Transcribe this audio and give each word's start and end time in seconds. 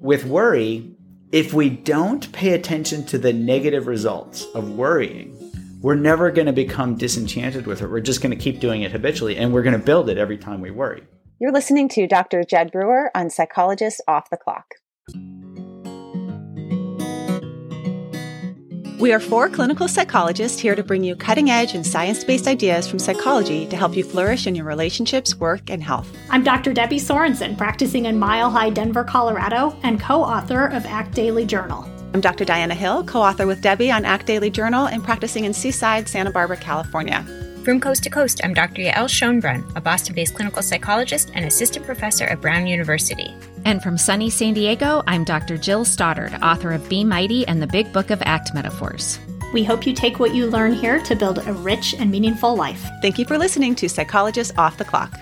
with 0.00 0.24
worry, 0.24 0.96
if 1.30 1.52
we 1.52 1.68
don't 1.68 2.32
pay 2.32 2.54
attention 2.54 3.04
to 3.06 3.18
the 3.18 3.32
negative 3.32 3.86
results 3.86 4.46
of 4.54 4.70
worrying, 4.70 5.36
we're 5.82 5.94
never 5.94 6.30
going 6.30 6.46
to 6.46 6.52
become 6.52 6.96
disenchanted 6.96 7.66
with 7.66 7.82
it. 7.82 7.90
We're 7.90 8.00
just 8.00 8.22
going 8.22 8.36
to 8.36 8.42
keep 8.42 8.60
doing 8.60 8.82
it 8.82 8.92
habitually 8.92 9.36
and 9.36 9.52
we're 9.52 9.62
going 9.62 9.78
to 9.78 9.84
build 9.84 10.08
it 10.10 10.18
every 10.18 10.38
time 10.38 10.60
we 10.60 10.70
worry. 10.70 11.02
You're 11.38 11.52
listening 11.52 11.88
to 11.90 12.06
Dr. 12.06 12.42
Jud 12.44 12.72
Brewer 12.72 13.10
on 13.14 13.30
Psychologist 13.30 14.02
Off 14.08 14.28
the 14.30 14.36
Clock. 14.36 14.74
We 19.00 19.14
are 19.14 19.18
four 19.18 19.48
clinical 19.48 19.88
psychologists 19.88 20.60
here 20.60 20.74
to 20.74 20.82
bring 20.82 21.02
you 21.02 21.16
cutting 21.16 21.48
edge 21.48 21.74
and 21.74 21.86
science 21.86 22.22
based 22.22 22.46
ideas 22.46 22.86
from 22.86 22.98
psychology 22.98 23.66
to 23.68 23.74
help 23.74 23.96
you 23.96 24.04
flourish 24.04 24.46
in 24.46 24.54
your 24.54 24.66
relationships, 24.66 25.34
work, 25.34 25.70
and 25.70 25.82
health. 25.82 26.14
I'm 26.28 26.44
Dr. 26.44 26.74
Debbie 26.74 27.00
Sorensen, 27.00 27.56
practicing 27.56 28.04
in 28.04 28.18
Mile 28.18 28.50
High, 28.50 28.68
Denver, 28.68 29.02
Colorado, 29.02 29.74
and 29.84 29.98
co 29.98 30.22
author 30.22 30.66
of 30.66 30.84
ACT 30.84 31.14
Daily 31.14 31.46
Journal. 31.46 31.88
I'm 32.12 32.20
Dr. 32.20 32.44
Diana 32.44 32.74
Hill, 32.74 33.02
co 33.04 33.22
author 33.22 33.46
with 33.46 33.62
Debbie 33.62 33.90
on 33.90 34.04
ACT 34.04 34.26
Daily 34.26 34.50
Journal 34.50 34.88
and 34.88 35.02
practicing 35.02 35.46
in 35.46 35.54
Seaside, 35.54 36.06
Santa 36.06 36.30
Barbara, 36.30 36.58
California. 36.58 37.24
From 37.64 37.80
coast 37.80 38.02
to 38.04 38.10
coast, 38.10 38.42
I'm 38.44 38.52
Dr. 38.52 38.82
Yael 38.82 39.08
Schonbrun, 39.08 39.64
a 39.76 39.80
Boston 39.80 40.14
based 40.14 40.34
clinical 40.34 40.60
psychologist 40.60 41.30
and 41.34 41.46
assistant 41.46 41.86
professor 41.86 42.24
at 42.24 42.42
Brown 42.42 42.66
University. 42.66 43.34
And 43.64 43.82
from 43.82 43.98
sunny 43.98 44.30
San 44.30 44.54
Diego, 44.54 45.02
I'm 45.06 45.22
Dr. 45.22 45.56
Jill 45.58 45.84
Stoddard, 45.84 46.34
author 46.42 46.72
of 46.72 46.88
Be 46.88 47.04
Mighty 47.04 47.46
and 47.46 47.60
the 47.60 47.66
Big 47.66 47.92
Book 47.92 48.10
of 48.10 48.22
Act 48.22 48.54
Metaphors. 48.54 49.18
We 49.52 49.64
hope 49.64 49.86
you 49.86 49.92
take 49.92 50.18
what 50.18 50.34
you 50.34 50.46
learn 50.46 50.72
here 50.72 51.00
to 51.00 51.14
build 51.14 51.46
a 51.46 51.52
rich 51.52 51.94
and 51.98 52.10
meaningful 52.10 52.56
life. 52.56 52.84
Thank 53.02 53.18
you 53.18 53.26
for 53.26 53.36
listening 53.36 53.74
to 53.76 53.88
Psychologists 53.88 54.56
Off 54.56 54.78
the 54.78 54.84
Clock. 54.84 55.12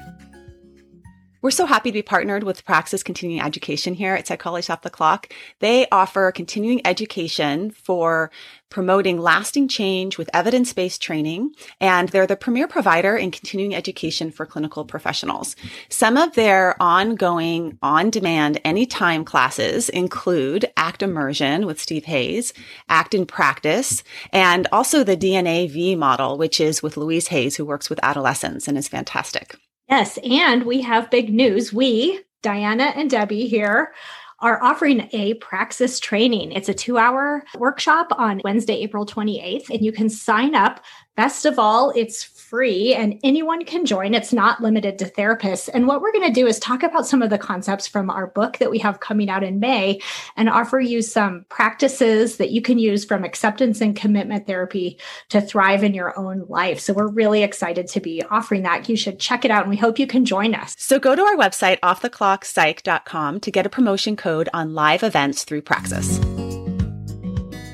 We're 1.40 1.50
so 1.52 1.66
happy 1.66 1.90
to 1.90 1.94
be 1.94 2.02
partnered 2.02 2.42
with 2.42 2.64
Praxis 2.64 3.02
Continuing 3.02 3.40
Education 3.40 3.94
here 3.94 4.14
at 4.14 4.26
Psychologists 4.26 4.70
Off 4.70 4.82
the 4.82 4.90
Clock. 4.90 5.32
They 5.60 5.86
offer 5.90 6.32
continuing 6.32 6.84
education 6.84 7.70
for 7.70 8.30
promoting 8.70 9.18
lasting 9.18 9.68
change 9.68 10.18
with 10.18 10.30
evidence-based 10.34 11.00
training, 11.00 11.52
and 11.80 12.08
they're 12.10 12.26
the 12.26 12.36
premier 12.36 12.68
provider 12.68 13.16
in 13.16 13.30
continuing 13.30 13.74
education 13.74 14.30
for 14.30 14.46
clinical 14.46 14.84
professionals. 14.84 15.56
Some 15.88 16.16
of 16.16 16.34
their 16.34 16.76
ongoing, 16.80 17.78
on-demand, 17.82 18.60
anytime 18.64 19.24
classes 19.24 19.88
include 19.88 20.70
ACT 20.76 21.02
Immersion 21.02 21.66
with 21.66 21.80
Steve 21.80 22.04
Hayes, 22.04 22.52
ACT 22.88 23.14
in 23.14 23.26
Practice, 23.26 24.02
and 24.32 24.66
also 24.72 25.02
the 25.02 25.16
DNA 25.16 25.70
V 25.70 25.96
model, 25.96 26.36
which 26.38 26.60
is 26.60 26.82
with 26.82 26.96
Louise 26.96 27.28
Hayes, 27.28 27.56
who 27.56 27.64
works 27.64 27.88
with 27.88 28.00
adolescents 28.02 28.68
and 28.68 28.76
is 28.76 28.88
fantastic. 28.88 29.56
Yes, 29.88 30.18
and 30.18 30.64
we 30.64 30.82
have 30.82 31.10
big 31.10 31.32
news. 31.32 31.72
We, 31.72 32.20
Diana 32.42 32.92
and 32.94 33.08
Debbie 33.08 33.48
here, 33.48 33.92
are 34.40 34.62
offering 34.62 35.08
a 35.12 35.34
praxis 35.34 35.98
training. 35.98 36.52
It's 36.52 36.68
a 36.68 36.74
two 36.74 36.98
hour 36.98 37.44
workshop 37.56 38.08
on 38.12 38.40
Wednesday, 38.44 38.74
April 38.74 39.04
28th, 39.04 39.70
and 39.70 39.84
you 39.84 39.92
can 39.92 40.08
sign 40.08 40.54
up. 40.54 40.84
Best 41.16 41.44
of 41.44 41.58
all, 41.58 41.90
it's 41.96 42.37
free 42.48 42.94
and 42.94 43.20
anyone 43.22 43.64
can 43.64 43.84
join. 43.84 44.14
It's 44.14 44.32
not 44.32 44.62
limited 44.62 44.98
to 44.98 45.04
therapists. 45.04 45.68
And 45.72 45.86
what 45.86 46.00
we're 46.00 46.12
going 46.12 46.32
to 46.32 46.40
do 46.40 46.46
is 46.46 46.58
talk 46.58 46.82
about 46.82 47.06
some 47.06 47.20
of 47.20 47.28
the 47.30 47.38
concepts 47.38 47.86
from 47.86 48.08
our 48.08 48.26
book 48.26 48.58
that 48.58 48.70
we 48.70 48.78
have 48.78 49.00
coming 49.00 49.28
out 49.28 49.44
in 49.44 49.60
May 49.60 50.00
and 50.36 50.48
offer 50.48 50.80
you 50.80 51.02
some 51.02 51.44
practices 51.48 52.38
that 52.38 52.50
you 52.50 52.62
can 52.62 52.78
use 52.78 53.04
from 53.04 53.24
acceptance 53.24 53.80
and 53.80 53.94
commitment 53.94 54.46
therapy 54.46 54.98
to 55.28 55.40
thrive 55.40 55.84
in 55.84 55.92
your 55.92 56.18
own 56.18 56.46
life. 56.48 56.80
So 56.80 56.94
we're 56.94 57.08
really 57.08 57.42
excited 57.42 57.86
to 57.88 58.00
be 58.00 58.22
offering 58.30 58.62
that. 58.62 58.88
You 58.88 58.96
should 58.96 59.18
check 59.18 59.44
it 59.44 59.50
out 59.50 59.62
and 59.62 59.70
we 59.70 59.76
hope 59.76 59.98
you 59.98 60.06
can 60.06 60.24
join 60.24 60.54
us. 60.54 60.74
So 60.78 60.98
go 60.98 61.14
to 61.14 61.22
our 61.22 61.36
website, 61.36 61.80
offtheclockpsych.com 61.80 63.40
to 63.40 63.50
get 63.50 63.66
a 63.66 63.70
promotion 63.70 64.16
code 64.16 64.48
on 64.54 64.74
live 64.74 65.02
events 65.02 65.44
through 65.44 65.62
Praxis. 65.62 66.18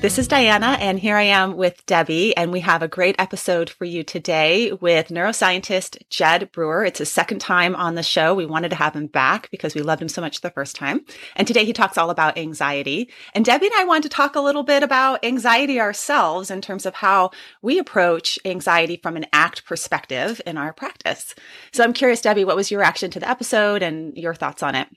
This 0.05 0.19
is 0.19 0.27
Diana, 0.27 0.77
and 0.79 0.99
here 0.99 1.15
I 1.15 1.23
am 1.23 1.57
with 1.57 1.83
Debbie, 1.87 2.37
and 2.37 2.51
we 2.51 2.59
have 2.59 2.83
a 2.83 2.87
great 2.87 3.15
episode 3.17 3.71
for 3.71 3.85
you 3.85 4.03
today 4.03 4.71
with 4.71 5.07
neuroscientist 5.07 5.97
Jud 6.11 6.51
Brewer. 6.51 6.85
It's 6.85 6.99
his 6.99 7.11
second 7.11 7.39
time 7.39 7.75
on 7.75 7.95
the 7.95 8.03
show. 8.03 8.35
We 8.35 8.45
wanted 8.45 8.69
to 8.69 8.75
have 8.75 8.95
him 8.95 9.07
back 9.07 9.49
because 9.49 9.73
we 9.73 9.81
loved 9.81 10.03
him 10.03 10.07
so 10.07 10.21
much 10.21 10.41
the 10.41 10.51
first 10.51 10.75
time. 10.75 11.03
And 11.35 11.47
today 11.47 11.65
he 11.65 11.73
talks 11.73 11.97
all 11.97 12.11
about 12.11 12.37
anxiety. 12.37 13.09
And 13.33 13.43
Debbie 13.43 13.65
and 13.65 13.73
I 13.75 13.85
want 13.85 14.03
to 14.03 14.09
talk 14.09 14.35
a 14.35 14.41
little 14.41 14.61
bit 14.61 14.83
about 14.83 15.25
anxiety 15.25 15.79
ourselves 15.79 16.51
in 16.51 16.61
terms 16.61 16.85
of 16.85 16.93
how 16.93 17.31
we 17.63 17.79
approach 17.79 18.37
anxiety 18.45 18.99
from 19.01 19.17
an 19.17 19.25
ACT 19.33 19.65
perspective 19.65 20.39
in 20.45 20.55
our 20.55 20.71
practice. 20.71 21.33
So 21.73 21.83
I'm 21.83 21.93
curious, 21.93 22.21
Debbie, 22.21 22.45
what 22.45 22.55
was 22.55 22.69
your 22.69 22.81
reaction 22.81 23.09
to 23.09 23.19
the 23.19 23.27
episode 23.27 23.81
and 23.81 24.15
your 24.15 24.35
thoughts 24.35 24.61
on 24.61 24.75
it? 24.75 24.87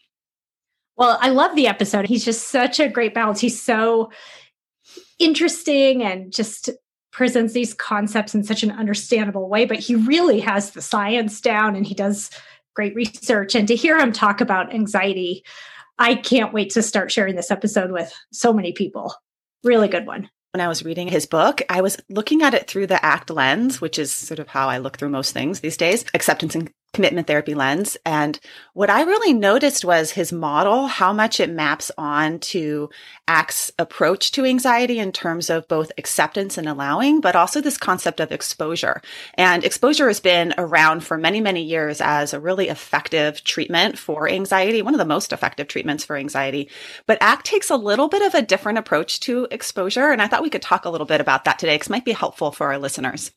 Well, 0.98 1.16
I 1.18 1.30
love 1.30 1.56
the 1.56 1.68
episode. 1.68 2.08
He's 2.08 2.26
just 2.26 2.48
such 2.48 2.78
a 2.78 2.88
great 2.88 3.14
balance. 3.14 3.40
He's 3.40 3.62
so 3.62 4.10
interesting 5.18 6.02
and 6.02 6.32
just 6.32 6.70
presents 7.12 7.52
these 7.52 7.74
concepts 7.74 8.34
in 8.34 8.44
such 8.44 8.62
an 8.62 8.70
understandable 8.70 9.48
way, 9.48 9.64
but 9.64 9.78
he 9.78 9.94
really 9.94 10.40
has 10.40 10.70
the 10.70 10.82
science 10.82 11.40
down 11.40 11.74
and 11.74 11.86
he 11.86 11.94
does 11.94 12.30
great 12.74 12.94
research. 12.94 13.54
And 13.54 13.66
to 13.68 13.74
hear 13.74 13.98
him 13.98 14.12
talk 14.12 14.40
about 14.40 14.72
anxiety, 14.72 15.44
I 15.98 16.14
can't 16.14 16.52
wait 16.52 16.70
to 16.70 16.82
start 16.82 17.10
sharing 17.10 17.34
this 17.34 17.50
episode 17.50 17.90
with 17.90 18.12
so 18.32 18.52
many 18.52 18.72
people. 18.72 19.14
Really 19.64 19.88
good 19.88 20.06
one 20.06 20.30
when 20.52 20.64
I 20.64 20.68
was 20.68 20.84
reading 20.84 21.08
his 21.08 21.26
book, 21.26 21.60
I 21.68 21.82
was 21.82 21.98
looking 22.08 22.42
at 22.42 22.54
it 22.54 22.66
through 22.66 22.86
the 22.86 23.04
ACT 23.04 23.30
lens, 23.30 23.80
which 23.80 23.98
is 23.98 24.12
sort 24.12 24.38
of 24.38 24.48
how 24.48 24.68
I 24.68 24.78
look 24.78 24.96
through 24.96 25.10
most 25.10 25.32
things 25.32 25.60
these 25.60 25.76
days, 25.76 26.04
acceptance 26.14 26.54
and 26.54 26.70
commitment 26.98 27.28
therapy 27.28 27.54
lens. 27.54 27.96
And 28.04 28.40
what 28.72 28.90
I 28.90 29.02
really 29.02 29.32
noticed 29.32 29.84
was 29.84 30.10
his 30.10 30.32
model, 30.32 30.88
how 30.88 31.12
much 31.12 31.38
it 31.38 31.48
maps 31.48 31.92
on 31.96 32.40
to 32.40 32.90
ACT's 33.28 33.70
approach 33.78 34.32
to 34.32 34.44
anxiety 34.44 34.98
in 34.98 35.12
terms 35.12 35.48
of 35.48 35.68
both 35.68 35.92
acceptance 35.96 36.58
and 36.58 36.68
allowing, 36.68 37.20
but 37.20 37.36
also 37.36 37.60
this 37.60 37.78
concept 37.78 38.18
of 38.18 38.32
exposure. 38.32 39.00
And 39.34 39.62
exposure 39.62 40.08
has 40.08 40.18
been 40.18 40.54
around 40.58 41.04
for 41.04 41.16
many, 41.16 41.40
many 41.40 41.62
years 41.62 42.00
as 42.00 42.34
a 42.34 42.40
really 42.40 42.68
effective 42.68 43.44
treatment 43.44 43.96
for 43.96 44.28
anxiety, 44.28 44.82
one 44.82 44.94
of 44.94 44.98
the 44.98 45.04
most 45.04 45.32
effective 45.32 45.68
treatments 45.68 46.02
for 46.04 46.16
anxiety. 46.16 46.68
But 47.06 47.18
ACT 47.20 47.46
takes 47.46 47.70
a 47.70 47.76
little 47.76 48.08
bit 48.08 48.22
of 48.22 48.34
a 48.34 48.42
different 48.42 48.78
approach 48.78 49.20
to 49.20 49.46
exposure. 49.52 50.10
And 50.10 50.20
I 50.20 50.26
thought 50.26 50.42
we 50.42 50.50
could 50.50 50.62
talk 50.62 50.84
a 50.84 50.90
little 50.90 51.06
bit 51.06 51.20
about 51.20 51.44
that 51.44 51.60
today 51.60 51.76
because 51.76 51.86
it 51.86 51.92
might 51.92 52.04
be 52.04 52.10
helpful 52.10 52.50
for 52.50 52.66
our 52.66 52.78
listeners. 52.78 53.30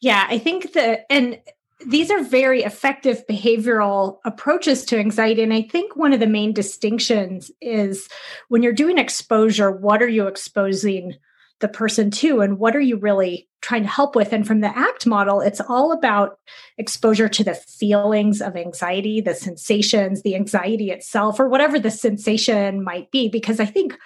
Yeah, 0.00 0.26
I 0.28 0.38
think 0.38 0.72
the 0.72 1.10
and 1.12 1.40
these 1.86 2.10
are 2.10 2.22
very 2.22 2.62
effective 2.62 3.24
behavioral 3.28 4.18
approaches 4.24 4.84
to 4.86 4.98
anxiety. 4.98 5.42
And 5.42 5.52
I 5.52 5.62
think 5.62 5.96
one 5.96 6.12
of 6.12 6.20
the 6.20 6.26
main 6.26 6.52
distinctions 6.52 7.50
is 7.60 8.08
when 8.48 8.62
you're 8.62 8.72
doing 8.72 8.98
exposure, 8.98 9.70
what 9.70 10.02
are 10.02 10.08
you 10.08 10.26
exposing 10.26 11.14
the 11.60 11.68
person 11.68 12.10
to 12.10 12.40
and 12.40 12.58
what 12.58 12.74
are 12.74 12.80
you 12.80 12.96
really 12.96 13.48
trying 13.60 13.82
to 13.82 13.88
help 13.88 14.16
with? 14.16 14.32
And 14.32 14.46
from 14.46 14.60
the 14.60 14.76
ACT 14.76 15.06
model, 15.06 15.40
it's 15.40 15.60
all 15.60 15.92
about 15.92 16.38
exposure 16.78 17.28
to 17.28 17.44
the 17.44 17.54
feelings 17.54 18.40
of 18.40 18.56
anxiety, 18.56 19.20
the 19.20 19.34
sensations, 19.34 20.22
the 20.22 20.34
anxiety 20.34 20.90
itself, 20.90 21.38
or 21.38 21.48
whatever 21.48 21.78
the 21.78 21.90
sensation 21.90 22.82
might 22.82 23.10
be. 23.10 23.28
Because 23.28 23.60
I 23.60 23.66
think 23.66 23.96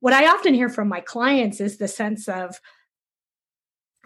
what 0.00 0.12
I 0.12 0.26
often 0.26 0.54
hear 0.54 0.68
from 0.68 0.88
my 0.88 1.00
clients 1.00 1.60
is 1.60 1.78
the 1.78 1.88
sense 1.88 2.28
of, 2.28 2.60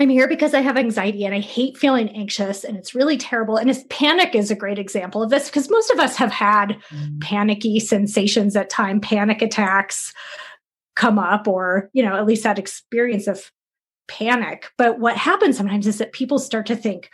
I'm 0.00 0.08
here 0.08 0.26
because 0.26 0.54
I 0.54 0.60
have 0.60 0.78
anxiety 0.78 1.26
and 1.26 1.34
I 1.34 1.40
hate 1.40 1.76
feeling 1.76 2.08
anxious 2.10 2.64
and 2.64 2.74
it's 2.74 2.94
really 2.94 3.18
terrible. 3.18 3.58
And 3.58 3.68
this 3.68 3.84
panic 3.90 4.34
is 4.34 4.50
a 4.50 4.56
great 4.56 4.78
example 4.78 5.22
of 5.22 5.28
this 5.28 5.50
because 5.50 5.68
most 5.68 5.90
of 5.90 6.00
us 6.00 6.16
have 6.16 6.32
had 6.32 6.78
mm. 6.88 7.20
panicky 7.20 7.78
sensations 7.78 8.56
at 8.56 8.70
time, 8.70 9.02
panic 9.02 9.42
attacks 9.42 10.14
come 10.96 11.18
up, 11.18 11.46
or, 11.46 11.90
you 11.92 12.02
know, 12.02 12.16
at 12.16 12.24
least 12.24 12.44
that 12.44 12.58
experience 12.58 13.26
of 13.26 13.52
panic. 14.08 14.70
But 14.78 15.00
what 15.00 15.18
happens 15.18 15.58
sometimes 15.58 15.86
is 15.86 15.98
that 15.98 16.12
people 16.12 16.38
start 16.38 16.64
to 16.66 16.76
think, 16.76 17.10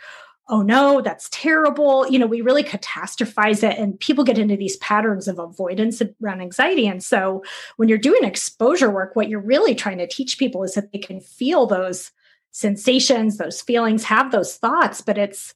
oh 0.47 0.61
no, 0.61 1.01
that's 1.01 1.27
terrible. 1.29 2.07
You 2.07 2.19
know, 2.19 2.25
we 2.25 2.39
really 2.39 2.63
catastrophize 2.63 3.69
it 3.69 3.77
and 3.77 3.99
people 3.99 4.23
get 4.23 4.37
into 4.37 4.55
these 4.55 4.77
patterns 4.77 5.27
of 5.27 5.39
avoidance 5.39 6.01
around 6.23 6.39
anxiety. 6.39 6.87
And 6.87 7.03
so 7.03 7.43
when 7.75 7.89
you're 7.89 7.97
doing 7.97 8.23
exposure 8.23 8.89
work, 8.89 9.13
what 9.13 9.27
you're 9.27 9.41
really 9.41 9.75
trying 9.75 9.97
to 9.97 10.07
teach 10.07 10.37
people 10.37 10.63
is 10.63 10.73
that 10.75 10.93
they 10.93 10.99
can 10.99 11.19
feel 11.19 11.65
those 11.65 12.11
sensations, 12.57 13.37
those 13.37 13.61
feelings, 13.61 14.03
have 14.05 14.31
those 14.31 14.55
thoughts, 14.55 14.99
but 15.01 15.15
it's 15.15 15.53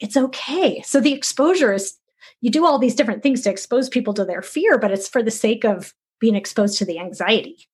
it's 0.00 0.16
okay. 0.16 0.80
So 0.82 0.98
the 0.98 1.12
exposure 1.12 1.74
is 1.74 1.96
you 2.40 2.50
do 2.50 2.64
all 2.64 2.78
these 2.78 2.94
different 2.94 3.22
things 3.22 3.42
to 3.42 3.50
expose 3.50 3.88
people 3.88 4.14
to 4.14 4.24
their 4.24 4.40
fear, 4.40 4.78
but 4.78 4.90
it's 4.90 5.08
for 5.08 5.22
the 5.22 5.30
sake 5.30 5.64
of 5.64 5.92
being 6.20 6.36
exposed 6.36 6.78
to 6.78 6.86
the 6.86 6.98
anxiety. 6.98 7.68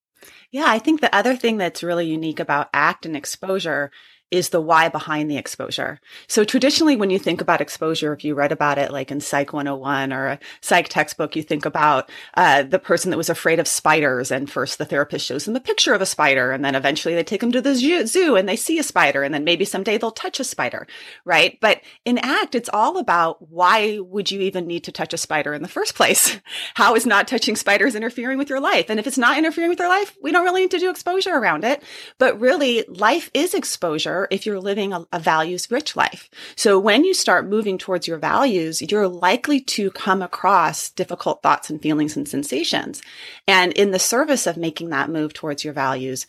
Yeah, 0.51 0.65
I 0.67 0.79
think 0.79 0.99
the 0.99 1.15
other 1.15 1.35
thing 1.35 1.57
that's 1.57 1.83
really 1.83 2.07
unique 2.07 2.39
about 2.39 2.69
ACT 2.73 3.05
and 3.05 3.15
exposure 3.15 3.91
is 4.31 4.49
the 4.49 4.61
why 4.61 4.89
behind 4.89 5.29
the 5.29 5.37
exposure. 5.37 5.99
So 6.27 6.43
traditionally, 6.43 6.95
when 6.95 7.11
you 7.11 7.19
think 7.19 7.41
about 7.41 7.61
exposure, 7.61 8.11
if 8.11 8.23
you 8.23 8.33
read 8.33 8.51
about 8.51 8.77
it 8.77 8.91
like 8.91 9.11
in 9.11 9.21
Psych 9.21 9.53
101 9.53 10.11
or 10.11 10.27
a 10.27 10.39
psych 10.61 10.89
textbook, 10.89 11.35
you 11.35 11.43
think 11.43 11.65
about 11.65 12.09
uh, 12.33 12.63
the 12.63 12.79
person 12.79 13.11
that 13.11 13.17
was 13.17 13.29
afraid 13.29 13.59
of 13.59 13.67
spiders. 13.67 14.31
And 14.31 14.49
first 14.49 14.77
the 14.79 14.85
therapist 14.85 15.25
shows 15.25 15.45
them 15.45 15.55
a 15.55 15.59
picture 15.59 15.93
of 15.93 16.01
a 16.01 16.07
spider. 16.07 16.51
And 16.51 16.65
then 16.65 16.73
eventually 16.73 17.13
they 17.13 17.23
take 17.23 17.41
them 17.41 17.51
to 17.51 17.61
the 17.61 17.75
zoo 17.75 18.35
and 18.35 18.49
they 18.49 18.55
see 18.55 18.79
a 18.79 18.83
spider. 18.83 19.21
And 19.21 19.33
then 19.33 19.43
maybe 19.43 19.63
someday 19.63 19.97
they'll 19.97 20.11
touch 20.11 20.39
a 20.39 20.43
spider, 20.43 20.87
right? 21.23 21.59
But 21.61 21.81
in 22.03 22.17
ACT, 22.17 22.55
it's 22.55 22.69
all 22.73 22.97
about 22.97 23.49
why 23.51 23.99
would 23.99 24.31
you 24.31 24.41
even 24.41 24.65
need 24.65 24.85
to 24.85 24.91
touch 24.91 25.13
a 25.13 25.17
spider 25.17 25.53
in 25.53 25.61
the 25.61 25.67
first 25.67 25.93
place? 25.93 26.39
How 26.73 26.95
is 26.95 27.05
not 27.05 27.27
touching 27.27 27.55
spiders 27.55 27.95
interfering 27.95 28.39
with 28.39 28.49
your 28.49 28.59
life? 28.59 28.89
And 28.89 28.99
if 28.99 29.05
it's 29.05 29.19
not 29.19 29.37
interfering 29.37 29.69
with 29.69 29.79
your 29.79 29.87
life, 29.89 30.17
we 30.21 30.31
don't 30.31 30.43
really 30.43 30.61
need 30.61 30.71
to 30.71 30.79
do 30.79 30.89
exposure 30.89 31.35
around 31.35 31.63
it. 31.63 31.83
But 32.17 32.39
really, 32.39 32.83
life 32.87 33.29
is 33.33 33.53
exposure 33.53 34.14
if 34.31 34.45
you're 34.45 34.59
living 34.59 34.93
a, 34.93 35.05
a 35.11 35.19
values 35.19 35.69
rich 35.69 35.95
life. 35.95 36.29
So 36.55 36.79
when 36.79 37.03
you 37.03 37.13
start 37.13 37.47
moving 37.47 37.77
towards 37.77 38.07
your 38.07 38.17
values, 38.17 38.81
you're 38.81 39.07
likely 39.07 39.59
to 39.61 39.91
come 39.91 40.21
across 40.21 40.89
difficult 40.89 41.41
thoughts 41.41 41.69
and 41.69 41.81
feelings 41.81 42.15
and 42.17 42.27
sensations. 42.27 43.01
And 43.47 43.73
in 43.73 43.91
the 43.91 43.99
service 43.99 44.47
of 44.47 44.57
making 44.57 44.89
that 44.89 45.09
move 45.09 45.33
towards 45.33 45.63
your 45.63 45.73
values, 45.73 46.27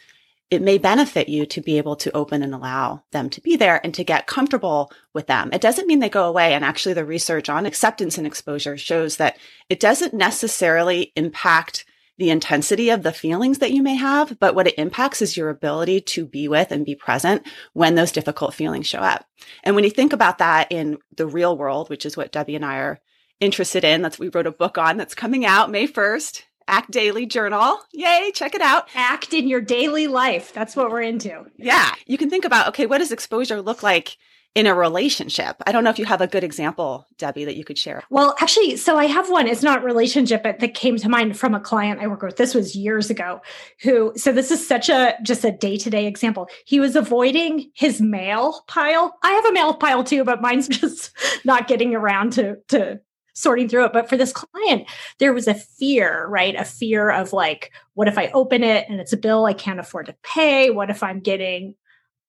it 0.51 0.63
may 0.63 0.79
benefit 0.79 1.29
you 1.29 1.45
to 1.47 1.61
be 1.61 1.77
able 1.77 1.97
to 1.97 2.17
open 2.17 2.43
and 2.43 2.55
allow 2.55 3.03
them 3.11 3.29
to 3.31 3.41
be 3.41 3.57
there 3.57 3.81
and 3.83 3.93
to 3.95 4.05
get 4.05 4.29
comfortable 4.29 4.93
with 5.13 5.27
them. 5.27 5.51
It 5.53 5.61
doesn't 5.61 5.89
mean 5.89 5.99
they 5.99 6.09
go 6.09 6.29
away. 6.29 6.55
And 6.55 6.65
actually 6.65 6.95
the 6.95 7.05
research 7.05 7.49
on 7.49 7.67
acceptance 7.67 8.17
and 8.17 8.27
exposure 8.27 8.77
shows 8.77 9.17
that 9.17 9.39
it 9.69 9.81
doesn't 9.81 10.15
necessarily 10.15 11.13
impact 11.17 11.85
the 12.19 12.31
intensity 12.31 12.91
of 12.91 13.03
the 13.03 13.13
feelings 13.13 13.59
that 13.59 13.73
you 13.73 13.83
may 13.83 13.95
have, 13.95 14.39
but 14.39 14.55
what 14.55 14.67
it 14.67 14.79
impacts 14.79 15.21
is 15.21 15.37
your 15.37 15.51
ability 15.51 16.01
to 16.01 16.25
be 16.25 16.49
with 16.49 16.71
and 16.73 16.87
be 16.87 16.95
present 16.95 17.47
when 17.73 17.95
those 17.95 18.13
difficult 18.13 18.55
feelings 18.55 18.87
show 18.87 19.01
up. 19.01 19.27
And 19.63 19.75
when 19.75 19.85
you 19.85 19.91
think 19.91 20.13
about 20.13 20.39
that 20.39 20.69
in 20.71 20.99
the 21.17 21.27
real 21.27 21.57
world, 21.57 21.91
which 21.91 22.07
is 22.07 22.17
what 22.17 22.33
Debbie 22.33 22.57
and 22.57 22.65
I 22.65 22.77
are 22.79 23.01
interested 23.39 23.85
in, 23.85 24.03
that's 24.03 24.19
we 24.19 24.29
wrote 24.29 24.47
a 24.47 24.53
book 24.53 24.79
on 24.79 24.97
that's 24.97 25.15
coming 25.15 25.45
out 25.45 25.71
May 25.71 25.87
1st. 25.87 26.43
Act 26.69 26.91
Daily 26.91 27.27
Journal. 27.27 27.79
Yay, 27.93 28.33
check 28.35 28.57
it 28.57 28.61
out. 28.61 28.89
Act 28.95 29.33
in 29.33 29.47
your 29.47 29.61
daily 29.61 30.09
life. 30.09 30.53
That's 30.53 30.75
what 30.75 30.91
we're 30.91 31.03
into. 31.03 31.47
Yeah. 31.57 31.95
You 32.07 32.19
can 32.19 32.29
think 32.29 32.45
about, 32.45 32.67
okay, 32.69 32.87
what 32.87 32.99
does 32.99 33.13
exposure 33.13 33.63
look 33.63 33.85
like 33.85 34.17
in 34.57 34.67
a 34.67 34.75
relationship. 34.75 35.63
I 35.67 35.71
don't 35.71 35.85
know 35.85 35.91
if 35.91 35.99
you 35.99 36.07
have 36.07 36.23
a 36.23 36.27
good 36.27 36.43
example, 36.43 37.07
Debbie, 37.19 37.45
that 37.45 37.57
you 37.57 37.65
could 37.65 37.77
share. 37.77 38.03
Well, 38.09 38.35
actually, 38.41 38.79
so 38.79 38.97
I 38.97 39.05
have 39.05 39.29
one. 39.29 39.47
It's 39.47 39.63
not 39.63 39.85
relationship, 39.85 40.43
but 40.43 40.61
that 40.61 40.73
came 40.73 40.97
to 40.97 41.11
mind 41.11 41.39
from 41.39 41.55
a 41.55 41.61
client 41.61 42.01
I 42.01 42.07
work 42.07 42.23
with. 42.23 42.39
This 42.39 42.55
was 42.55 42.75
years 42.75 43.11
ago. 43.11 43.43
Who? 43.83 44.15
So 44.17 44.33
this 44.33 44.51
is 44.51 44.67
such 44.67 44.89
a 44.89 45.15
just 45.23 45.45
a 45.45 45.53
day 45.53 45.77
to 45.77 45.91
day 45.91 46.07
example. 46.07 46.49
He 46.65 46.81
was 46.81 46.97
avoiding 46.97 47.71
his 47.75 48.01
mail 48.01 48.65
pile. 48.67 49.19
I 49.23 49.33
have 49.33 49.45
a 49.45 49.53
mail 49.53 49.75
pile 49.75 50.03
too, 50.03 50.25
but 50.25 50.41
mine's 50.41 50.69
just 50.81 51.15
not 51.45 51.69
getting 51.69 51.95
around 51.95 52.33
to 52.33 52.57
to 52.69 52.99
sorting 53.35 53.69
through 53.69 53.85
it. 53.85 53.93
But 53.93 54.09
for 54.09 54.17
this 54.17 54.33
client, 54.33 54.89
there 55.19 55.35
was 55.35 55.49
a 55.49 55.55
fear, 55.55 56.27
right? 56.29 56.55
A 56.55 56.65
fear 56.65 57.11
of 57.11 57.35
like, 57.35 57.73
what 57.93 58.09
if 58.09 58.17
I 58.17 58.29
open 58.29 58.65
it 58.65 58.89
and 58.89 59.01
it's 59.01 59.13
a 59.13 59.19
bill 59.19 59.45
I 59.45 59.53
can't 59.53 59.81
afford 59.81 60.07
to 60.07 60.17
pay? 60.23 60.71
What 60.71 60.89
if 60.89 61.03
I'm 61.03 61.21
getting 61.21 61.75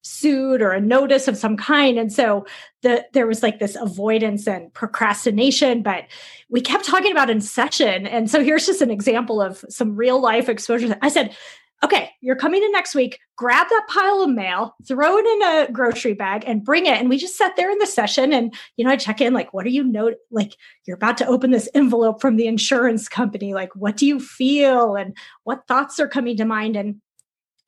sued 0.07 0.61
or 0.61 0.71
a 0.71 0.81
notice 0.81 1.27
of 1.27 1.37
some 1.37 1.57
kind. 1.57 1.99
And 1.99 2.11
so 2.11 2.45
the 2.81 3.05
there 3.13 3.27
was 3.27 3.43
like 3.43 3.59
this 3.59 3.75
avoidance 3.75 4.47
and 4.47 4.73
procrastination 4.73 5.81
but 5.81 6.05
we 6.49 6.61
kept 6.61 6.85
talking 6.85 7.11
about 7.11 7.29
in 7.29 7.41
session 7.41 8.07
and 8.07 8.29
so 8.29 8.43
here's 8.43 8.65
just 8.65 8.81
an 8.81 8.91
example 8.91 9.41
of 9.41 9.63
some 9.69 9.95
real 9.95 10.21
life 10.21 10.47
exposure. 10.47 10.95
I 11.01 11.09
said 11.09 11.35
okay 11.83 12.11
you're 12.21 12.35
coming 12.35 12.63
in 12.63 12.71
next 12.71 12.95
week. 12.95 13.19
Grab 13.35 13.67
that 13.69 13.87
pile 13.89 14.21
of 14.21 14.29
mail 14.29 14.75
throw 14.87 15.17
it 15.17 15.25
in 15.25 15.41
a 15.43 15.71
grocery 15.71 16.13
bag 16.13 16.43
and 16.47 16.63
bring 16.63 16.85
it. 16.85 16.99
And 16.99 17.09
we 17.09 17.17
just 17.17 17.37
sat 17.37 17.55
there 17.55 17.71
in 17.71 17.79
the 17.79 17.87
session 17.87 18.31
and 18.31 18.53
you 18.77 18.85
know 18.85 18.91
i 18.91 18.95
check 18.95 19.21
in 19.21 19.33
like 19.33 19.53
what 19.53 19.65
are 19.65 19.69
you 19.69 19.83
note 19.83 20.15
like 20.31 20.55
you're 20.85 20.97
about 20.97 21.17
to 21.17 21.27
open 21.27 21.51
this 21.51 21.69
envelope 21.73 22.21
from 22.21 22.37
the 22.37 22.47
insurance 22.47 23.09
company. 23.09 23.53
Like 23.53 23.75
what 23.75 23.97
do 23.97 24.05
you 24.05 24.19
feel? 24.19 24.95
And 24.95 25.17
what 25.43 25.67
thoughts 25.67 25.99
are 25.99 26.07
coming 26.07 26.37
to 26.37 26.45
mind? 26.45 26.75
And 26.75 27.01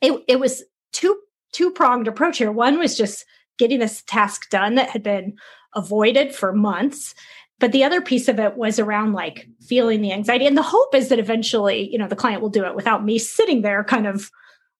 it, 0.01 0.23
it 0.27 0.39
was 0.39 0.63
two 0.93 1.19
two 1.51 1.71
pronged 1.71 2.07
approach 2.07 2.37
here. 2.37 2.51
One 2.51 2.79
was 2.79 2.97
just 2.97 3.25
getting 3.57 3.79
this 3.79 4.03
task 4.03 4.49
done 4.49 4.75
that 4.75 4.89
had 4.89 5.03
been 5.03 5.35
avoided 5.75 6.33
for 6.33 6.53
months. 6.53 7.13
But 7.59 7.73
the 7.73 7.83
other 7.83 8.01
piece 8.01 8.27
of 8.27 8.39
it 8.39 8.55
was 8.55 8.79
around 8.79 9.13
like 9.13 9.47
feeling 9.61 10.01
the 10.01 10.13
anxiety. 10.13 10.47
And 10.47 10.57
the 10.57 10.61
hope 10.61 10.95
is 10.95 11.09
that 11.09 11.19
eventually, 11.19 11.91
you 11.91 11.97
know, 11.97 12.07
the 12.07 12.15
client 12.15 12.41
will 12.41 12.49
do 12.49 12.65
it 12.65 12.75
without 12.75 13.03
me 13.03 13.19
sitting 13.19 13.61
there 13.61 13.83
kind 13.83 14.07
of, 14.07 14.31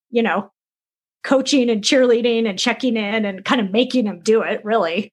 you 0.09 0.23
know, 0.23 0.51
coaching 1.23 1.69
and 1.69 1.83
cheerleading 1.83 2.47
and 2.47 2.57
checking 2.57 2.95
in 2.95 3.25
and 3.25 3.43
kind 3.43 3.59
of 3.59 3.71
making 3.71 4.05
them 4.05 4.21
do 4.21 4.41
it 4.41 4.63
really 4.63 5.11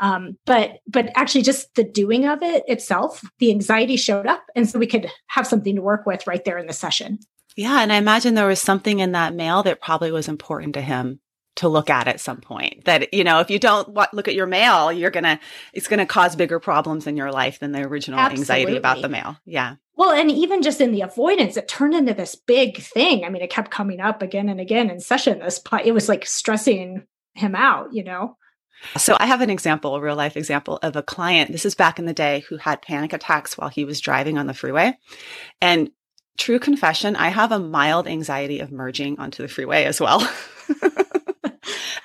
um, 0.00 0.36
but 0.44 0.80
but 0.86 1.10
actually 1.14 1.40
just 1.40 1.74
the 1.76 1.84
doing 1.84 2.26
of 2.26 2.42
it 2.42 2.62
itself 2.66 3.24
the 3.38 3.50
anxiety 3.50 3.96
showed 3.96 4.26
up 4.26 4.44
and 4.54 4.68
so 4.68 4.78
we 4.78 4.86
could 4.86 5.10
have 5.28 5.46
something 5.46 5.74
to 5.74 5.80
work 5.80 6.04
with 6.04 6.26
right 6.26 6.44
there 6.44 6.58
in 6.58 6.66
the 6.66 6.74
session 6.74 7.18
yeah. 7.56 7.80
And 7.82 7.92
I 7.92 7.96
imagine 7.96 8.34
there 8.34 8.46
was 8.46 8.60
something 8.60 9.00
in 9.00 9.12
that 9.12 9.34
mail 9.34 9.62
that 9.64 9.80
probably 9.80 10.12
was 10.12 10.28
important 10.28 10.74
to 10.74 10.80
him 10.80 11.20
to 11.56 11.68
look 11.68 11.88
at 11.88 12.06
at 12.06 12.20
some 12.20 12.40
point 12.42 12.84
that, 12.84 13.14
you 13.14 13.24
know, 13.24 13.40
if 13.40 13.50
you 13.50 13.58
don't 13.58 13.88
look 14.12 14.28
at 14.28 14.34
your 14.34 14.46
mail, 14.46 14.92
you're 14.92 15.10
going 15.10 15.24
to, 15.24 15.40
it's 15.72 15.88
going 15.88 15.98
to 15.98 16.06
cause 16.06 16.36
bigger 16.36 16.60
problems 16.60 17.06
in 17.06 17.16
your 17.16 17.32
life 17.32 17.58
than 17.58 17.72
the 17.72 17.80
original 17.80 18.20
Absolutely. 18.20 18.42
anxiety 18.42 18.76
about 18.76 19.00
the 19.00 19.08
mail. 19.08 19.38
Yeah. 19.46 19.76
Well, 19.96 20.12
and 20.12 20.30
even 20.30 20.60
just 20.60 20.82
in 20.82 20.92
the 20.92 21.00
avoidance, 21.00 21.56
it 21.56 21.66
turned 21.66 21.94
into 21.94 22.12
this 22.12 22.34
big 22.34 22.76
thing. 22.82 23.24
I 23.24 23.30
mean, 23.30 23.40
it 23.40 23.48
kept 23.48 23.70
coming 23.70 24.00
up 24.00 24.20
again 24.20 24.50
and 24.50 24.60
again 24.60 24.90
in 24.90 25.00
session. 25.00 25.38
This, 25.38 25.62
it 25.82 25.92
was 25.92 26.10
like 26.10 26.26
stressing 26.26 27.06
him 27.32 27.54
out, 27.54 27.94
you 27.94 28.04
know? 28.04 28.36
So 28.98 29.16
I 29.18 29.24
have 29.24 29.40
an 29.40 29.48
example, 29.48 29.94
a 29.94 30.00
real 30.00 30.14
life 30.14 30.36
example 30.36 30.78
of 30.82 30.96
a 30.96 31.02
client. 31.02 31.50
This 31.50 31.64
is 31.64 31.74
back 31.74 31.98
in 31.98 32.04
the 32.04 32.12
day 32.12 32.44
who 32.50 32.58
had 32.58 32.82
panic 32.82 33.14
attacks 33.14 33.56
while 33.56 33.70
he 33.70 33.86
was 33.86 34.02
driving 34.02 34.36
on 34.36 34.46
the 34.46 34.52
freeway. 34.52 34.92
And 35.62 35.90
true 36.36 36.58
confession, 36.58 37.16
I 37.16 37.28
have 37.28 37.52
a 37.52 37.58
mild 37.58 38.06
anxiety 38.06 38.60
of 38.60 38.72
merging 38.72 39.18
onto 39.18 39.42
the 39.42 39.48
freeway 39.48 39.84
as 39.84 40.00
well. 40.00 40.28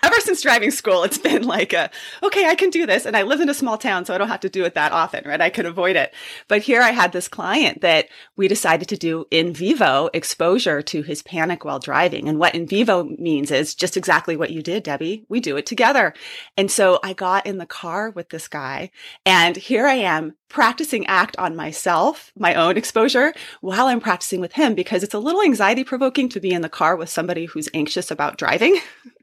ever 0.04 0.20
since 0.20 0.42
driving 0.42 0.72
school, 0.72 1.04
it's 1.04 1.18
been 1.18 1.44
like 1.44 1.74
a, 1.74 1.90
okay, 2.24 2.48
I 2.48 2.56
can 2.56 2.70
do 2.70 2.86
this. 2.86 3.06
And 3.06 3.16
I 3.16 3.24
live 3.24 3.42
in 3.42 3.50
a 3.50 3.54
small 3.54 3.78
town, 3.78 4.06
so 4.06 4.14
I 4.14 4.18
don't 4.18 4.28
have 4.28 4.40
to 4.42 4.50
do 4.50 4.66
it 4.66 4.74
that 4.74 4.92
often, 4.92 5.24
right? 5.28 5.42
I 5.42 5.50
can 5.50 5.66
avoid 5.66 5.96
it. 5.96 6.14
But 6.48 6.62
here 6.62 6.82
I 6.82 6.92
had 6.92 7.12
this 7.12 7.28
client 7.28 7.82
that 7.82 8.08
we 8.36 8.48
decided 8.48 8.88
to 8.90 8.98
do 8.98 9.26
in 9.32 9.54
vivo 9.54 10.10
exposure 10.14 10.82
to 10.82 11.02
his 11.02 11.22
panic 11.22 11.64
while 11.64 11.80
driving. 11.80 12.28
And 12.28 12.40
what 12.40 12.56
in 12.56 12.68
vivo 12.68 13.04
means 13.04 13.52
is 13.52 13.76
just 13.76 13.98
exactly 13.98 14.36
what 14.36 14.52
you 14.52 14.62
did, 14.62 14.84
Debbie. 14.84 15.26
We 15.30 15.40
do 15.40 15.58
it 15.58 15.66
together. 15.66 16.14
And 16.58 16.72
so 16.72 17.00
I 17.04 17.14
got 17.14 17.46
in 17.46 17.58
the 17.58 17.66
car 17.66 18.10
with 18.10 18.30
this 18.30 18.48
guy 18.48 18.92
and 19.26 19.56
here 19.56 19.88
I 19.88 19.96
am 19.96 20.36
practicing 20.50 21.06
act 21.08 21.38
on 21.38 21.56
myself, 21.56 22.32
my 22.38 22.56
own 22.56 22.76
exposure 22.76 23.34
while 23.62 23.88
I'm 23.88 24.02
practicing 24.02 24.42
with 24.42 24.54
him 24.54 24.76
because 24.76 25.04
it's 25.04 25.14
a 25.14 25.20
little 25.20 25.42
anxiety 25.42 25.84
provoking 25.84 26.28
to 26.30 26.40
be 26.40 26.52
in 26.52 26.62
the 26.62 26.70
car 26.70 26.96
with 26.96 27.10
somebody 27.10 27.46
who's 27.46 27.70
anxious 27.74 28.12
about 28.12 28.38
driving. 28.38 28.80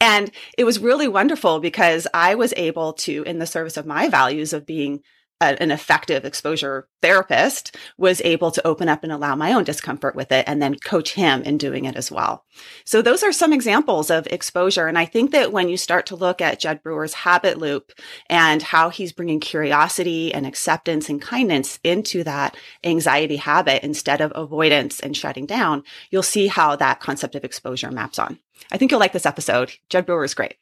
And 0.00 0.30
it 0.56 0.64
was 0.64 0.78
really 0.78 1.08
wonderful 1.08 1.60
because 1.60 2.06
I 2.14 2.34
was 2.34 2.54
able 2.56 2.92
to, 2.94 3.22
in 3.24 3.38
the 3.38 3.46
service 3.46 3.76
of 3.76 3.86
my 3.86 4.08
values 4.08 4.52
of 4.52 4.66
being 4.66 5.02
a, 5.40 5.60
an 5.62 5.70
effective 5.70 6.24
exposure 6.24 6.86
therapist, 7.02 7.76
was 7.96 8.20
able 8.22 8.50
to 8.50 8.66
open 8.66 8.88
up 8.88 9.02
and 9.02 9.12
allow 9.12 9.34
my 9.34 9.52
own 9.52 9.64
discomfort 9.64 10.14
with 10.14 10.30
it 10.32 10.44
and 10.46 10.60
then 10.60 10.74
coach 10.74 11.14
him 11.14 11.42
in 11.42 11.56
doing 11.56 11.86
it 11.86 11.96
as 11.96 12.10
well. 12.10 12.44
So 12.84 13.00
those 13.00 13.22
are 13.22 13.32
some 13.32 13.52
examples 13.52 14.10
of 14.10 14.26
exposure. 14.26 14.86
And 14.86 14.98
I 14.98 15.06
think 15.06 15.30
that 15.32 15.52
when 15.52 15.68
you 15.68 15.76
start 15.76 16.06
to 16.06 16.16
look 16.16 16.40
at 16.40 16.60
Jud 16.60 16.82
Brewer's 16.82 17.14
habit 17.14 17.58
loop 17.58 17.92
and 18.28 18.62
how 18.62 18.90
he's 18.90 19.12
bringing 19.12 19.40
curiosity 19.40 20.32
and 20.34 20.46
acceptance 20.46 21.08
and 21.08 21.22
kindness 21.22 21.78
into 21.82 22.22
that 22.24 22.56
anxiety 22.84 23.36
habit 23.36 23.82
instead 23.82 24.20
of 24.20 24.32
avoidance 24.34 25.00
and 25.00 25.16
shutting 25.16 25.46
down, 25.46 25.82
you'll 26.10 26.22
see 26.22 26.48
how 26.48 26.76
that 26.76 27.00
concept 27.00 27.34
of 27.34 27.44
exposure 27.44 27.90
maps 27.90 28.18
on. 28.18 28.38
I 28.70 28.78
think 28.78 28.90
you'll 28.90 29.00
like 29.00 29.12
this 29.12 29.26
episode. 29.26 29.72
Jud 29.88 30.06
Brewer 30.06 30.24
is 30.24 30.34
great. 30.34 30.54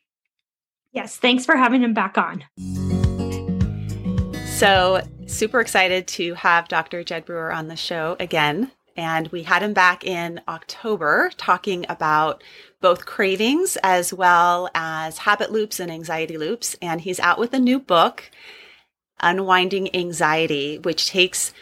Yes, 0.92 1.16
thanks 1.16 1.44
for 1.44 1.56
having 1.56 1.82
him 1.82 1.94
back 1.94 2.16
on. 2.16 2.44
So, 4.46 5.02
super 5.26 5.60
excited 5.60 6.08
to 6.08 6.34
have 6.34 6.68
Dr. 6.68 7.04
Jud 7.04 7.24
Brewer 7.24 7.52
on 7.52 7.68
the 7.68 7.76
show 7.76 8.16
again. 8.18 8.72
And 8.96 9.28
we 9.28 9.44
had 9.44 9.62
him 9.62 9.74
back 9.74 10.04
in 10.04 10.40
October 10.48 11.30
talking 11.36 11.86
about 11.88 12.42
both 12.80 13.06
cravings 13.06 13.78
as 13.84 14.12
well 14.12 14.68
as 14.74 15.18
habit 15.18 15.52
loops 15.52 15.78
and 15.78 15.88
anxiety 15.88 16.36
loops. 16.36 16.74
And 16.82 17.00
he's 17.00 17.20
out 17.20 17.38
with 17.38 17.52
a 17.54 17.60
new 17.60 17.78
book, 17.78 18.28
Unwinding 19.20 19.94
Anxiety, 19.94 20.78
which 20.78 21.08
takes 21.08 21.54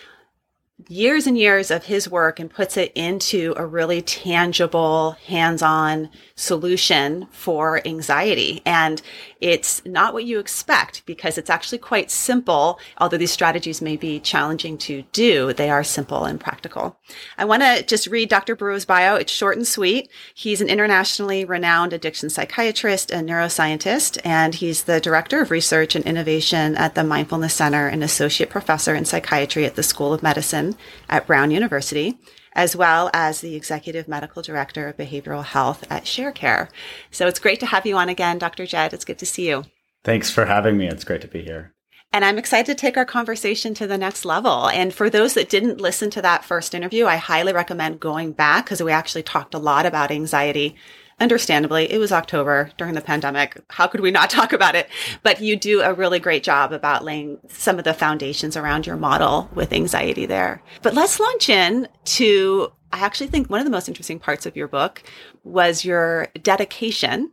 years 0.88 1.26
and 1.26 1.38
years 1.38 1.70
of 1.70 1.86
his 1.86 2.08
work 2.08 2.38
and 2.38 2.50
puts 2.50 2.76
it 2.76 2.92
into 2.94 3.54
a 3.56 3.66
really 3.66 4.02
tangible, 4.02 5.12
hands-on 5.26 6.10
solution 6.34 7.26
for 7.30 7.80
anxiety. 7.86 8.60
And 8.66 9.00
it's 9.40 9.84
not 9.86 10.12
what 10.12 10.24
you 10.24 10.38
expect 10.38 11.04
because 11.06 11.38
it's 11.38 11.48
actually 11.50 11.78
quite 11.78 12.10
simple. 12.10 12.78
Although 12.98 13.16
these 13.16 13.32
strategies 13.32 13.80
may 13.80 13.96
be 13.96 14.20
challenging 14.20 14.76
to 14.78 15.02
do, 15.12 15.52
they 15.54 15.70
are 15.70 15.82
simple 15.82 16.24
and 16.24 16.38
practical. 16.38 16.98
I 17.38 17.46
want 17.46 17.62
to 17.62 17.82
just 17.82 18.06
read 18.06 18.28
Dr. 18.28 18.54
Brewer's 18.54 18.84
bio. 18.84 19.16
It's 19.16 19.32
short 19.32 19.56
and 19.56 19.66
sweet. 19.66 20.10
He's 20.34 20.60
an 20.60 20.68
internationally 20.68 21.44
renowned 21.44 21.94
addiction 21.94 22.28
psychiatrist 22.28 23.10
and 23.10 23.28
neuroscientist, 23.28 24.18
and 24.24 24.54
he's 24.54 24.84
the 24.84 25.00
director 25.00 25.40
of 25.40 25.50
research 25.50 25.94
and 25.94 26.04
innovation 26.04 26.76
at 26.76 26.94
the 26.94 27.04
Mindfulness 27.04 27.54
Center 27.54 27.88
and 27.88 28.04
associate 28.04 28.50
professor 28.50 28.94
in 28.94 29.06
psychiatry 29.06 29.64
at 29.64 29.74
the 29.74 29.82
School 29.82 30.12
of 30.12 30.22
Medicine 30.22 30.65
at 31.08 31.26
Brown 31.26 31.50
University 31.50 32.18
as 32.56 32.74
well 32.74 33.10
as 33.12 33.42
the 33.42 33.54
Executive 33.54 34.08
Medical 34.08 34.42
Director 34.42 34.88
of 34.88 34.96
Behavioral 34.96 35.44
Health 35.44 35.84
at 35.90 36.04
ShareCare. 36.04 36.68
So 37.10 37.28
it's 37.28 37.38
great 37.38 37.60
to 37.60 37.66
have 37.66 37.86
you 37.86 37.96
on 37.96 38.08
again, 38.08 38.38
Dr. 38.38 38.66
Jud. 38.66 38.94
It's 38.94 39.04
good 39.04 39.18
to 39.18 39.26
see 39.26 39.46
you. 39.46 39.64
Thanks 40.02 40.30
for 40.30 40.46
having 40.46 40.78
me. 40.78 40.88
It's 40.88 41.04
great 41.04 41.20
to 41.20 41.28
be 41.28 41.42
here. 41.42 41.74
And 42.12 42.24
I'm 42.24 42.38
excited 42.38 42.66
to 42.66 42.80
take 42.80 42.96
our 42.96 43.04
conversation 43.04 43.74
to 43.74 43.86
the 43.86 43.98
next 43.98 44.24
level. 44.24 44.68
And 44.70 44.94
for 44.94 45.10
those 45.10 45.34
that 45.34 45.50
didn't 45.50 45.82
listen 45.82 46.08
to 46.10 46.22
that 46.22 46.44
first 46.44 46.74
interview, 46.74 47.04
I 47.04 47.16
highly 47.16 47.52
recommend 47.52 48.00
going 48.00 48.32
back 48.32 48.64
because 48.64 48.82
we 48.82 48.90
actually 48.90 49.24
talked 49.24 49.52
a 49.52 49.58
lot 49.58 49.84
about 49.84 50.10
anxiety 50.10 50.76
understandably, 51.18 51.90
it 51.90 51.98
was 51.98 52.12
October 52.12 52.70
during 52.76 52.94
the 52.94 53.00
pandemic. 53.00 53.60
How 53.70 53.86
could 53.86 54.00
we 54.00 54.10
not 54.10 54.30
talk 54.38 54.52
about 54.52 54.74
it? 54.74 54.88
But 55.22 55.40
you 55.40 55.56
do 55.56 55.80
a 55.80 55.94
really 55.94 56.18
great 56.18 56.42
job 56.42 56.72
about 56.72 57.04
laying 57.04 57.38
some 57.48 57.78
of 57.78 57.84
the 57.84 57.94
foundations 57.94 58.56
around 58.56 58.86
your 58.86 58.96
model 58.96 59.50
with 59.54 59.72
anxiety 59.72 60.26
there. 60.26 60.62
But 60.82 60.94
let's 60.94 61.20
launch 61.20 61.48
in 61.48 61.88
to, 62.04 62.72
I 62.92 63.00
actually 63.00 63.28
think 63.28 63.48
one 63.48 63.60
of 63.60 63.66
the 63.66 63.70
most 63.70 63.88
interesting 63.88 64.18
parts 64.18 64.46
of 64.46 64.56
your 64.56 64.68
book 64.68 65.02
was 65.44 65.84
your 65.84 66.28
dedication, 66.42 67.32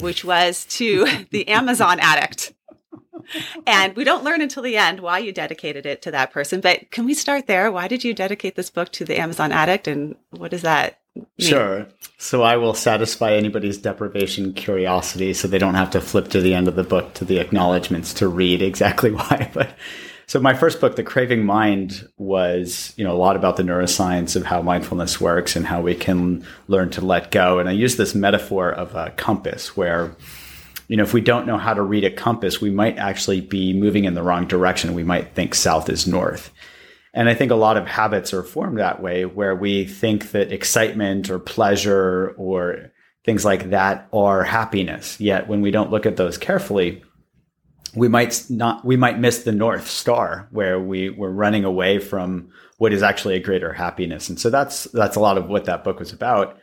which 0.00 0.24
was 0.24 0.64
to 0.66 1.06
the 1.30 1.48
Amazon 1.48 2.00
addict. 2.00 2.54
And 3.66 3.94
we 3.94 4.02
don't 4.02 4.24
learn 4.24 4.42
until 4.42 4.64
the 4.64 4.76
end 4.76 5.00
why 5.00 5.18
you 5.18 5.32
dedicated 5.32 5.86
it 5.86 6.02
to 6.02 6.10
that 6.10 6.32
person. 6.32 6.60
But 6.60 6.90
can 6.90 7.04
we 7.04 7.14
start 7.14 7.46
there? 7.46 7.70
Why 7.70 7.86
did 7.86 8.02
you 8.02 8.14
dedicate 8.14 8.56
this 8.56 8.68
book 8.68 8.90
to 8.92 9.04
the 9.04 9.18
Amazon 9.18 9.52
addict? 9.52 9.86
And 9.86 10.16
what 10.30 10.50
does 10.50 10.62
that 10.62 10.98
Sure. 11.38 11.86
So 12.18 12.42
I 12.42 12.56
will 12.56 12.74
satisfy 12.74 13.32
anybody's 13.32 13.78
deprivation 13.78 14.54
curiosity 14.54 15.34
so 15.34 15.48
they 15.48 15.58
don't 15.58 15.74
have 15.74 15.90
to 15.90 16.00
flip 16.00 16.28
to 16.28 16.40
the 16.40 16.54
end 16.54 16.68
of 16.68 16.76
the 16.76 16.84
book 16.84 17.14
to 17.14 17.24
the 17.24 17.38
acknowledgments 17.38 18.14
to 18.14 18.28
read 18.28 18.62
exactly 18.62 19.10
why. 19.12 19.50
But 19.52 19.76
so 20.26 20.40
my 20.40 20.54
first 20.54 20.80
book, 20.80 20.96
The 20.96 21.02
Craving 21.02 21.44
Mind, 21.44 22.08
was, 22.16 22.94
you 22.96 23.04
know, 23.04 23.12
a 23.12 23.18
lot 23.18 23.36
about 23.36 23.56
the 23.56 23.62
neuroscience 23.62 24.36
of 24.36 24.46
how 24.46 24.62
mindfulness 24.62 25.20
works 25.20 25.56
and 25.56 25.66
how 25.66 25.82
we 25.82 25.94
can 25.94 26.46
learn 26.68 26.90
to 26.90 27.04
let 27.04 27.30
go. 27.30 27.58
And 27.58 27.68
I 27.68 27.72
use 27.72 27.96
this 27.96 28.14
metaphor 28.14 28.70
of 28.72 28.94
a 28.94 29.10
compass 29.10 29.76
where 29.76 30.16
you 30.88 30.96
know, 30.96 31.04
if 31.04 31.14
we 31.14 31.22
don't 31.22 31.46
know 31.46 31.56
how 31.56 31.72
to 31.72 31.82
read 31.82 32.04
a 32.04 32.10
compass, 32.10 32.60
we 32.60 32.70
might 32.70 32.98
actually 32.98 33.40
be 33.40 33.72
moving 33.72 34.04
in 34.04 34.12
the 34.12 34.22
wrong 34.22 34.46
direction. 34.46 34.92
We 34.92 35.04
might 35.04 35.34
think 35.34 35.54
south 35.54 35.88
is 35.88 36.06
north. 36.06 36.52
And 37.14 37.28
I 37.28 37.34
think 37.34 37.50
a 37.50 37.56
lot 37.56 37.76
of 37.76 37.86
habits 37.86 38.32
are 38.32 38.42
formed 38.42 38.78
that 38.78 39.02
way 39.02 39.24
where 39.24 39.54
we 39.54 39.84
think 39.84 40.30
that 40.30 40.52
excitement 40.52 41.28
or 41.28 41.38
pleasure 41.38 42.34
or 42.38 42.92
things 43.24 43.44
like 43.44 43.70
that 43.70 44.08
are 44.12 44.42
happiness. 44.44 45.20
Yet 45.20 45.46
when 45.46 45.60
we 45.60 45.70
don't 45.70 45.90
look 45.90 46.06
at 46.06 46.16
those 46.16 46.38
carefully, 46.38 47.04
we 47.94 48.08
might 48.08 48.44
not, 48.48 48.84
we 48.84 48.96
might 48.96 49.18
miss 49.18 49.42
the 49.42 49.52
North 49.52 49.88
Star 49.88 50.48
where 50.50 50.80
we 50.80 51.10
were 51.10 51.30
running 51.30 51.64
away 51.64 51.98
from 51.98 52.50
what 52.78 52.92
is 52.92 53.02
actually 53.02 53.34
a 53.34 53.40
greater 53.40 53.72
happiness. 53.72 54.28
And 54.28 54.40
so 54.40 54.48
that's, 54.48 54.84
that's 54.84 55.16
a 55.16 55.20
lot 55.20 55.36
of 55.36 55.48
what 55.48 55.66
that 55.66 55.84
book 55.84 55.98
was 55.98 56.12
about. 56.12 56.58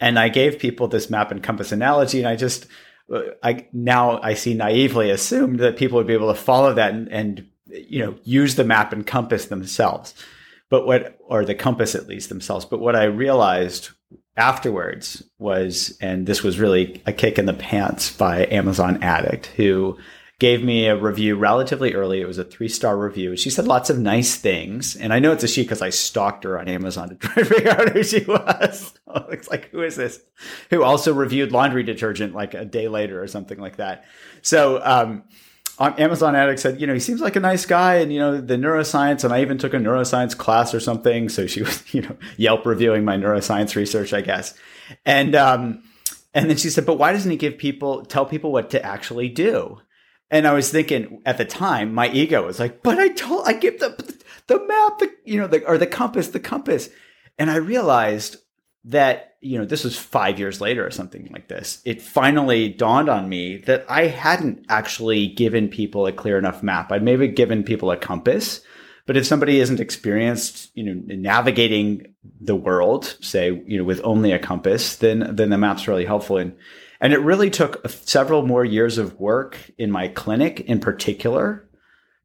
And 0.00 0.18
I 0.18 0.28
gave 0.28 0.58
people 0.58 0.88
this 0.88 1.10
map 1.10 1.30
and 1.30 1.42
compass 1.42 1.70
analogy 1.70 2.18
and 2.18 2.28
I 2.28 2.34
just, 2.34 2.66
uh, 3.12 3.20
I 3.42 3.68
now 3.72 4.20
I 4.20 4.34
see 4.34 4.54
naively 4.54 5.10
assumed 5.10 5.60
that 5.60 5.76
people 5.76 5.98
would 5.98 6.08
be 6.08 6.14
able 6.14 6.34
to 6.34 6.40
follow 6.40 6.74
that 6.74 6.92
and, 6.92 7.08
and 7.08 7.48
you 7.72 8.04
know, 8.04 8.14
use 8.24 8.54
the 8.54 8.64
map 8.64 8.92
and 8.92 9.06
compass 9.06 9.46
themselves. 9.46 10.14
But 10.68 10.86
what, 10.86 11.18
or 11.20 11.44
the 11.44 11.54
compass 11.54 11.94
at 11.94 12.08
least 12.08 12.28
themselves. 12.28 12.64
But 12.64 12.80
what 12.80 12.96
I 12.96 13.04
realized 13.04 13.90
afterwards 14.36 15.22
was, 15.38 15.96
and 16.00 16.26
this 16.26 16.42
was 16.42 16.58
really 16.58 17.02
a 17.06 17.12
kick 17.12 17.38
in 17.38 17.46
the 17.46 17.52
pants 17.52 18.10
by 18.10 18.46
Amazon 18.46 19.02
Addict, 19.02 19.46
who 19.46 19.98
gave 20.38 20.64
me 20.64 20.86
a 20.86 20.96
review 20.96 21.36
relatively 21.36 21.94
early. 21.94 22.20
It 22.20 22.26
was 22.26 22.38
a 22.38 22.44
three 22.44 22.68
star 22.68 22.98
review. 22.98 23.36
She 23.36 23.48
said 23.48 23.68
lots 23.68 23.90
of 23.90 23.98
nice 23.98 24.34
things. 24.34 24.96
And 24.96 25.12
I 25.12 25.20
know 25.20 25.30
it's 25.30 25.44
a 25.44 25.48
she 25.48 25.62
because 25.62 25.82
I 25.82 25.90
stalked 25.90 26.42
her 26.42 26.58
on 26.58 26.68
Amazon 26.68 27.10
to 27.10 27.14
try 27.14 27.34
to 27.34 27.44
figure 27.54 27.70
out 27.70 27.90
who 27.90 28.02
she 28.02 28.24
was. 28.24 28.92
it's 29.30 29.48
like, 29.48 29.70
who 29.70 29.82
is 29.82 29.94
this? 29.94 30.20
Who 30.70 30.82
also 30.82 31.14
reviewed 31.14 31.52
laundry 31.52 31.84
detergent 31.84 32.34
like 32.34 32.54
a 32.54 32.64
day 32.64 32.88
later 32.88 33.22
or 33.22 33.28
something 33.28 33.60
like 33.60 33.76
that. 33.76 34.04
So, 34.40 34.80
um, 34.82 35.24
Amazon 35.90 36.36
addict 36.36 36.60
said, 36.60 36.80
you 36.80 36.86
know, 36.86 36.94
he 36.94 37.00
seems 37.00 37.20
like 37.20 37.36
a 37.36 37.40
nice 37.40 37.66
guy, 37.66 37.96
and 37.96 38.12
you 38.12 38.18
know, 38.18 38.40
the 38.40 38.56
neuroscience, 38.56 39.24
and 39.24 39.32
I 39.32 39.42
even 39.42 39.58
took 39.58 39.74
a 39.74 39.78
neuroscience 39.78 40.36
class 40.36 40.74
or 40.74 40.80
something. 40.80 41.28
So 41.28 41.46
she 41.46 41.62
was, 41.62 41.82
you 41.94 42.02
know, 42.02 42.16
Yelp 42.36 42.66
reviewing 42.66 43.04
my 43.04 43.16
neuroscience 43.16 43.74
research, 43.74 44.12
I 44.12 44.20
guess. 44.20 44.54
And 45.04 45.34
um, 45.34 45.82
and 46.34 46.48
then 46.48 46.56
she 46.56 46.70
said, 46.70 46.86
but 46.86 46.98
why 46.98 47.12
doesn't 47.12 47.30
he 47.30 47.36
give 47.36 47.58
people 47.58 48.04
tell 48.04 48.26
people 48.26 48.52
what 48.52 48.70
to 48.70 48.84
actually 48.84 49.28
do? 49.28 49.80
And 50.30 50.46
I 50.46 50.54
was 50.54 50.70
thinking 50.70 51.20
at 51.26 51.36
the 51.36 51.44
time, 51.44 51.92
my 51.92 52.08
ego 52.10 52.46
was 52.46 52.58
like, 52.58 52.82
but 52.82 52.98
I 52.98 53.08
told, 53.08 53.46
I 53.46 53.52
give 53.52 53.80
the 53.80 53.90
the 54.46 54.66
map, 54.66 54.98
the 54.98 55.10
you 55.24 55.38
know, 55.38 55.46
the 55.46 55.64
or 55.66 55.78
the 55.78 55.86
compass, 55.86 56.28
the 56.28 56.40
compass, 56.40 56.88
and 57.38 57.50
I 57.50 57.56
realized 57.56 58.36
that 58.84 59.31
you 59.42 59.58
know 59.58 59.64
this 59.64 59.84
was 59.84 59.98
five 59.98 60.38
years 60.38 60.60
later 60.60 60.86
or 60.86 60.90
something 60.90 61.28
like 61.32 61.48
this 61.48 61.82
it 61.84 62.00
finally 62.00 62.68
dawned 62.68 63.08
on 63.08 63.28
me 63.28 63.58
that 63.58 63.84
i 63.88 64.06
hadn't 64.06 64.64
actually 64.68 65.26
given 65.26 65.68
people 65.68 66.06
a 66.06 66.12
clear 66.12 66.38
enough 66.38 66.62
map. 66.62 66.90
I'd 66.92 67.02
maybe 67.02 67.28
given 67.28 67.62
people 67.62 67.90
a 67.90 67.96
compass 67.96 68.60
but 69.04 69.16
if 69.16 69.26
somebody 69.26 69.58
isn't 69.60 69.80
experienced 69.80 70.70
you 70.74 70.84
know 70.84 71.00
navigating 71.16 72.14
the 72.40 72.56
world 72.56 73.16
say 73.20 73.62
you 73.66 73.78
know 73.78 73.84
with 73.84 74.00
only 74.04 74.32
a 74.32 74.38
compass 74.38 74.96
then 74.96 75.34
then 75.34 75.50
the 75.50 75.58
map's 75.58 75.88
really 75.88 76.04
helpful. 76.04 76.38
And 76.38 76.56
and 77.00 77.12
it 77.12 77.18
really 77.18 77.50
took 77.50 77.86
several 77.88 78.46
more 78.46 78.64
years 78.64 78.96
of 78.96 79.18
work 79.18 79.58
in 79.76 79.90
my 79.90 80.06
clinic 80.06 80.60
in 80.60 80.78
particular 80.78 81.68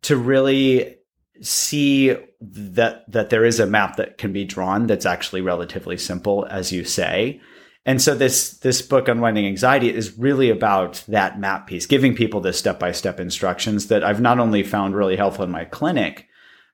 to 0.03 0.15
really 0.15 0.96
see 1.41 2.15
that 2.41 3.09
that 3.11 3.29
there 3.29 3.45
is 3.45 3.59
a 3.59 3.65
map 3.65 3.97
that 3.97 4.17
can 4.17 4.31
be 4.33 4.45
drawn 4.45 4.87
that's 4.87 5.05
actually 5.05 5.41
relatively 5.41 5.97
simple 5.97 6.45
as 6.49 6.71
you 6.71 6.83
say. 6.83 7.41
And 7.85 8.01
so 8.01 8.15
this 8.15 8.57
this 8.59 8.81
book 8.81 9.07
unwinding 9.07 9.45
anxiety 9.45 9.93
is 9.93 10.17
really 10.17 10.49
about 10.49 11.03
that 11.07 11.39
map 11.39 11.67
piece 11.67 11.85
giving 11.85 12.15
people 12.15 12.41
the 12.41 12.53
step-by-step 12.53 13.19
instructions 13.19 13.87
that 13.87 14.03
i've 14.03 14.19
not 14.19 14.39
only 14.39 14.61
found 14.61 14.95
really 14.95 15.15
helpful 15.15 15.45
in 15.45 15.51
my 15.51 15.63
clinic 15.63 16.27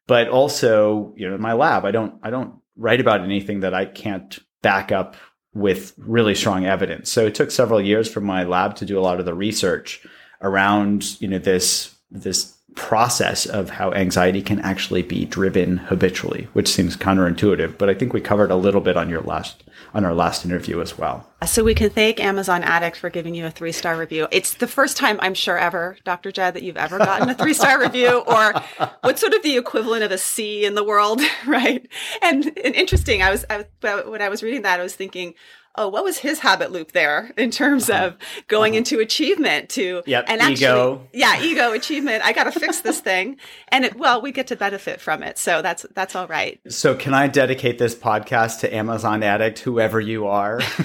but 0.08 0.27
also 0.27 1.13
you 1.15 1.27
know 1.27 1.36
in 1.36 1.41
my 1.41 1.53
lab. 1.53 1.86
I 1.86 1.91
don't 1.91 2.15
i 2.24 2.29
don't 2.29 2.55
write 2.75 3.00
about 3.00 3.22
anything 3.22 3.60
that 3.62 3.74
i 3.74 3.86
can't 3.86 4.39
back 4.62 4.91
up 4.91 5.15
with 5.53 5.93
really 5.98 6.34
strong 6.34 6.65
evidence. 6.65 7.12
So 7.12 7.27
it 7.27 7.36
took 7.36 7.51
several 7.51 7.79
years 7.79 8.12
for 8.12 8.22
my 8.22 8.43
lab 8.43 8.75
to 8.77 8.86
do 8.86 8.98
a 8.98 9.01
lot 9.01 9.20
of 9.20 9.25
the 9.25 9.36
research 9.36 10.03
around 10.41 11.22
you 11.22 11.27
know 11.27 11.38
this 11.38 11.96
this 12.12 12.58
process 12.75 13.46
of 13.46 13.72
how 13.72 13.94
anxiety 13.94 14.42
can 14.42 14.60
actually 14.60 15.01
be 15.01 15.25
driven 15.25 15.77
habitually, 15.77 16.48
which 16.53 16.68
seems 16.68 16.98
counterintuitive, 16.98 17.77
but 17.77 17.89
I 17.89 17.94
think 17.94 18.13
we 18.13 18.22
covered 18.22 18.51
a 18.51 18.56
little 18.56 18.82
bit 18.82 18.98
on 18.98 19.10
your 19.10 19.22
last 19.22 19.63
on 19.94 20.06
our 20.06 20.13
last 20.13 20.44
interview 20.44 20.82
as 20.82 20.98
well. 20.98 21.27
So 21.46 21.63
we 21.63 21.75
can 21.75 21.89
thank 21.89 22.20
Amazon 22.20 22.63
Addict 22.63 22.98
for 22.98 23.10
giving 23.10 23.36
you 23.36 23.46
a 23.46 23.51
three 23.51 23.72
star 23.72 23.96
review. 23.98 24.27
It's 24.32 24.56
the 24.56 24.68
first 24.68 24.98
time 24.98 25.20
I'm 25.22 25.34
sure 25.34 25.58
ever, 25.58 25.98
Dr. 26.03 26.32
Jud, 26.32 26.56
that 26.56 26.63
you've 26.63 26.77
ever 26.77 26.98
gotten 26.98 27.30
a 27.30 27.36
three 27.36 27.53
star 27.53 27.80
review 27.80 28.24
or 28.25 28.53
what's 29.01 29.22
sort 29.22 29.34
of 29.34 29.44
the 29.44 29.58
equivalent 29.58 30.03
of 30.03 30.12
a 30.12 30.18
C 30.18 30.65
in 30.65 30.75
the 30.75 30.84
world, 30.84 31.22
right? 31.48 31.88
And, 32.22 32.46
and 32.63 32.75
interesting, 32.75 33.22
I 33.22 33.30
was, 33.30 33.46
I, 33.50 33.65
when 34.08 34.22
I 34.22 34.30
was 34.30 34.42
reading 34.42 34.63
that, 34.63 34.80
I 34.80 34.84
was 34.84 34.96
thinking, 34.96 35.36
oh, 35.75 35.88
what 35.88 36.03
was 36.03 36.20
his 36.20 36.39
habit 36.39 36.72
loop 36.72 36.92
there 36.92 37.32
in 37.38 37.51
terms 37.51 37.89
uh-huh. 37.89 38.08
of 38.08 38.18
going 38.48 38.74
uh-huh. 38.74 38.80
into 38.80 39.00
achievement 39.00 39.70
to 39.70 40.03
yep, 40.06 40.25
and 40.27 40.42
actually, 40.42 40.56
ego. 40.56 41.08
yeah, 41.13 41.42
ego 41.42 41.72
achievement. 41.74 42.24
I 42.24 42.34
got 42.34 42.46
to 42.46 42.60
fix 42.60 42.82
this 42.82 43.00
thing, 43.00 43.38
and 43.70 43.86
it, 43.86 43.98
well, 43.98 44.22
we 44.22 44.32
get 44.32 44.48
to 44.48 44.56
benefit 44.56 45.01
from 45.01 45.24
it, 45.24 45.38
so 45.38 45.62
that's 45.62 45.86
that's 45.94 46.15
all 46.15 46.27
right. 46.27 46.60
So, 46.68 46.96
can 46.96 47.13
I 47.13 47.27
dedicate 47.27 47.80
this 47.80 47.96
podcast 47.96 48.60
to 48.62 48.74
Amazon 48.74 49.24
Addict, 49.24 49.60
whoever 49.60 50.00
you 50.00 50.27
are? 50.27 50.60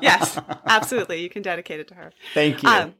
yes, 0.00 0.38
absolutely. 0.66 1.22
You 1.22 1.28
can 1.28 1.42
dedicate 1.42 1.80
it 1.80 1.88
to 1.88 1.94
her. 1.94 2.12
Thank 2.34 2.62
you. 2.62 2.68
Um, 2.68 2.94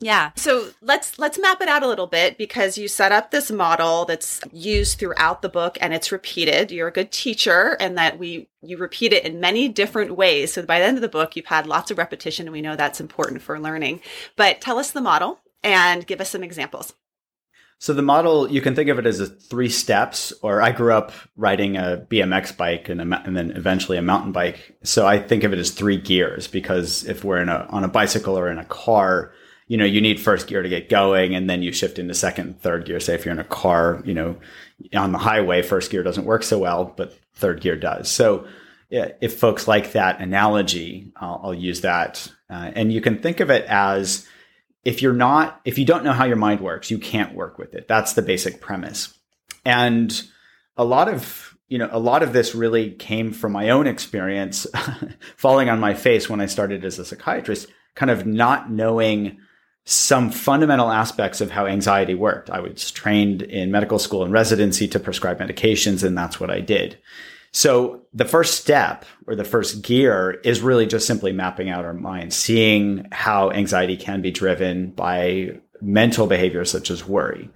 yeah. 0.00 0.30
So 0.36 0.70
let's 0.80 1.18
let's 1.18 1.38
map 1.38 1.60
it 1.60 1.68
out 1.68 1.82
a 1.82 1.86
little 1.88 2.06
bit 2.06 2.38
because 2.38 2.78
you 2.78 2.88
set 2.88 3.12
up 3.12 3.30
this 3.30 3.50
model 3.50 4.06
that's 4.06 4.40
used 4.50 4.98
throughout 4.98 5.42
the 5.42 5.48
book 5.50 5.76
and 5.80 5.92
it's 5.92 6.10
repeated. 6.10 6.70
You're 6.70 6.88
a 6.88 6.92
good 6.92 7.12
teacher 7.12 7.76
and 7.78 7.98
that 7.98 8.18
we 8.18 8.48
you 8.62 8.78
repeat 8.78 9.12
it 9.12 9.26
in 9.26 9.40
many 9.40 9.68
different 9.68 10.16
ways. 10.16 10.54
So 10.54 10.62
by 10.64 10.78
the 10.78 10.86
end 10.86 10.96
of 10.96 11.02
the 11.02 11.08
book 11.08 11.36
you've 11.36 11.46
had 11.46 11.66
lots 11.66 11.90
of 11.90 11.98
repetition 11.98 12.46
and 12.46 12.52
we 12.52 12.62
know 12.62 12.76
that's 12.76 13.00
important 13.00 13.42
for 13.42 13.60
learning. 13.60 14.00
But 14.36 14.62
tell 14.62 14.78
us 14.78 14.90
the 14.90 15.02
model 15.02 15.38
and 15.62 16.06
give 16.06 16.20
us 16.22 16.30
some 16.30 16.42
examples. 16.42 16.94
So 17.78 17.94
the 17.94 18.02
model, 18.02 18.50
you 18.50 18.60
can 18.60 18.74
think 18.74 18.90
of 18.90 18.98
it 18.98 19.06
as 19.06 19.20
a 19.20 19.26
three 19.26 19.70
steps, 19.70 20.34
or 20.42 20.60
I 20.60 20.70
grew 20.70 20.92
up 20.92 21.12
riding 21.34 21.78
a 21.78 22.06
BMX 22.10 22.54
bike 22.54 22.90
and, 22.90 23.00
a, 23.00 23.22
and 23.24 23.34
then 23.34 23.52
eventually 23.52 23.96
a 23.96 24.02
mountain 24.02 24.32
bike. 24.32 24.76
So 24.82 25.06
I 25.06 25.18
think 25.18 25.44
of 25.44 25.54
it 25.54 25.58
as 25.58 25.70
three 25.70 25.96
gears 25.96 26.46
because 26.46 27.06
if 27.06 27.24
we're 27.24 27.40
in 27.40 27.48
a, 27.48 27.66
on 27.70 27.82
a 27.82 27.88
bicycle 27.88 28.38
or 28.38 28.50
in 28.50 28.58
a 28.58 28.66
car, 28.66 29.32
you 29.70 29.76
know, 29.76 29.84
you 29.84 30.00
need 30.00 30.18
first 30.18 30.48
gear 30.48 30.62
to 30.62 30.68
get 30.68 30.88
going 30.88 31.36
and 31.36 31.48
then 31.48 31.62
you 31.62 31.70
shift 31.70 32.00
into 32.00 32.12
second 32.12 32.46
and 32.48 32.60
third 32.60 32.86
gear. 32.86 32.98
Say 32.98 33.14
if 33.14 33.24
you're 33.24 33.30
in 33.30 33.38
a 33.38 33.44
car, 33.44 34.02
you 34.04 34.12
know, 34.12 34.34
on 34.92 35.12
the 35.12 35.18
highway, 35.18 35.62
first 35.62 35.92
gear 35.92 36.02
doesn't 36.02 36.24
work 36.24 36.42
so 36.42 36.58
well, 36.58 36.92
but 36.96 37.16
third 37.34 37.60
gear 37.60 37.76
does. 37.76 38.10
So 38.10 38.48
if 38.90 39.38
folks 39.38 39.68
like 39.68 39.92
that 39.92 40.20
analogy, 40.20 41.12
I'll, 41.14 41.40
I'll 41.44 41.54
use 41.54 41.82
that. 41.82 42.26
Uh, 42.50 42.72
and 42.74 42.92
you 42.92 43.00
can 43.00 43.22
think 43.22 43.38
of 43.38 43.48
it 43.48 43.64
as, 43.66 44.26
if 44.84 45.02
you're 45.02 45.12
not, 45.12 45.60
if 45.64 45.78
you 45.78 45.84
don't 45.84 46.02
know 46.02 46.14
how 46.14 46.24
your 46.24 46.34
mind 46.34 46.60
works, 46.60 46.90
you 46.90 46.98
can't 46.98 47.36
work 47.36 47.56
with 47.56 47.72
it. 47.72 47.86
That's 47.86 48.14
the 48.14 48.22
basic 48.22 48.60
premise. 48.60 49.16
And 49.64 50.20
a 50.76 50.84
lot 50.84 51.06
of, 51.06 51.56
you 51.68 51.78
know, 51.78 51.88
a 51.92 52.00
lot 52.00 52.24
of 52.24 52.32
this 52.32 52.56
really 52.56 52.90
came 52.90 53.32
from 53.32 53.52
my 53.52 53.70
own 53.70 53.86
experience 53.86 54.66
falling 55.36 55.68
on 55.68 55.78
my 55.78 55.94
face 55.94 56.28
when 56.28 56.40
I 56.40 56.46
started 56.46 56.84
as 56.84 56.98
a 56.98 57.04
psychiatrist, 57.04 57.68
kind 57.94 58.10
of 58.10 58.26
not 58.26 58.68
knowing 58.68 59.38
some 59.84 60.30
fundamental 60.30 60.90
aspects 60.90 61.40
of 61.40 61.50
how 61.50 61.66
anxiety 61.66 62.14
worked. 62.14 62.50
I 62.50 62.60
was 62.60 62.90
trained 62.90 63.42
in 63.42 63.70
medical 63.70 63.98
school 63.98 64.22
and 64.22 64.32
residency 64.32 64.86
to 64.88 65.00
prescribe 65.00 65.38
medications, 65.38 66.04
and 66.04 66.16
that's 66.16 66.38
what 66.38 66.50
I 66.50 66.60
did. 66.60 66.98
So 67.52 68.02
the 68.14 68.24
first 68.24 68.60
step 68.60 69.04
or 69.26 69.34
the 69.34 69.44
first 69.44 69.82
gear 69.82 70.40
is 70.44 70.60
really 70.60 70.86
just 70.86 71.06
simply 71.06 71.32
mapping 71.32 71.68
out 71.68 71.84
our 71.84 71.94
mind, 71.94 72.32
seeing 72.32 73.08
how 73.10 73.50
anxiety 73.50 73.96
can 73.96 74.22
be 74.22 74.30
driven 74.30 74.90
by 74.90 75.58
mental 75.80 76.26
behaviors 76.26 76.70
such 76.70 76.90
as 76.90 77.08
worry. 77.08 77.50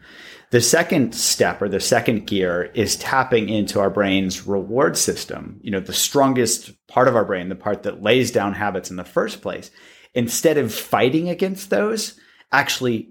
The 0.50 0.60
second 0.60 1.14
step 1.14 1.60
or 1.62 1.68
the 1.68 1.80
second 1.80 2.26
gear 2.26 2.70
is 2.74 2.96
tapping 2.96 3.48
into 3.48 3.80
our 3.80 3.90
brain's 3.90 4.46
reward 4.46 4.96
system, 4.96 5.58
you 5.62 5.70
know, 5.70 5.80
the 5.80 5.92
strongest 5.92 6.86
part 6.86 7.08
of 7.08 7.16
our 7.16 7.24
brain, 7.24 7.48
the 7.48 7.56
part 7.56 7.82
that 7.84 8.02
lays 8.02 8.30
down 8.30 8.52
habits 8.52 8.90
in 8.90 8.96
the 8.96 9.04
first 9.04 9.42
place. 9.42 9.70
Instead 10.14 10.58
of 10.58 10.72
fighting 10.72 11.28
against 11.28 11.70
those, 11.70 12.18
actually 12.52 13.10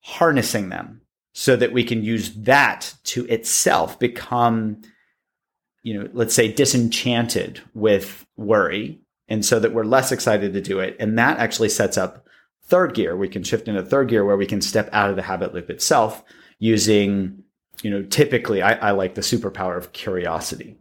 harnessing 0.00 0.68
them 0.68 1.00
so 1.32 1.56
that 1.56 1.72
we 1.72 1.82
can 1.82 2.02
use 2.02 2.32
that 2.34 2.94
to 3.04 3.26
itself 3.26 3.98
become 3.98 4.82
you 5.86 5.94
know, 5.94 6.08
let's 6.14 6.34
say 6.34 6.50
disenchanted 6.50 7.60
with 7.72 8.26
worry. 8.36 8.98
And 9.28 9.44
so 9.44 9.60
that 9.60 9.72
we're 9.72 9.84
less 9.84 10.10
excited 10.10 10.52
to 10.52 10.60
do 10.60 10.80
it. 10.80 10.96
And 10.98 11.16
that 11.16 11.38
actually 11.38 11.68
sets 11.68 11.96
up 11.96 12.26
third 12.64 12.92
gear. 12.92 13.16
We 13.16 13.28
can 13.28 13.44
shift 13.44 13.68
into 13.68 13.84
third 13.84 14.08
gear 14.08 14.24
where 14.24 14.36
we 14.36 14.46
can 14.46 14.60
step 14.60 14.88
out 14.92 15.10
of 15.10 15.16
the 15.16 15.22
habit 15.22 15.54
loop 15.54 15.70
itself 15.70 16.24
using, 16.58 17.44
you 17.82 17.90
know, 17.90 18.02
typically 18.02 18.62
I, 18.62 18.72
I 18.72 18.90
like 18.90 19.14
the 19.14 19.20
superpower 19.20 19.76
of 19.76 19.92
curiosity. 19.92 20.76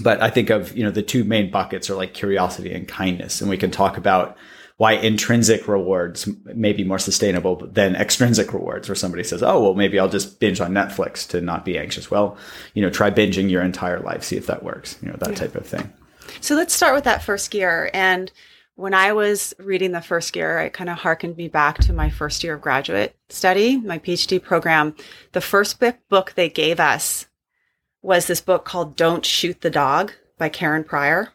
But 0.00 0.20
I 0.20 0.30
think 0.30 0.50
of, 0.50 0.76
you 0.76 0.82
know, 0.82 0.90
the 0.90 1.02
two 1.02 1.22
main 1.22 1.52
buckets 1.52 1.88
are 1.88 1.94
like 1.94 2.12
curiosity 2.12 2.72
and 2.72 2.88
kindness. 2.88 3.40
And 3.40 3.48
we 3.48 3.56
can 3.56 3.70
talk 3.70 3.96
about 3.96 4.36
why 4.76 4.92
intrinsic 4.92 5.68
rewards 5.68 6.28
may 6.44 6.72
be 6.72 6.82
more 6.82 6.98
sustainable 6.98 7.56
than 7.56 7.94
extrinsic 7.94 8.52
rewards 8.52 8.88
where 8.88 8.96
somebody 8.96 9.22
says, 9.22 9.42
Oh, 9.42 9.62
well, 9.62 9.74
maybe 9.74 9.98
I'll 9.98 10.08
just 10.08 10.40
binge 10.40 10.60
on 10.60 10.72
Netflix 10.72 11.28
to 11.30 11.40
not 11.40 11.64
be 11.64 11.78
anxious. 11.78 12.10
Well, 12.10 12.36
you 12.74 12.82
know, 12.82 12.90
try 12.90 13.10
binging 13.10 13.50
your 13.50 13.62
entire 13.62 14.00
life, 14.00 14.24
see 14.24 14.36
if 14.36 14.46
that 14.46 14.64
works, 14.64 14.98
you 15.00 15.08
know, 15.08 15.16
that 15.18 15.30
yeah. 15.30 15.36
type 15.36 15.54
of 15.54 15.66
thing. 15.66 15.92
So 16.40 16.56
let's 16.56 16.74
start 16.74 16.94
with 16.94 17.04
that 17.04 17.22
first 17.22 17.50
gear. 17.50 17.90
And 17.94 18.32
when 18.76 18.94
I 18.94 19.12
was 19.12 19.54
reading 19.60 19.92
the 19.92 20.00
first 20.00 20.32
gear, 20.32 20.58
it 20.58 20.72
kind 20.72 20.90
of 20.90 20.98
harkened 20.98 21.36
me 21.36 21.46
back 21.46 21.78
to 21.78 21.92
my 21.92 22.10
first 22.10 22.42
year 22.42 22.54
of 22.54 22.60
graduate 22.60 23.16
study, 23.28 23.76
my 23.76 24.00
PhD 24.00 24.42
program. 24.42 24.96
The 25.32 25.40
first 25.40 25.80
book 26.08 26.32
they 26.34 26.48
gave 26.48 26.80
us 26.80 27.28
was 28.02 28.26
this 28.26 28.40
book 28.40 28.64
called 28.64 28.96
Don't 28.96 29.24
Shoot 29.24 29.60
the 29.60 29.70
Dog 29.70 30.12
by 30.36 30.48
Karen 30.48 30.82
Pryor. 30.82 31.32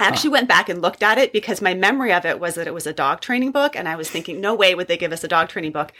I 0.00 0.06
actually 0.06 0.30
went 0.30 0.48
back 0.48 0.68
and 0.68 0.80
looked 0.80 1.02
at 1.02 1.18
it 1.18 1.32
because 1.32 1.60
my 1.60 1.74
memory 1.74 2.12
of 2.12 2.24
it 2.24 2.38
was 2.38 2.54
that 2.54 2.68
it 2.68 2.74
was 2.74 2.86
a 2.86 2.92
dog 2.92 3.20
training 3.20 3.50
book. 3.50 3.74
And 3.74 3.88
I 3.88 3.96
was 3.96 4.08
thinking, 4.08 4.40
no 4.40 4.54
way 4.54 4.74
would 4.74 4.86
they 4.86 4.96
give 4.96 5.12
us 5.12 5.24
a 5.24 5.28
dog 5.28 5.48
training 5.48 5.72
book. 5.72 5.92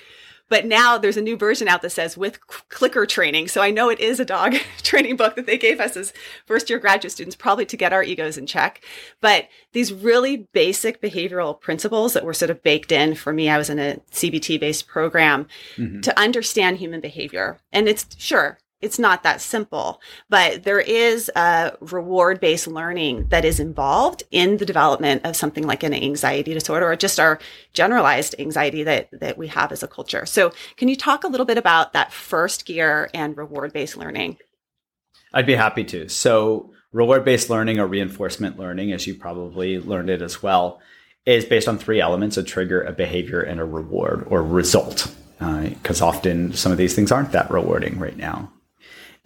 But 0.48 0.64
now 0.64 0.96
there's 0.96 1.16
a 1.16 1.22
new 1.22 1.36
version 1.36 1.68
out 1.68 1.82
that 1.82 1.90
says 1.90 2.16
with 2.16 2.46
clicker 2.46 3.04
training. 3.06 3.48
So 3.48 3.60
I 3.60 3.70
know 3.70 3.90
it 3.90 4.00
is 4.00 4.18
a 4.18 4.24
dog 4.24 4.54
training 4.82 5.16
book 5.16 5.36
that 5.36 5.46
they 5.46 5.58
gave 5.58 5.80
us 5.80 5.96
as 5.96 6.12
first 6.46 6.70
year 6.70 6.78
graduate 6.78 7.12
students, 7.12 7.36
probably 7.36 7.66
to 7.66 7.76
get 7.76 7.92
our 7.92 8.02
egos 8.02 8.38
in 8.38 8.46
check. 8.46 8.82
But 9.20 9.48
these 9.72 9.92
really 9.92 10.48
basic 10.52 11.02
behavioral 11.02 11.60
principles 11.60 12.14
that 12.14 12.24
were 12.24 12.32
sort 12.32 12.50
of 12.50 12.62
baked 12.62 12.92
in 12.92 13.14
for 13.14 13.32
me, 13.32 13.50
I 13.50 13.58
was 13.58 13.68
in 13.68 13.78
a 13.78 14.00
CBT 14.12 14.58
based 14.58 14.86
program 14.86 15.46
mm-hmm. 15.76 16.00
to 16.00 16.18
understand 16.18 16.78
human 16.78 17.00
behavior. 17.00 17.58
And 17.72 17.88
it's 17.88 18.06
sure 18.18 18.58
it's 18.80 18.98
not 18.98 19.24
that 19.24 19.40
simple, 19.40 20.00
but 20.28 20.62
there 20.62 20.78
is 20.80 21.30
a 21.34 21.76
reward 21.80 22.40
based 22.40 22.68
learning 22.68 23.26
that 23.28 23.44
is 23.44 23.58
involved 23.58 24.22
in 24.30 24.58
the 24.58 24.66
development 24.66 25.24
of 25.24 25.34
something 25.34 25.66
like 25.66 25.82
an 25.82 25.92
anxiety 25.92 26.54
disorder 26.54 26.90
or 26.90 26.94
just 26.94 27.18
our 27.18 27.40
generalized 27.72 28.36
anxiety 28.38 28.84
that, 28.84 29.08
that 29.12 29.36
we 29.36 29.48
have 29.48 29.72
as 29.72 29.82
a 29.82 29.88
culture. 29.88 30.24
So 30.26 30.52
can 30.76 30.88
you 30.88 30.96
talk 30.96 31.24
a 31.24 31.28
little 31.28 31.46
bit 31.46 31.58
about 31.58 31.92
that 31.92 32.12
first 32.12 32.66
gear 32.66 33.10
and 33.12 33.36
reward 33.36 33.72
based 33.72 33.96
learning? 33.96 34.38
I'd 35.34 35.46
be 35.46 35.56
happy 35.56 35.84
to. 35.84 36.08
So 36.08 36.72
reward 36.92 37.24
based 37.24 37.50
learning 37.50 37.80
or 37.80 37.86
reinforcement 37.86 38.58
learning, 38.58 38.92
as 38.92 39.06
you 39.06 39.14
probably 39.14 39.80
learned 39.80 40.08
it 40.08 40.22
as 40.22 40.40
well, 40.40 40.80
is 41.26 41.44
based 41.44 41.68
on 41.68 41.78
three 41.78 42.00
elements, 42.00 42.36
a 42.36 42.44
trigger, 42.44 42.80
a 42.82 42.92
behavior, 42.92 43.40
and 43.40 43.60
a 43.60 43.64
reward 43.64 44.26
or 44.30 44.42
result. 44.42 45.12
Because 45.38 46.00
uh, 46.00 46.06
often 46.06 46.52
some 46.52 46.72
of 46.72 46.78
these 46.78 46.94
things 46.94 47.12
aren't 47.12 47.32
that 47.32 47.50
rewarding 47.50 47.98
right 47.98 48.16
now. 48.16 48.50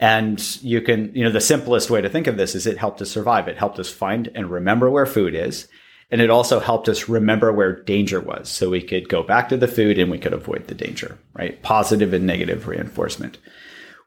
And 0.03 0.61
you 0.65 0.81
can, 0.81 1.15
you 1.15 1.23
know, 1.23 1.31
the 1.31 1.41
simplest 1.41 1.89
way 1.89 2.01
to 2.01 2.09
think 2.09 2.27
of 2.27 2.37
this 2.37 2.57
is 2.57 2.67
it 2.67 2.77
helped 2.77 3.01
us 3.01 3.09
survive. 3.09 3.47
It 3.47 3.57
helped 3.57 3.79
us 3.79 3.89
find 3.89 4.29
and 4.35 4.51
remember 4.51 4.91
where 4.91 5.07
food 5.07 5.33
is. 5.33 5.69
And 6.11 6.21
it 6.21 6.29
also 6.29 6.59
helped 6.59 6.89
us 6.89 7.09
remember 7.09 7.53
where 7.53 7.85
danger 7.85 8.21
was. 8.21 8.49
So 8.49 8.69
we 8.69 8.83
could 8.83 9.09
go 9.09 9.23
back 9.23 9.49
to 9.51 9.57
the 9.57 9.69
food 9.69 10.01
and 10.01 10.11
we 10.11 10.19
could 10.19 10.33
avoid 10.33 10.67
the 10.67 10.75
danger, 10.75 11.21
right? 11.35 11.63
Positive 11.63 12.13
and 12.13 12.27
negative 12.27 12.67
reinforcement. 12.67 13.39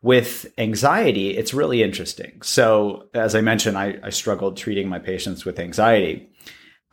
With 0.01 0.51
anxiety, 0.58 1.29
it's 1.29 1.53
really 1.53 1.81
interesting. 1.81 2.41
So, 2.41 3.08
as 3.13 3.34
I 3.34 3.39
mentioned, 3.39 3.77
I, 3.77 3.97
I 4.03 4.10
struggled 4.10 4.58
treating 4.58 4.89
my 4.89 4.99
patients 4.99 5.45
with 5.45 5.60
anxiety. 5.60 6.29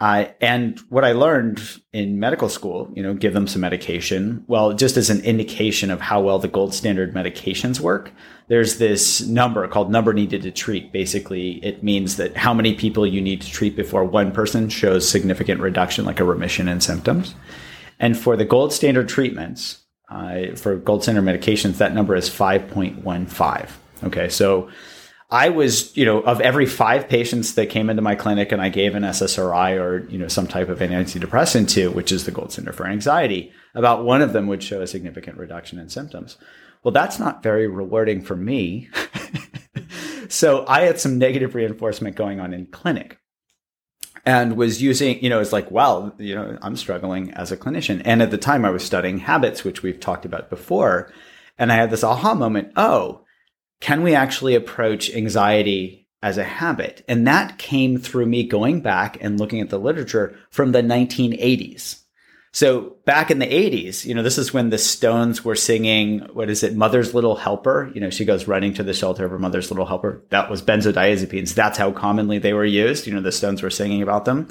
Uh, 0.02 0.26
and 0.40 0.80
what 0.88 1.04
I 1.04 1.12
learned 1.12 1.62
in 1.92 2.18
medical 2.18 2.48
school, 2.48 2.90
you 2.92 3.04
know, 3.04 3.14
give 3.14 3.34
them 3.34 3.46
some 3.46 3.60
medication. 3.60 4.44
Well, 4.48 4.72
just 4.72 4.96
as 4.96 5.10
an 5.10 5.20
indication 5.20 5.92
of 5.92 6.00
how 6.00 6.20
well 6.20 6.40
the 6.40 6.48
gold 6.48 6.74
standard 6.74 7.14
medications 7.14 7.78
work, 7.78 8.10
there's 8.52 8.76
this 8.76 9.22
number 9.22 9.66
called 9.66 9.90
number 9.90 10.12
needed 10.12 10.42
to 10.42 10.50
treat. 10.50 10.92
Basically, 10.92 11.52
it 11.64 11.82
means 11.82 12.18
that 12.18 12.36
how 12.36 12.52
many 12.52 12.74
people 12.74 13.06
you 13.06 13.22
need 13.22 13.40
to 13.40 13.50
treat 13.50 13.74
before 13.74 14.04
one 14.04 14.30
person 14.30 14.68
shows 14.68 15.08
significant 15.08 15.62
reduction, 15.62 16.04
like 16.04 16.20
a 16.20 16.24
remission 16.24 16.68
in 16.68 16.82
symptoms. 16.82 17.34
And 17.98 18.14
for 18.14 18.36
the 18.36 18.44
gold 18.44 18.74
standard 18.74 19.08
treatments, 19.08 19.78
uh, 20.10 20.54
for 20.54 20.76
gold 20.76 21.02
standard 21.02 21.24
medications, 21.24 21.78
that 21.78 21.94
number 21.94 22.14
is 22.14 22.28
5.15. 22.28 23.70
Okay, 24.04 24.28
so 24.28 24.68
I 25.30 25.48
was, 25.48 25.96
you 25.96 26.04
know, 26.04 26.20
of 26.20 26.42
every 26.42 26.66
five 26.66 27.08
patients 27.08 27.54
that 27.54 27.70
came 27.70 27.88
into 27.88 28.02
my 28.02 28.16
clinic 28.16 28.52
and 28.52 28.60
I 28.60 28.68
gave 28.68 28.94
an 28.94 29.02
SSRI 29.02 29.80
or, 29.80 30.06
you 30.10 30.18
know, 30.18 30.28
some 30.28 30.46
type 30.46 30.68
of 30.68 30.82
an 30.82 30.90
antidepressant 30.90 31.70
to, 31.70 31.90
which 31.90 32.12
is 32.12 32.26
the 32.26 32.32
gold 32.32 32.52
standard 32.52 32.74
for 32.74 32.86
anxiety, 32.86 33.50
about 33.74 34.04
one 34.04 34.20
of 34.20 34.34
them 34.34 34.46
would 34.48 34.62
show 34.62 34.82
a 34.82 34.86
significant 34.86 35.38
reduction 35.38 35.78
in 35.78 35.88
symptoms. 35.88 36.36
Well, 36.82 36.92
that's 36.92 37.18
not 37.18 37.42
very 37.42 37.66
rewarding 37.66 38.22
for 38.22 38.36
me. 38.36 38.88
so 40.28 40.64
I 40.66 40.82
had 40.82 41.00
some 41.00 41.18
negative 41.18 41.54
reinforcement 41.54 42.16
going 42.16 42.40
on 42.40 42.52
in 42.52 42.66
clinic 42.66 43.18
and 44.24 44.56
was 44.56 44.82
using, 44.82 45.22
you 45.22 45.28
know, 45.28 45.40
it's 45.40 45.52
like, 45.52 45.70
well, 45.70 46.14
you 46.18 46.34
know, 46.34 46.58
I'm 46.62 46.76
struggling 46.76 47.32
as 47.32 47.50
a 47.50 47.56
clinician. 47.56 48.02
And 48.04 48.22
at 48.22 48.30
the 48.30 48.38
time 48.38 48.64
I 48.64 48.70
was 48.70 48.84
studying 48.84 49.18
habits, 49.18 49.64
which 49.64 49.82
we've 49.82 50.00
talked 50.00 50.24
about 50.24 50.50
before. 50.50 51.12
And 51.58 51.72
I 51.72 51.76
had 51.76 51.90
this 51.90 52.04
aha 52.04 52.34
moment. 52.34 52.72
Oh, 52.76 53.24
can 53.80 54.02
we 54.02 54.14
actually 54.14 54.54
approach 54.54 55.10
anxiety 55.10 56.08
as 56.22 56.38
a 56.38 56.44
habit? 56.44 57.04
And 57.08 57.26
that 57.26 57.58
came 57.58 57.98
through 57.98 58.26
me 58.26 58.44
going 58.44 58.80
back 58.80 59.18
and 59.20 59.38
looking 59.38 59.60
at 59.60 59.70
the 59.70 59.78
literature 59.78 60.36
from 60.50 60.72
the 60.72 60.82
1980s. 60.82 62.01
So 62.54 62.96
back 63.06 63.30
in 63.30 63.38
the 63.38 63.46
80s, 63.46 64.04
you 64.04 64.14
know, 64.14 64.22
this 64.22 64.36
is 64.36 64.52
when 64.52 64.68
the 64.68 64.76
Stones 64.76 65.42
were 65.42 65.54
singing, 65.54 66.20
what 66.34 66.50
is 66.50 66.62
it, 66.62 66.76
Mother's 66.76 67.14
Little 67.14 67.34
Helper? 67.34 67.90
You 67.94 68.00
know, 68.02 68.10
she 68.10 68.26
goes 68.26 68.46
running 68.46 68.74
to 68.74 68.82
the 68.82 68.92
shelter 68.92 69.24
of 69.24 69.30
her 69.30 69.38
mother's 69.38 69.70
little 69.70 69.86
helper. 69.86 70.22
That 70.28 70.50
was 70.50 70.60
benzodiazepines. 70.60 71.54
That's 71.54 71.78
how 71.78 71.92
commonly 71.92 72.38
they 72.38 72.52
were 72.52 72.66
used. 72.66 73.06
You 73.06 73.14
know, 73.14 73.22
the 73.22 73.32
Stones 73.32 73.62
were 73.62 73.70
singing 73.70 74.02
about 74.02 74.26
them. 74.26 74.48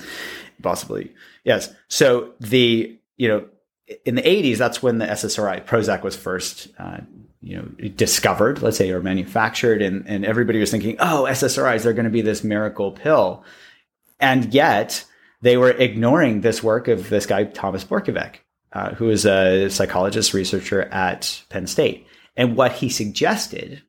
Possibly. 0.64 1.14
Yes. 1.44 1.72
So 1.90 2.34
the, 2.40 2.98
you 3.18 3.28
know, 3.28 3.46
in 4.04 4.16
the 4.16 4.24
80s, 4.24 4.58
that's 4.58 4.82
when 4.82 4.98
the 4.98 5.06
SSRI 5.06 5.64
Prozac 5.66 6.02
was 6.02 6.16
first 6.16 6.70
uh, 6.80 7.02
you 7.44 7.58
know 7.58 7.64
discovered 7.96 8.62
let's 8.62 8.78
say 8.78 8.92
or 8.92 9.02
manufactured 9.02 9.82
and, 9.82 10.08
and 10.08 10.24
everybody 10.24 10.60
was 10.60 10.70
thinking 10.70 10.96
oh 11.00 11.26
ssris 11.28 11.82
they're 11.82 11.92
going 11.92 12.06
to 12.06 12.12
be 12.12 12.22
this 12.22 12.44
miracle 12.44 12.92
pill 12.92 13.44
and 14.20 14.54
yet 14.54 15.04
they 15.42 15.58
were 15.58 15.72
ignoring 15.72 16.42
this 16.42 16.62
work 16.62 16.88
of 16.88 17.10
this 17.10 17.26
guy 17.26 17.44
thomas 17.44 17.84
borkovec 17.84 18.38
uh, 18.74 18.94
who 18.96 19.10
is 19.10 19.26
a 19.26 19.70
psychologist 19.70 20.34
researcher 20.34 20.84
at 20.84 21.44
Penn 21.50 21.68
State. 21.68 22.08
And 22.38 22.56
what 22.56 22.72
he 22.72 22.90
suggested 22.90 23.84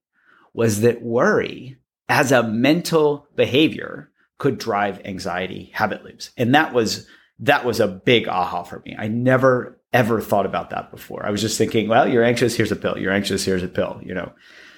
was 0.52 0.80
that 0.80 1.02
worry 1.02 1.76
as 2.08 2.32
a 2.32 2.42
mental 2.42 3.28
behavior 3.36 4.10
could 4.38 4.58
drive 4.58 5.00
anxiety 5.04 5.70
habit 5.72 6.04
loops. 6.04 6.30
And 6.36 6.54
that 6.54 6.74
was 6.74 7.06
that 7.38 7.64
was 7.64 7.80
a 7.80 7.88
big 7.88 8.28
aha 8.28 8.62
for 8.62 8.82
me. 8.84 8.94
I 8.98 9.08
never 9.08 9.80
ever 9.92 10.20
thought 10.20 10.46
about 10.46 10.70
that 10.70 10.90
before. 10.90 11.24
I 11.24 11.30
was 11.30 11.40
just 11.40 11.58
thinking, 11.58 11.88
well, 11.88 12.08
you're 12.08 12.24
anxious, 12.24 12.54
here's 12.54 12.72
a 12.72 12.76
pill. 12.76 12.98
You're 12.98 13.12
anxious, 13.12 13.44
here's 13.44 13.62
a 13.62 13.68
pill, 13.68 14.00
you 14.02 14.14
know. 14.14 14.32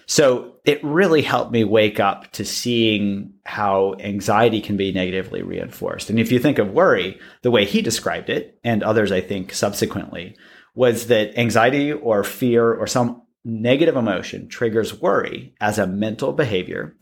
So 0.07 0.57
it 0.65 0.83
really 0.85 1.23
helped 1.23 1.53
me 1.53 1.65
wake 1.65 2.01
up 2.01 2.31
to 2.33 2.45
seeing 2.45 3.35
how 3.45 3.95
anxiety 3.99 4.61
can 4.61 4.77
be 4.77 4.93
negatively 4.93 5.43
reinforced. 5.43 6.11
And 6.11 6.19
if 6.19 6.31
you 6.31 6.39
think 6.39 6.59
of 6.59 6.73
worry, 6.73 7.19
the 7.43 7.51
way 7.51 7.65
he 7.65 7.83
described 7.83 8.31
it, 8.31 8.59
and 8.65 8.83
others 8.83 9.13
I 9.13 9.21
think 9.21 9.53
subsequently, 9.53 10.37
was 10.75 11.07
that 11.07 11.39
anxiety 11.39 11.93
or 11.93 12.25
fear 12.25 12.73
or 12.73 12.87
some 12.87 13.23
negative 13.45 13.97
emotion 13.97 14.49
triggers 14.49 15.01
worry 15.01 15.55
as 15.61 15.79
a 15.79 15.87
mental 15.87 16.33
behavior. 16.33 16.97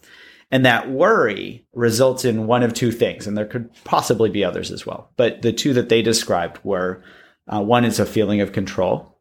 And 0.51 0.67
that 0.67 0.91
worry 0.91 1.67
results 1.73 2.25
in 2.25 2.47
one 2.47 2.63
of 2.63 2.75
two 2.75 2.93
things, 2.93 3.27
and 3.27 3.37
there 3.37 3.47
could 3.47 3.71
possibly 3.85 4.29
be 4.29 4.45
others 4.45 4.71
as 4.71 4.85
well. 4.85 5.11
But 5.17 5.41
the 5.41 5.53
two 5.53 5.73
that 5.75 5.89
they 5.89 6.03
described 6.03 6.59
were 6.63 7.03
uh, 7.49 7.63
one 7.63 7.85
is 7.85 7.99
a 7.99 8.07
feeling 8.07 8.41
of 8.41 8.53
control, 8.53 9.12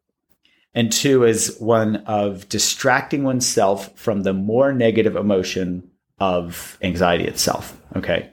and 0.74 0.90
two 0.90 1.24
is 1.24 1.56
one 1.58 1.96
of 2.06 2.48
distracting 2.48 3.24
oneself 3.24 3.96
from 3.96 4.22
the 4.22 4.32
more 4.32 4.72
negative 4.72 5.16
emotion 5.16 5.90
of 6.18 6.78
anxiety 6.82 7.24
itself. 7.24 7.78
Okay. 7.96 8.30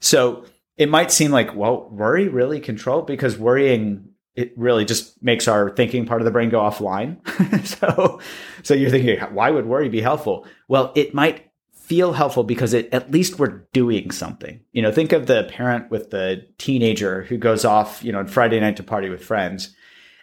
So 0.00 0.44
it 0.76 0.88
might 0.88 1.12
seem 1.12 1.30
like, 1.30 1.54
well, 1.54 1.88
worry 1.90 2.28
really 2.28 2.60
control 2.60 3.02
because 3.02 3.36
worrying 3.36 4.08
it 4.34 4.52
really 4.56 4.86
just 4.86 5.22
makes 5.22 5.46
our 5.46 5.68
thinking 5.70 6.06
part 6.06 6.22
of 6.22 6.24
the 6.24 6.30
brain 6.30 6.48
go 6.48 6.60
offline. 6.60 7.18
so, 7.66 8.18
so 8.62 8.72
you're 8.72 8.90
thinking, 8.90 9.20
why 9.34 9.50
would 9.50 9.66
worry 9.66 9.90
be 9.90 10.00
helpful? 10.00 10.46
Well, 10.68 10.92
it 10.94 11.12
might 11.12 11.50
feel 11.74 12.14
helpful 12.14 12.42
because 12.42 12.72
it, 12.72 12.88
at 12.94 13.10
least 13.10 13.38
we're 13.38 13.66
doing 13.74 14.10
something. 14.10 14.60
You 14.72 14.80
know, 14.80 14.90
think 14.90 15.12
of 15.12 15.26
the 15.26 15.44
parent 15.44 15.90
with 15.90 16.08
the 16.08 16.46
teenager 16.56 17.24
who 17.24 17.36
goes 17.36 17.66
off, 17.66 18.02
you 18.02 18.12
know, 18.12 18.20
on 18.20 18.26
Friday 18.26 18.58
night 18.58 18.78
to 18.78 18.82
party 18.82 19.10
with 19.10 19.22
friends 19.22 19.74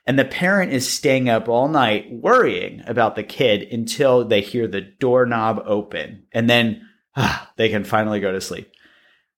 and 0.09 0.17
the 0.17 0.25
parent 0.25 0.73
is 0.73 0.91
staying 0.91 1.29
up 1.29 1.47
all 1.47 1.67
night 1.67 2.11
worrying 2.11 2.81
about 2.87 3.15
the 3.15 3.21
kid 3.21 3.61
until 3.71 4.25
they 4.25 4.41
hear 4.41 4.67
the 4.67 4.81
doorknob 4.81 5.61
open. 5.67 6.23
And 6.31 6.49
then 6.49 6.89
ah, 7.15 7.47
they 7.57 7.69
can 7.69 7.83
finally 7.83 8.19
go 8.19 8.31
to 8.31 8.41
sleep. 8.41 8.71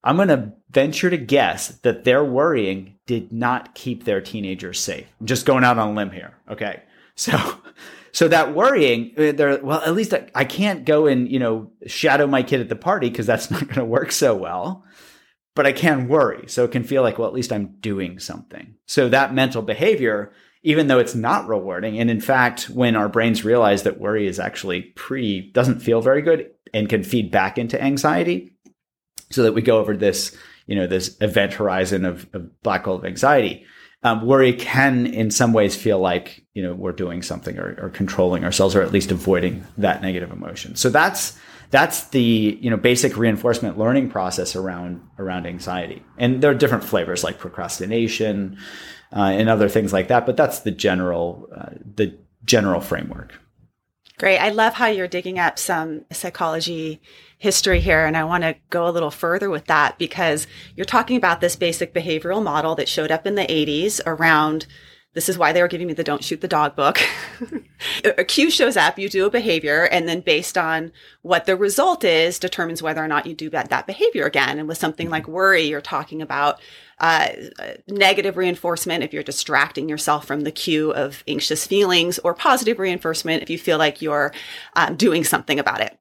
I'm 0.02 0.16
going 0.16 0.30
to 0.30 0.54
venture 0.70 1.10
to 1.10 1.18
guess 1.18 1.68
that 1.80 2.06
their 2.06 2.24
worrying 2.24 3.00
did 3.06 3.34
not 3.34 3.76
keep 3.76 4.06
their 4.06 4.22
teenagers 4.22 4.80
safe. 4.80 5.08
I'm 5.20 5.26
just 5.26 5.46
going 5.46 5.66
out 5.66 5.78
on 5.78 5.90
a 5.90 5.94
limb 5.94 6.12
here. 6.12 6.38
Okay. 6.50 6.84
So, 7.16 7.38
so 8.14 8.30
that 8.30 8.56
worrying, 8.56 9.14
uh, 9.18 9.34
there, 9.34 9.60
well, 9.62 9.82
at 9.82 9.94
least 9.94 10.14
I, 10.14 10.28
I 10.34 10.46
can't 10.46 10.86
go 10.86 11.06
and, 11.06 11.30
you 11.30 11.38
know, 11.38 11.72
shadow 11.86 12.26
my 12.26 12.42
kid 12.42 12.62
at 12.62 12.70
the 12.70 12.76
party 12.76 13.10
because 13.10 13.28
that's 13.28 13.52
not 13.52 13.64
going 13.64 13.76
to 13.76 13.86
work 13.86 14.14
so 14.14 14.34
well 14.34 14.86
but 15.56 15.66
I 15.66 15.74
can 15.74 16.08
worry. 16.08 16.48
So 16.48 16.64
it 16.64 16.72
can 16.72 16.84
feel 16.84 17.02
like, 17.02 17.18
well, 17.18 17.28
at 17.28 17.34
least 17.34 17.52
I'm 17.52 17.76
doing 17.80 18.20
something. 18.20 18.76
So 18.86 19.10
that 19.10 19.34
mental 19.34 19.62
behavior 19.62 20.32
even 20.64 20.88
though 20.88 21.00
it's 21.00 21.16
not 21.16 21.48
rewarding. 21.48 22.00
And 22.00 22.10
in 22.10 22.22
fact, 22.22 22.70
when 22.70 22.96
our 22.96 23.10
brains 23.10 23.44
realize 23.44 23.84
that 23.84 24.00
worry 24.00 24.28
is 24.28 24.40
actually 24.40 24.82
pre, 24.96 25.52
doesn't 25.52 25.80
feel 25.80 26.02
very 26.02 26.22
good 26.22 26.52
and 26.74 26.90
can 26.90 27.04
feed 27.04 27.32
back 27.32 27.58
into 27.58 27.82
anxiety, 27.82 28.52
so 29.32 29.44
that 29.44 29.54
we 29.54 29.62
go 29.62 29.80
over 29.80 29.96
this, 29.96 30.36
you 30.68 30.76
know, 30.76 30.88
this 30.88 31.18
event 31.22 31.54
horizon 31.54 32.06
of, 32.06 32.28
of 32.34 32.62
black 32.62 32.84
hole 32.84 32.96
of 32.96 33.06
anxiety. 33.06 33.66
Um, 34.04 34.26
worry 34.26 34.54
can, 34.54 35.06
in 35.06 35.32
some 35.32 35.54
ways, 35.54 35.76
feel 35.76 36.00
like 36.00 36.44
you 36.54 36.64
know 36.64 36.74
we're 36.74 36.92
doing 36.92 37.22
something 37.22 37.58
or, 37.60 37.78
or 37.80 37.90
controlling 37.90 38.44
ourselves, 38.44 38.76
or 38.76 38.82
at 38.82 38.92
least 38.92 39.12
avoiding 39.12 39.66
that 39.78 40.02
negative 40.02 40.32
emotion. 40.32 40.76
So 40.76 40.90
that's 40.90 41.38
that's 41.70 42.08
the 42.10 42.58
you 42.60 42.70
know 42.70 42.78
basic 42.78 43.16
reinforcement 43.16 43.78
learning 43.78 44.10
process 44.10 44.56
around 44.56 45.02
around 45.20 45.46
anxiety. 45.46 46.04
And 46.18 46.42
there 46.42 46.50
are 46.50 46.56
different 46.56 46.84
flavors 46.84 47.24
like 47.24 47.38
procrastination, 47.38 48.58
uh, 49.16 49.24
and 49.24 49.50
other 49.50 49.70
things 49.70 49.94
like 49.94 50.08
that. 50.08 50.26
But 50.26 50.38
that's 50.38 50.60
the 50.60 50.72
general 50.72 51.50
uh, 51.56 51.72
the 51.96 52.18
general 52.44 52.82
framework. 52.82 53.40
Great. 54.18 54.38
I 54.38 54.50
love 54.50 54.76
how 54.76 54.86
you're 54.86 55.08
digging 55.08 55.40
up 55.40 55.58
some 55.58 56.06
psychology 56.12 57.02
history 57.40 57.80
here. 57.80 58.06
And 58.06 58.16
I 58.16 58.24
want 58.24 58.44
to 58.44 58.56
go 58.70 58.88
a 58.88 58.92
little 58.92 59.10
further 59.10 59.50
with 59.50 59.66
that 59.66 59.98
because 59.98 60.46
you're 60.76 60.86
talking 60.86 61.18
about 61.18 61.42
this 61.42 61.56
basic 61.56 61.92
behavioral 61.92 62.44
model 62.44 62.76
that 62.76 62.88
showed 62.88 63.10
up 63.10 63.26
in 63.26 63.34
the 63.34 63.48
80s 63.48 64.00
around 64.06 64.68
this 65.14 65.28
is 65.28 65.38
why 65.38 65.52
they 65.52 65.62
were 65.62 65.68
giving 65.68 65.88
me 65.88 65.94
the 65.94 66.06
don't 66.06 66.24
shoot 66.24 66.40
the 66.40 66.48
dog 66.48 66.76
book. 66.76 67.02
a 68.06 68.24
cue 68.24 68.50
shows 68.50 68.78
up, 68.78 68.98
you 68.98 69.10
do 69.10 69.26
a 69.26 69.30
behavior, 69.30 69.84
and 69.84 70.08
then 70.08 70.22
based 70.22 70.58
on 70.58 70.94
what 71.22 71.46
the 71.46 71.58
result 71.58 72.06
is, 72.06 72.40
determines 72.40 72.82
whether 72.82 73.04
or 73.04 73.10
not 73.10 73.26
you 73.26 73.34
do 73.34 73.50
that, 73.50 73.70
that 73.70 73.88
behavior 73.88 74.26
again. 74.26 74.58
And 74.58 74.70
with 74.70 74.78
something 74.78 75.10
like 75.10 75.28
worry, 75.28 75.64
you're 75.64 75.82
talking 75.82 76.22
about 76.22 76.62
uh, 77.02 77.30
negative 77.88 78.38
reinforcement 78.38 79.04
if 79.04 79.12
you're 79.12 79.24
distracting 79.24 79.90
yourself 79.90 80.26
from 80.26 80.42
the 80.42 80.52
cue 80.52 80.92
of 80.94 81.24
anxious 81.28 81.68
feelings, 81.68 82.20
or 82.20 82.34
positive 82.34 82.80
reinforcement 82.80 83.44
if 83.44 83.50
you 83.50 83.58
feel 83.58 83.78
like 83.78 84.02
you're 84.02 84.32
um, 84.76 84.96
doing 84.96 85.24
something 85.24 85.60
about 85.60 85.82
it. 85.82 85.98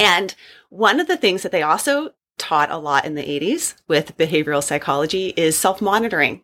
And 0.00 0.34
one 0.70 1.00
of 1.00 1.06
the 1.06 1.16
things 1.16 1.42
that 1.42 1.52
they 1.52 1.62
also 1.62 2.14
taught 2.38 2.70
a 2.70 2.78
lot 2.78 3.04
in 3.04 3.14
the 3.14 3.22
80s 3.22 3.74
with 3.88 4.16
behavioral 4.16 4.62
psychology 4.62 5.34
is 5.36 5.58
self 5.58 5.82
monitoring. 5.82 6.42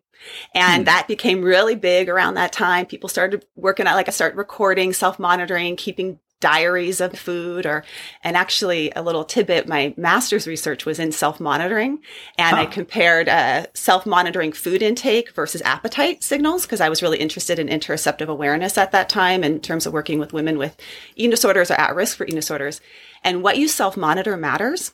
And 0.54 0.82
hmm. 0.82 0.84
that 0.84 1.08
became 1.08 1.42
really 1.42 1.74
big 1.74 2.08
around 2.08 2.34
that 2.34 2.52
time. 2.52 2.86
People 2.86 3.08
started 3.08 3.44
working 3.56 3.86
out, 3.86 3.94
like 3.94 4.08
I 4.08 4.12
started 4.12 4.36
recording, 4.36 4.92
self 4.92 5.18
monitoring, 5.18 5.76
keeping 5.76 6.18
diaries 6.44 7.00
of 7.00 7.18
food 7.18 7.64
or 7.64 7.82
and 8.22 8.36
actually 8.36 8.92
a 8.94 9.00
little 9.00 9.24
tidbit 9.24 9.66
my 9.66 9.94
master's 9.96 10.46
research 10.46 10.84
was 10.84 10.98
in 10.98 11.10
self-monitoring 11.10 11.98
and 12.36 12.54
huh. 12.54 12.62
i 12.62 12.66
compared 12.66 13.30
uh, 13.30 13.64
self-monitoring 13.72 14.52
food 14.52 14.82
intake 14.82 15.32
versus 15.32 15.62
appetite 15.62 16.22
signals 16.22 16.66
because 16.66 16.82
i 16.82 16.88
was 16.90 17.02
really 17.02 17.16
interested 17.16 17.58
in 17.58 17.68
interoceptive 17.68 18.28
awareness 18.28 18.76
at 18.76 18.92
that 18.92 19.08
time 19.08 19.42
in 19.42 19.58
terms 19.58 19.86
of 19.86 19.94
working 19.94 20.18
with 20.18 20.34
women 20.34 20.58
with 20.58 20.76
eating 21.16 21.30
disorders 21.30 21.70
or 21.70 21.80
at 21.80 21.96
risk 21.96 22.18
for 22.18 22.24
eating 22.24 22.36
disorders 22.36 22.82
and 23.22 23.42
what 23.42 23.56
you 23.56 23.66
self-monitor 23.66 24.36
matters 24.36 24.92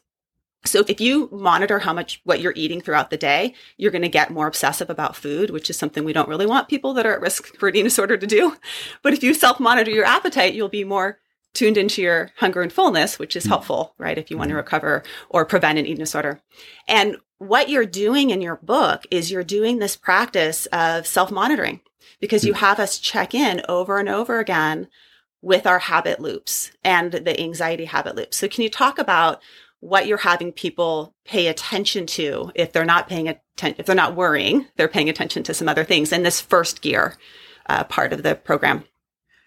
so 0.66 0.84
if 0.88 1.00
you 1.00 1.28
monitor 1.32 1.78
how 1.78 1.94
much 1.94 2.20
what 2.24 2.40
you're 2.40 2.52
eating 2.54 2.82
throughout 2.82 3.08
the 3.08 3.16
day, 3.16 3.54
you're 3.78 3.90
going 3.90 4.02
to 4.02 4.08
get 4.10 4.30
more 4.30 4.46
obsessive 4.46 4.90
about 4.90 5.16
food, 5.16 5.48
which 5.48 5.70
is 5.70 5.78
something 5.78 6.04
we 6.04 6.12
don't 6.12 6.28
really 6.28 6.44
want 6.44 6.68
people 6.68 6.92
that 6.94 7.06
are 7.06 7.14
at 7.14 7.22
risk 7.22 7.56
for 7.56 7.70
eating 7.70 7.84
disorder 7.84 8.18
to 8.18 8.26
do. 8.26 8.54
But 9.02 9.14
if 9.14 9.22
you 9.22 9.32
self-monitor 9.32 9.90
your 9.90 10.04
appetite, 10.04 10.52
you'll 10.52 10.68
be 10.68 10.84
more 10.84 11.18
tuned 11.54 11.76
into 11.76 12.02
your 12.02 12.30
hunger 12.36 12.62
and 12.62 12.72
fullness, 12.72 13.18
which 13.18 13.36
is 13.36 13.44
hmm. 13.44 13.50
helpful, 13.50 13.94
right? 13.98 14.18
If 14.18 14.30
you 14.30 14.38
want 14.38 14.48
to 14.48 14.54
hmm. 14.54 14.58
recover 14.58 15.02
or 15.28 15.44
prevent 15.44 15.78
an 15.78 15.86
eating 15.86 15.98
disorder. 15.98 16.40
And 16.88 17.16
what 17.38 17.68
you're 17.68 17.86
doing 17.86 18.30
in 18.30 18.42
your 18.42 18.56
book 18.56 19.04
is 19.10 19.30
you're 19.30 19.42
doing 19.44 19.78
this 19.78 19.96
practice 19.96 20.66
of 20.66 21.06
self-monitoring 21.06 21.80
because 22.20 22.44
you 22.44 22.52
hmm. 22.52 22.60
have 22.60 22.78
us 22.78 22.98
check 22.98 23.34
in 23.34 23.62
over 23.68 23.98
and 23.98 24.08
over 24.08 24.38
again 24.38 24.88
with 25.42 25.66
our 25.66 25.78
habit 25.78 26.20
loops 26.20 26.70
and 26.84 27.12
the 27.12 27.40
anxiety 27.40 27.86
habit 27.86 28.14
loops. 28.14 28.36
So 28.36 28.48
can 28.48 28.62
you 28.62 28.70
talk 28.70 28.98
about 28.98 29.40
what 29.80 30.06
you're 30.06 30.18
having 30.18 30.52
people 30.52 31.14
pay 31.24 31.46
attention 31.46 32.06
to 32.06 32.52
if 32.54 32.72
they're 32.72 32.84
not 32.84 33.08
paying 33.08 33.28
attention, 33.28 33.76
if 33.78 33.86
they're 33.86 33.94
not 33.94 34.14
worrying, 34.14 34.66
they're 34.76 34.88
paying 34.88 35.08
attention 35.08 35.42
to 35.44 35.54
some 35.54 35.68
other 35.68 35.84
things 35.84 36.12
in 36.12 36.22
this 36.22 36.40
first 36.40 36.82
gear 36.82 37.16
uh, 37.66 37.84
part 37.84 38.12
of 38.12 38.22
the 38.22 38.34
program. 38.34 38.84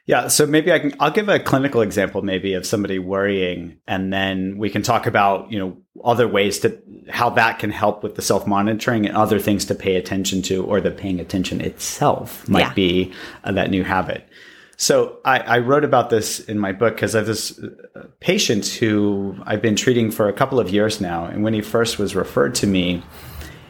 Yeah, 0.06 0.28
so 0.28 0.46
maybe 0.46 0.72
I 0.74 0.80
can 0.80 0.94
I'll 1.00 1.12
give 1.12 1.30
a 1.30 1.39
clinical 1.39 1.82
example 1.82 2.22
maybe 2.22 2.56
of 2.56 2.66
somebody 2.66 3.00
worrying 3.00 3.78
and 3.88 4.12
then 4.12 4.58
we 4.58 4.70
can 4.70 4.82
talk 4.82 5.06
about, 5.08 5.50
you 5.52 5.58
know, 5.58 5.78
other 6.04 6.28
ways 6.28 6.60
to 6.60 6.78
how 7.10 7.30
that 7.32 7.60
can 7.60 7.70
help 7.70 8.04
with 8.04 8.16
the 8.16 8.22
self-monitoring 8.22 9.06
and 9.06 9.16
other 9.16 9.39
things 9.39 9.63
to 9.66 9.76
pay 9.76 9.96
attention 9.96 10.42
to 10.42 10.66
or 10.66 10.82
the 10.82 10.92
paying 10.92 11.22
attention 11.22 11.62
itself 11.62 12.48
might 12.50 12.62
yeah. 12.62 12.74
be 12.74 13.13
uh, 13.46 13.54
that 13.54 13.72
new 13.72 13.84
habit. 13.84 14.28
So 14.76 15.20
I, 15.24 15.39
I, 15.39 15.60
wrote 15.60 15.86
about 15.86 16.10
this 16.10 16.39
in 16.42 16.60
my 16.60 16.72
book 16.72 16.96
because 16.96 17.16
I 17.16 17.20
have 17.20 17.28
this 17.28 17.58
uh, 17.60 18.08
patient 18.20 18.68
who 18.68 19.38
I've 19.46 19.62
been 19.62 19.76
treating 19.76 20.12
for 20.12 20.28
a 20.28 20.34
couple 20.34 20.60
of 20.60 20.70
years 20.70 21.00
now, 21.00 21.26
and 21.26 21.44
when 21.44 21.54
he 21.54 21.62
first 21.62 22.00
was 22.00 22.16
referred 22.16 22.56
to 22.56 22.68
me, 22.68 23.04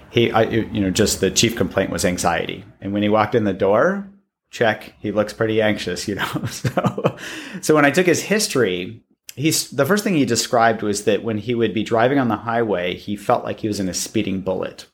he, 0.10 0.32
I, 0.32 0.44
you 0.44 0.82
know, 0.82 0.90
just 0.90 1.20
the 1.20 1.30
chief 1.30 1.56
complaint 1.56 1.92
was 1.92 2.06
anxiety. 2.06 2.64
And 2.82 2.94
when 2.94 3.04
he 3.04 3.10
walked 3.10 3.36
in 3.36 3.44
the 3.44 3.54
door, 3.54 4.08
check, 4.54 4.94
he 5.00 5.12
looks 5.12 5.34
pretty 5.34 5.62
anxious, 5.62 6.08
you 6.08 6.16
know. 6.16 6.46
so, 6.50 7.18
so 7.60 7.76
when 7.76 7.86
I 7.86 7.92
took 7.92 8.06
his 8.06 8.22
history, 8.22 9.04
he's 9.36 9.70
the 9.72 9.86
first 9.86 10.04
thing 10.04 10.14
he 10.14 10.26
described 10.26 10.82
was 10.82 11.04
that 11.04 11.24
when 11.24 11.40
he 11.40 11.56
would 11.56 11.74
be 11.74 11.84
driving 11.84 12.20
on 12.20 12.30
the 12.30 12.38
highway, 12.38 12.96
he 12.96 13.18
felt 13.18 13.44
like 13.44 13.60
he 13.60 13.68
was 13.68 13.82
in 13.82 13.90
a 13.90 13.94
speeding 13.94 14.42
bullet. 14.42 14.86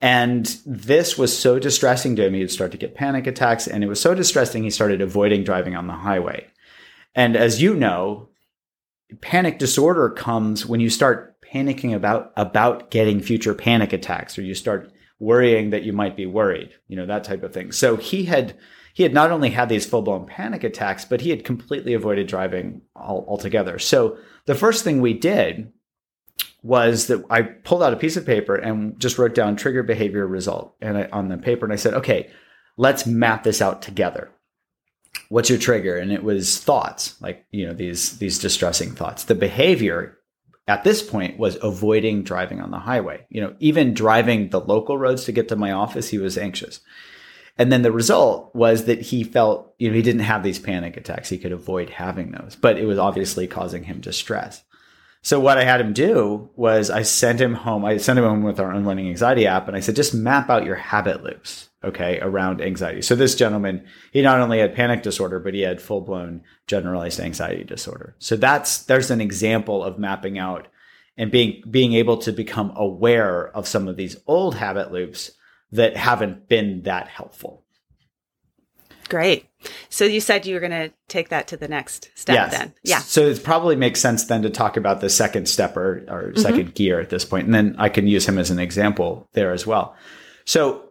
And 0.00 0.44
this 0.66 1.16
was 1.16 1.36
so 1.36 1.58
distressing 1.58 2.14
to 2.16 2.26
him, 2.26 2.34
he 2.34 2.40
would 2.40 2.50
start 2.50 2.70
to 2.72 2.76
get 2.76 2.94
panic 2.94 3.26
attacks. 3.26 3.66
And 3.66 3.82
it 3.82 3.88
was 3.88 4.00
so 4.00 4.14
distressing, 4.14 4.62
he 4.62 4.70
started 4.70 5.00
avoiding 5.00 5.42
driving 5.42 5.74
on 5.74 5.86
the 5.86 5.94
highway. 5.94 6.46
And 7.14 7.34
as 7.34 7.62
you 7.62 7.74
know, 7.74 8.28
panic 9.22 9.58
disorder 9.58 10.10
comes 10.10 10.66
when 10.66 10.80
you 10.80 10.90
start 10.90 11.40
panicking 11.40 11.94
about, 11.94 12.30
about 12.36 12.90
getting 12.90 13.22
future 13.22 13.54
panic 13.54 13.94
attacks, 13.94 14.36
or 14.36 14.42
you 14.42 14.54
start 14.54 14.92
worrying 15.18 15.70
that 15.70 15.82
you 15.82 15.92
might 15.92 16.16
be 16.16 16.26
worried, 16.26 16.74
you 16.88 16.96
know, 16.96 17.06
that 17.06 17.24
type 17.24 17.42
of 17.42 17.52
thing. 17.52 17.72
So 17.72 17.96
he 17.96 18.24
had 18.24 18.56
he 18.92 19.02
had 19.02 19.12
not 19.12 19.30
only 19.30 19.50
had 19.50 19.68
these 19.68 19.86
full 19.86 20.02
blown 20.02 20.26
panic 20.26 20.64
attacks, 20.64 21.04
but 21.04 21.20
he 21.20 21.30
had 21.30 21.44
completely 21.44 21.92
avoided 21.92 22.26
driving 22.26 22.82
all, 22.94 23.24
altogether. 23.28 23.78
So 23.78 24.18
the 24.46 24.54
first 24.54 24.84
thing 24.84 25.00
we 25.00 25.12
did 25.12 25.72
was 26.62 27.06
that 27.06 27.22
I 27.30 27.42
pulled 27.42 27.82
out 27.82 27.92
a 27.92 27.98
piece 27.98 28.16
of 28.16 28.26
paper 28.26 28.56
and 28.56 28.98
just 28.98 29.18
wrote 29.18 29.34
down 29.34 29.56
trigger 29.56 29.82
behavior 29.82 30.26
result 30.26 30.74
and 30.80 30.98
I, 30.98 31.08
on 31.12 31.28
the 31.28 31.36
paper, 31.36 31.64
and 31.66 31.72
I 31.72 31.76
said, 31.76 31.94
okay, 31.94 32.30
let's 32.76 33.06
map 33.06 33.44
this 33.44 33.62
out 33.62 33.82
together. 33.82 34.30
What's 35.28 35.50
your 35.50 35.58
trigger? 35.58 35.96
And 35.96 36.12
it 36.12 36.22
was 36.22 36.58
thoughts, 36.58 37.20
like 37.20 37.44
you 37.50 37.66
know 37.66 37.72
these 37.72 38.18
these 38.18 38.38
distressing 38.38 38.92
thoughts. 38.92 39.24
The 39.24 39.34
behavior 39.34 40.18
at 40.68 40.84
this 40.84 41.02
point 41.02 41.38
was 41.38 41.58
avoiding 41.62 42.22
driving 42.22 42.60
on 42.60 42.70
the 42.70 42.78
highway. 42.78 43.26
You 43.28 43.40
know, 43.40 43.56
even 43.60 43.94
driving 43.94 44.50
the 44.50 44.60
local 44.60 44.98
roads 44.98 45.24
to 45.24 45.32
get 45.32 45.48
to 45.48 45.56
my 45.56 45.72
office, 45.72 46.08
he 46.08 46.18
was 46.18 46.36
anxious. 46.36 46.80
And 47.58 47.72
then 47.72 47.82
the 47.82 47.92
result 47.92 48.54
was 48.54 48.84
that 48.84 49.00
he 49.00 49.24
felt, 49.24 49.74
you 49.78 49.88
know, 49.88 49.94
he 49.94 50.02
didn't 50.02 50.20
have 50.20 50.42
these 50.42 50.58
panic 50.58 50.96
attacks. 50.96 51.28
He 51.28 51.38
could 51.38 51.52
avoid 51.52 51.88
having 51.88 52.32
those, 52.32 52.56
but 52.56 52.76
it 52.76 52.84
was 52.84 52.98
obviously 52.98 53.46
causing 53.46 53.84
him 53.84 54.00
distress. 54.00 54.62
So 55.22 55.40
what 55.40 55.58
I 55.58 55.64
had 55.64 55.80
him 55.80 55.92
do 55.92 56.50
was 56.54 56.90
I 56.90 57.02
sent 57.02 57.40
him 57.40 57.54
home. 57.54 57.84
I 57.84 57.96
sent 57.96 58.18
him 58.18 58.24
home 58.24 58.42
with 58.42 58.60
our 58.60 58.70
unlearning 58.70 59.08
anxiety 59.08 59.46
app 59.46 59.68
and 59.68 59.76
I 59.76 59.80
said, 59.80 59.96
just 59.96 60.14
map 60.14 60.50
out 60.50 60.66
your 60.66 60.76
habit 60.76 61.24
loops. 61.24 61.68
Okay. 61.86 62.18
Around 62.20 62.60
anxiety. 62.60 63.00
So 63.00 63.14
this 63.14 63.34
gentleman, 63.34 63.86
he 64.12 64.20
not 64.20 64.40
only 64.40 64.58
had 64.58 64.74
panic 64.74 65.02
disorder, 65.02 65.38
but 65.38 65.54
he 65.54 65.60
had 65.60 65.80
full 65.80 66.00
blown 66.00 66.42
generalized 66.66 67.20
anxiety 67.20 67.64
disorder. 67.64 68.16
So 68.18 68.36
that's, 68.36 68.78
there's 68.78 69.10
an 69.10 69.20
example 69.20 69.84
of 69.84 69.98
mapping 69.98 70.38
out 70.38 70.66
and 71.16 71.30
being, 71.30 71.62
being 71.70 71.92
able 71.94 72.18
to 72.18 72.32
become 72.32 72.72
aware 72.76 73.48
of 73.56 73.68
some 73.68 73.88
of 73.88 73.96
these 73.96 74.16
old 74.26 74.56
habit 74.56 74.92
loops 74.92 75.30
that 75.72 75.96
haven't 75.96 76.48
been 76.48 76.82
that 76.82 77.08
helpful. 77.08 77.62
Great. 79.08 79.46
So 79.88 80.04
you 80.04 80.20
said 80.20 80.46
you 80.46 80.54
were 80.54 80.60
going 80.60 80.70
to 80.72 80.92
take 81.08 81.28
that 81.28 81.48
to 81.48 81.56
the 81.56 81.68
next 81.68 82.10
step 82.14 82.34
yes. 82.34 82.58
then. 82.58 82.74
Yeah. 82.82 82.98
So 82.98 83.22
it 83.22 83.44
probably 83.44 83.76
makes 83.76 84.00
sense 84.00 84.24
then 84.24 84.42
to 84.42 84.50
talk 84.50 84.76
about 84.76 85.00
the 85.00 85.10
second 85.10 85.48
step 85.48 85.76
or, 85.76 86.04
or 86.08 86.32
2nd 86.32 86.52
mm-hmm. 86.52 86.70
gear 86.70 87.00
at 87.00 87.10
this 87.10 87.24
point. 87.24 87.46
And 87.46 87.54
then 87.54 87.76
I 87.78 87.88
can 87.88 88.06
use 88.06 88.28
him 88.28 88.38
as 88.38 88.50
an 88.50 88.58
example 88.58 89.28
there 89.32 89.52
as 89.52 89.66
well. 89.66 89.96
So 90.44 90.85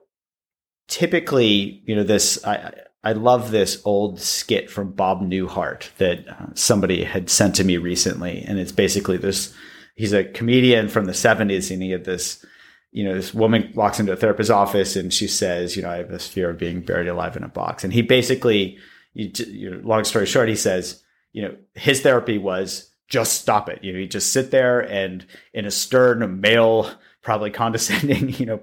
typically, 0.87 1.81
you 1.85 1.95
know, 1.95 2.03
this, 2.03 2.43
I, 2.45 2.73
I 3.03 3.13
love 3.13 3.51
this 3.51 3.81
old 3.85 4.19
skit 4.19 4.69
from 4.69 4.91
Bob 4.91 5.21
Newhart 5.21 5.89
that 5.97 6.27
uh, 6.27 6.47
somebody 6.55 7.03
had 7.03 7.29
sent 7.29 7.55
to 7.55 7.63
me 7.63 7.77
recently. 7.77 8.43
And 8.47 8.59
it's 8.59 8.71
basically 8.71 9.17
this, 9.17 9.53
he's 9.95 10.13
a 10.13 10.23
comedian 10.23 10.89
from 10.89 11.05
the 11.05 11.11
70s 11.11 11.71
and 11.71 11.81
he 11.81 11.91
had 11.91 12.05
this, 12.05 12.43
you 12.91 13.03
know, 13.03 13.13
this 13.13 13.33
woman 13.33 13.71
walks 13.75 13.99
into 13.99 14.11
a 14.11 14.15
therapist's 14.15 14.49
office 14.49 14.95
and 14.95 15.13
she 15.13 15.27
says, 15.27 15.75
you 15.75 15.83
know, 15.83 15.89
I 15.89 15.97
have 15.97 16.09
this 16.09 16.27
fear 16.27 16.49
of 16.49 16.57
being 16.57 16.81
buried 16.81 17.07
alive 17.07 17.35
in 17.35 17.43
a 17.43 17.49
box. 17.49 17.83
And 17.83 17.93
he 17.93 18.01
basically, 18.01 18.77
you, 19.13 19.31
you 19.47 19.69
know, 19.69 19.81
long 19.87 20.03
story 20.03 20.25
short, 20.25 20.49
he 20.49 20.55
says, 20.55 21.03
you 21.31 21.41
know, 21.41 21.55
his 21.73 22.01
therapy 22.01 22.37
was 22.37 22.89
just 23.07 23.41
stop 23.41 23.69
it. 23.69 23.83
You 23.83 23.93
know, 23.93 23.99
you 23.99 24.07
just 24.07 24.33
sit 24.33 24.51
there 24.51 24.79
and 24.79 25.25
in 25.53 25.65
a 25.65 25.71
stern, 25.71 26.39
male, 26.41 26.89
probably 27.25 27.49
condescending, 27.49 28.29
you 28.39 28.45
know, 28.45 28.61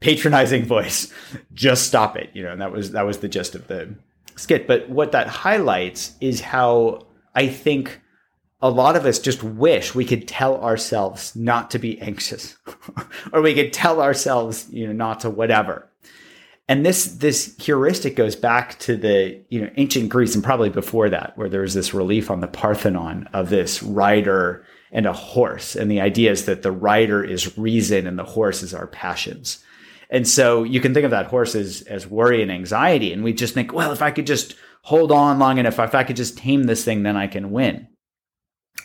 patronizing 0.00 0.66
voice, 0.66 1.10
just 1.54 1.86
stop 1.86 2.16
it. 2.16 2.28
You 2.34 2.42
know, 2.42 2.52
and 2.52 2.60
that 2.60 2.72
was 2.72 2.90
that 2.90 3.06
was 3.06 3.18
the 3.18 3.28
gist 3.28 3.54
of 3.54 3.66
the 3.68 3.94
skit. 4.36 4.66
But 4.66 4.90
what 4.90 5.12
that 5.12 5.28
highlights 5.28 6.12
is 6.20 6.42
how 6.42 7.06
I 7.34 7.48
think 7.48 8.02
a 8.60 8.68
lot 8.68 8.96
of 8.96 9.06
us 9.06 9.20
just 9.20 9.42
wish 9.42 9.94
we 9.94 10.04
could 10.04 10.26
tell 10.26 10.62
ourselves 10.62 11.34
not 11.36 11.70
to 11.70 11.78
be 11.78 11.98
anxious 12.00 12.56
or 13.32 13.40
we 13.40 13.54
could 13.54 13.72
tell 13.72 14.02
ourselves 14.02 14.68
you 14.70 14.84
know 14.84 14.92
not 14.92 15.20
to 15.20 15.30
whatever 15.30 15.88
and 16.68 16.84
this 16.84 17.04
this 17.04 17.54
heuristic 17.60 18.16
goes 18.16 18.34
back 18.34 18.76
to 18.80 18.96
the 18.96 19.40
you 19.48 19.60
know 19.60 19.70
ancient 19.76 20.08
greece 20.08 20.34
and 20.34 20.42
probably 20.42 20.70
before 20.70 21.08
that 21.08 21.38
where 21.38 21.48
there 21.48 21.60
was 21.60 21.74
this 21.74 21.94
relief 21.94 22.32
on 22.32 22.40
the 22.40 22.48
parthenon 22.48 23.28
of 23.32 23.48
this 23.48 23.80
rider 23.80 24.66
and 24.92 25.06
a 25.06 25.12
horse 25.12 25.76
and 25.76 25.90
the 25.90 26.00
idea 26.00 26.30
is 26.30 26.44
that 26.46 26.62
the 26.62 26.72
rider 26.72 27.22
is 27.22 27.58
reason 27.58 28.06
and 28.06 28.18
the 28.18 28.24
horse 28.24 28.62
is 28.62 28.74
our 28.74 28.86
passions 28.86 29.62
and 30.10 30.26
so 30.26 30.62
you 30.62 30.80
can 30.80 30.94
think 30.94 31.04
of 31.04 31.10
that 31.10 31.26
horse 31.26 31.54
as, 31.54 31.82
as 31.82 32.06
worry 32.06 32.42
and 32.42 32.50
anxiety 32.50 33.12
and 33.12 33.22
we 33.22 33.32
just 33.32 33.54
think 33.54 33.72
well 33.72 33.92
if 33.92 34.02
i 34.02 34.10
could 34.10 34.26
just 34.26 34.54
hold 34.82 35.12
on 35.12 35.38
long 35.38 35.58
enough 35.58 35.78
if 35.78 35.94
i 35.94 36.04
could 36.04 36.16
just 36.16 36.38
tame 36.38 36.64
this 36.64 36.84
thing 36.84 37.02
then 37.02 37.16
i 37.16 37.26
can 37.26 37.50
win 37.50 37.88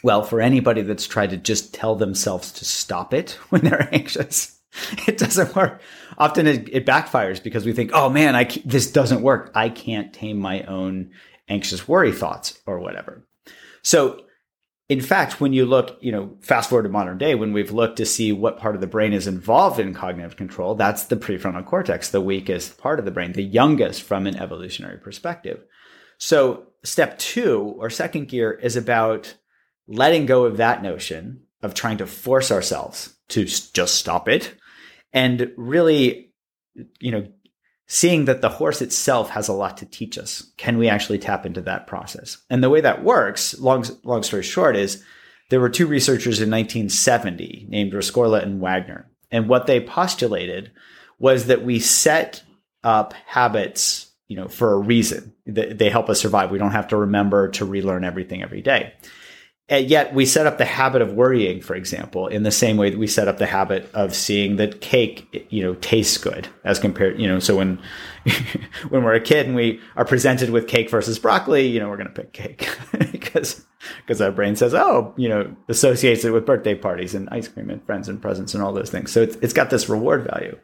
well, 0.04 0.22
for 0.22 0.42
anybody 0.42 0.82
that's 0.82 1.08
tried 1.08 1.30
to 1.30 1.38
just 1.38 1.74
tell 1.74 1.96
themselves 1.96 2.52
to 2.54 2.66
stop 2.66 3.14
it 3.14 3.32
when 3.50 3.62
they're 3.62 3.90
anxious, 3.92 4.60
it 5.08 5.18
doesn't 5.18 5.56
work. 5.56 5.82
Often 6.18 6.48
it, 6.48 6.70
it 6.72 6.86
backfires 6.86 7.42
because 7.42 7.66
we 7.66 7.74
think, 7.74 7.92
oh 7.94 8.10
man, 8.10 8.36
I 8.36 8.46
this 8.66 8.92
doesn't 8.92 9.22
work. 9.22 9.52
I 9.56 9.70
can't 9.70 10.14
tame 10.14 10.38
my 10.38 10.64
own 10.64 11.12
anxious 11.48 11.88
worry 11.88 12.12
thoughts 12.12 12.60
or 12.66 12.80
whatever. 12.80 13.26
So, 13.82 14.22
in 14.90 15.02
fact, 15.02 15.40
when 15.40 15.54
you 15.54 15.66
look, 15.66 15.98
you 16.02 16.12
know, 16.12 16.36
fast 16.42 16.70
forward 16.70 16.84
to 16.84 16.90
modern 16.90 17.18
day, 17.18 17.36
when 17.36 17.54
we've 17.54 17.72
looked 17.72 17.98
to 17.98 18.06
see 18.06 18.32
what 18.32 18.60
part 18.60 18.76
of 18.76 18.82
the 18.82 18.88
brain 18.88 19.14
is 19.14 19.28
involved 19.28 19.80
in 19.80 19.94
cognitive 19.94 20.36
control, 20.36 20.76
that's 20.76 21.06
the 21.06 21.16
prefrontal 21.16 21.66
cortex, 21.66 22.10
the 22.10 22.22
weakest 22.22 22.78
part 22.78 23.00
of 23.00 23.06
the 23.06 23.12
brain, 23.12 23.32
the 23.32 23.44
youngest 23.44 24.04
from 24.04 24.28
an 24.28 24.36
evolutionary 24.36 24.98
perspective. 24.98 25.64
So, 26.18 26.68
step 26.84 27.18
two 27.18 27.76
or 27.78 27.90
second 27.90 28.28
gear 28.28 28.52
is 28.52 28.76
about 28.76 29.36
letting 29.88 30.26
go 30.26 30.46
of 30.46 30.58
that 30.58 30.84
notion 30.84 31.44
of 31.62 31.74
trying 31.74 31.98
to 31.98 32.08
force 32.08 32.52
ourselves 32.52 33.16
to 33.30 33.46
just 33.46 33.96
stop 33.96 34.28
it 34.28 34.54
and 35.14 35.52
really, 35.56 36.34
you 37.00 37.12
know, 37.12 37.28
seeing 37.88 38.26
that 38.26 38.42
the 38.42 38.50
horse 38.50 38.82
itself 38.82 39.30
has 39.32 39.48
a 39.48 39.54
lot 39.54 39.78
to 39.78 39.86
teach 39.86 40.18
us. 40.18 40.52
Can 40.58 40.78
we 40.78 40.88
actually 40.88 41.20
tap 41.20 41.46
into 41.46 41.62
that 41.62 41.88
process? 41.88 42.38
And 42.50 42.64
the 42.64 42.70
way 42.70 42.82
that 42.82 43.04
works, 43.04 43.60
long, 43.60 43.86
long 44.04 44.24
story 44.24 44.44
short, 44.44 44.76
is 44.76 45.04
there 45.50 45.60
were 45.60 45.70
two 45.70 45.88
researchers 45.88 46.40
in 46.40 46.50
1970 46.50 47.68
named 47.70 47.94
Rescorla 47.94 48.42
and 48.42 48.62
Wagner. 48.62 49.10
And 49.30 49.50
what 49.50 49.68
they 49.68 49.80
postulated 49.80 50.72
was 51.20 51.48
that 51.48 51.64
we 51.64 51.80
set 51.80 52.44
up 52.84 53.14
habits, 53.26 54.12
you 54.28 54.36
know, 54.36 54.48
for 54.48 54.74
a 54.74 54.78
reason. 54.78 55.34
They 55.46 55.90
help 55.90 56.10
us 56.10 56.22
survive. 56.22 56.52
We 56.52 56.58
don't 56.58 56.72
have 56.72 56.88
to 56.90 56.98
remember 56.98 57.50
to 57.50 57.66
relearn 57.66 58.04
everything 58.04 58.42
every 58.42 58.62
day. 58.62 58.94
And 59.70 59.90
yet 59.90 60.14
we 60.14 60.26
set 60.26 60.46
up 60.46 60.58
the 60.58 60.66
habit 60.66 61.02
of 61.02 61.14
worrying, 61.14 61.62
for 61.62 61.74
example, 61.74 62.28
in 62.28 62.44
the 62.44 62.52
same 62.52 62.76
way 62.76 62.90
that 62.90 63.00
we 63.00 63.08
set 63.08 63.30
up 63.30 63.38
the 63.38 63.46
habit 63.46 63.90
of 63.94 64.14
seeing 64.14 64.58
that 64.58 64.82
cake, 64.82 65.48
you 65.50 65.64
know, 65.64 65.76
tastes 65.76 66.18
good 66.18 66.50
as 66.66 66.80
compared, 66.80 67.20
you 67.20 67.28
know, 67.28 67.40
so 67.40 67.56
when, 67.56 67.82
when 68.90 69.04
we're 69.04 69.14
a 69.14 69.22
kid 69.22 69.46
and 69.46 69.56
we 69.56 69.80
are 69.96 70.04
presented 70.04 70.50
with 70.50 70.68
cake 70.68 70.90
versus 70.90 71.18
broccoli, 71.18 71.66
you 71.66 71.80
know, 71.80 71.88
we're 71.88 71.98
going 71.98 72.14
to 72.14 72.14
pick 72.14 72.34
cake 72.34 72.68
because, 73.12 73.66
because 74.02 74.20
our 74.20 74.32
brain 74.32 74.58
says, 74.58 74.74
oh, 74.74 75.14
you 75.16 75.30
know, 75.30 75.56
associates 75.70 76.26
it 76.26 76.32
with 76.32 76.46
birthday 76.46 76.76
parties 76.76 77.16
and 77.16 77.30
ice 77.30 77.48
cream 77.48 77.70
and 77.70 77.86
friends 77.86 78.10
and 78.10 78.22
presents 78.22 78.54
and 78.54 78.62
all 78.62 78.74
those 78.74 78.90
things. 78.90 79.14
So 79.14 79.22
it's, 79.22 79.38
it's 79.38 79.54
got 79.54 79.70
this 79.70 79.88
reward 79.88 80.28
value. 80.30 80.60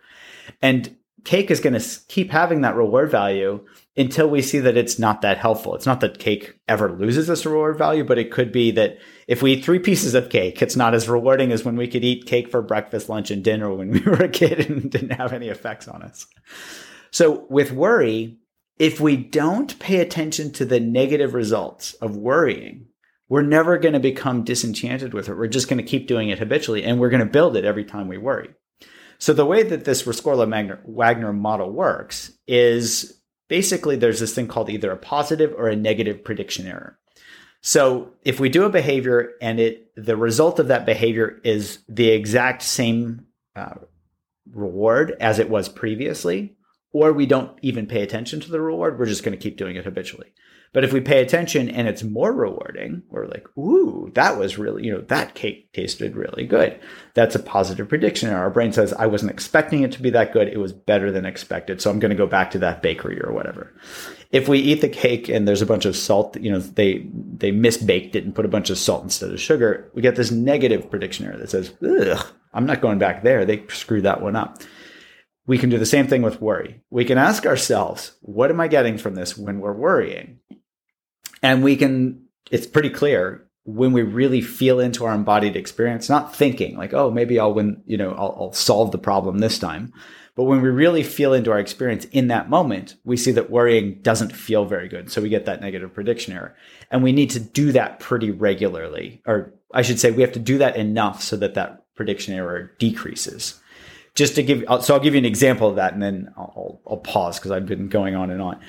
And 0.62 0.94
cake 1.24 1.52
is 1.52 1.62
going 1.62 1.80
to 1.80 2.00
keep 2.10 2.32
having 2.32 2.62
that 2.62 2.76
reward 2.76 3.12
value 3.12 3.66
until 4.00 4.30
we 4.30 4.42
see 4.42 4.60
that 4.60 4.78
it's 4.78 4.98
not 4.98 5.22
that 5.22 5.38
helpful. 5.38 5.76
It's 5.76 5.86
not 5.86 6.00
that 6.00 6.20
cake 6.20 6.58
ever 6.70 6.90
loses 6.90 7.30
its 7.30 7.46
reward 7.46 7.78
value, 7.78 8.06
but 8.06 8.18
it 8.18 8.32
could 8.32 8.50
be 8.50 8.72
that 8.72 8.98
if 9.28 9.42
we 9.42 9.54
eat 9.54 9.66
three 9.66 9.80
pieces 9.80 10.16
of 10.16 10.30
cake, 10.30 10.62
it's 10.62 10.78
not 10.78 10.96
as 10.96 11.10
rewarding 11.10 11.52
as 11.52 11.66
when 11.66 11.76
we 11.76 11.88
could 11.88 12.06
eat 12.06 12.26
cake 12.26 12.50
for 12.50 12.62
breakfast, 12.62 13.10
lunch, 13.10 13.30
and 13.30 13.44
dinner 13.44 13.74
when 13.74 13.92
we 13.92 14.00
were 14.06 14.24
a 14.24 14.30
kid 14.30 14.70
and 14.70 14.90
didn't 14.90 15.12
have 15.12 15.34
any 15.34 15.50
effects 15.50 15.90
on 15.90 16.02
us. 16.02 16.26
So 17.12 17.46
with 17.50 17.74
worry, 17.74 18.38
if 18.78 19.02
we 19.02 19.18
don't 19.18 19.78
pay 19.80 20.00
attention 20.00 20.54
to 20.54 20.66
the 20.66 20.80
negative 20.80 21.34
results 21.34 21.94
of 21.96 22.16
worrying, 22.16 22.86
we're 23.28 23.42
never 23.42 23.78
going 23.78 23.94
to 23.94 24.00
become 24.00 24.46
disenchanted 24.46 25.14
with 25.14 25.28
it. 25.28 25.36
We're 25.36 25.48
just 25.48 25.68
going 25.68 25.84
to 25.84 25.84
keep 25.84 26.08
doing 26.08 26.30
it 26.30 26.40
habitually 26.40 26.86
and 26.86 27.00
we're 27.00 27.10
going 27.10 27.20
to 27.20 27.26
build 27.26 27.58
it 27.58 27.66
every 27.66 27.84
time 27.84 28.08
we 28.08 28.18
worry. 28.18 28.50
So 29.18 29.34
the 29.34 29.46
way 29.46 29.64
that 29.64 29.84
this 29.84 30.04
Rescorla 30.04 30.80
Wagner 30.86 31.34
model 31.34 31.70
works 31.70 32.32
is 32.48 33.19
basically 33.50 33.98
there's 33.98 34.22
this 34.22 34.34
thing 34.34 34.48
called 34.48 34.70
either 34.70 34.92
a 34.92 34.98
positive 34.98 35.54
or 35.58 35.68
a 35.68 35.76
negative 35.76 36.24
prediction 36.24 36.66
error. 36.66 36.98
So 37.62 38.14
if 38.24 38.40
we 38.40 38.48
do 38.48 38.64
a 38.64 38.70
behavior 38.70 39.34
and 39.42 39.60
it 39.60 39.92
the 39.98 40.16
result 40.16 40.60
of 40.60 40.70
that 40.70 40.86
behavior 40.86 41.42
is 41.44 41.80
the 41.90 42.10
exact 42.10 42.62
same 42.62 43.26
uh, 43.58 43.76
reward 44.50 45.18
as 45.20 45.40
it 45.40 45.50
was 45.50 45.68
previously, 45.68 46.56
or 46.94 47.12
we 47.12 47.26
don't 47.26 47.58
even 47.62 47.86
pay 47.86 48.02
attention 48.02 48.40
to 48.40 48.52
the 48.52 48.62
reward, 48.62 48.98
we're 48.98 49.06
just 49.06 49.24
going 49.24 49.38
to 49.38 49.44
keep 49.44 49.58
doing 49.58 49.76
it 49.76 49.84
habitually. 49.84 50.34
But 50.72 50.84
if 50.84 50.94
we 50.94 51.02
pay 51.02 51.22
attention 51.22 51.70
and 51.70 51.88
it's 51.88 52.04
more 52.04 52.32
rewarding, 52.32 53.02
we're 53.10 53.26
like, 53.26 53.48
ooh, 53.58 54.12
that 54.14 54.38
was 54.38 54.60
really, 54.60 54.86
you 54.86 54.94
know, 54.94 55.02
that 55.02 55.34
cake 55.34 55.74
tasted 55.74 56.16
really 56.16 56.46
good. 56.46 56.80
That's 57.16 57.34
a 57.34 57.40
positive 57.40 57.90
prediction. 57.90 58.30
And 58.30 58.38
our 58.38 58.52
brain 58.52 58.72
says, 58.72 58.94
I 58.94 59.08
wasn't 59.08 59.32
expecting 59.32 59.82
it 59.82 59.92
to 59.94 60.02
be 60.02 60.12
that 60.12 60.32
good. 60.32 60.48
It 60.48 60.60
was 60.60 60.72
better 60.72 61.12
than 61.12 61.26
expected. 61.26 61.82
So 61.82 61.90
I'm 61.90 62.00
going 62.00 62.12
to 62.12 62.16
go 62.16 62.28
back 62.28 62.52
to 62.52 62.60
that 62.60 62.84
bakery 62.84 63.20
or 63.20 63.34
whatever. 63.34 63.74
If 64.32 64.48
we 64.48 64.60
eat 64.60 64.82
the 64.82 64.90
cake 64.90 65.28
and 65.28 65.48
there's 65.48 65.64
a 65.64 65.66
bunch 65.66 65.86
of 65.86 65.96
salt, 65.96 66.38
you 66.40 66.52
know, 66.52 66.60
they, 66.60 67.08
they 67.14 67.52
misbaked 67.52 68.14
it 68.14 68.26
and 68.26 68.36
put 68.36 68.46
a 68.46 68.50
bunch 68.50 68.70
of 68.70 68.78
salt 68.78 69.04
instead 69.04 69.32
of 69.32 69.42
sugar, 69.42 69.90
we 69.96 70.04
get 70.04 70.16
this 70.16 70.30
negative 70.30 70.92
prediction 70.92 71.26
error 71.26 71.38
that 71.38 71.50
says, 71.50 71.74
ugh, 71.84 72.28
I'm 72.54 72.68
not 72.68 72.82
going 72.82 73.00
back 73.00 73.24
there. 73.24 73.44
They 73.44 73.66
screwed 73.70 74.04
that 74.04 74.22
one 74.22 74.36
up. 74.36 74.62
we 75.50 75.58
can 75.58 75.72
do 75.72 75.80
the 75.80 75.86
same 75.86 76.06
thing 76.06 76.22
with 76.22 76.40
worry. 76.40 76.80
We 76.92 77.06
can 77.06 77.18
ask 77.18 77.48
ourselves, 77.48 78.12
what 78.22 78.52
am 78.52 78.62
I 78.62 78.68
getting 78.68 79.00
from 79.00 79.16
this 79.16 79.36
when 79.36 79.60
we're 79.60 79.74
worrying? 79.74 80.38
And 81.41 81.63
we 81.63 81.75
can, 81.75 82.25
it's 82.52 82.67
pretty 82.67 82.89
clear 82.89 83.47
when 83.65 83.93
we 83.93 84.02
really 84.02 84.41
feel 84.41 84.80
into 84.80 85.06
our 85.06 85.13
embodied 85.13 85.56
experience, 85.56 86.10
not 86.10 86.36
thinking 86.36 86.75
like, 86.78 86.93
oh, 86.93 87.12
maybe 87.12 87.39
I'll 87.39 87.54
win, 87.54 87.82
you 87.86 87.97
know, 87.97 88.12
I'll, 88.12 88.36
I'll 88.39 88.54
solve 88.54 88.91
the 88.91 88.97
problem 88.97 89.39
this 89.39 89.60
time. 89.60 89.93
But 90.36 90.45
when 90.45 90.62
we 90.62 90.69
really 90.69 91.04
feel 91.04 91.34
into 91.34 91.52
our 91.52 91.60
experience 91.60 92.06
in 92.06 92.28
that 92.28 92.49
moment, 92.49 92.95
we 93.04 93.17
see 93.17 93.32
that 93.32 93.49
worrying 93.49 93.99
doesn't 94.02 94.36
feel 94.36 94.63
very 94.65 94.88
good. 94.88 95.12
So 95.12 95.21
we 95.21 95.30
get 95.30 95.45
that 95.45 95.62
negative 95.62 95.93
prediction 95.93 96.34
error. 96.34 96.56
And 96.89 97.04
we 97.04 97.12
need 97.12 97.32
to 97.32 97.39
do 97.39 97.73
that 97.73 97.99
pretty 97.99 98.32
regularly. 98.32 99.21
Or 99.25 99.54
I 99.73 99.82
should 99.82 99.99
say, 99.99 100.12
we 100.12 100.21
have 100.21 100.32
to 100.32 100.39
do 100.39 100.58
that 100.60 100.78
enough 100.78 101.21
so 101.21 101.36
that 101.38 101.56
that 101.56 101.84
prediction 101.95 102.34
error 102.34 102.71
decreases. 102.80 103.60
Just 104.15 104.36
to 104.36 104.43
give, 104.43 104.63
so 104.82 104.93
I'll 104.93 105.02
give 105.02 105.13
you 105.13 105.19
an 105.19 105.25
example 105.25 105.67
of 105.67 105.75
that 105.75 105.93
and 105.93 106.02
then 106.02 106.34
I'll, 106.38 106.82
I'll 106.88 106.97
pause 106.97 107.38
because 107.38 107.52
I've 107.52 107.65
been 107.65 107.89
going 107.89 108.15
on 108.15 108.32
and 108.32 108.41
on 108.41 108.62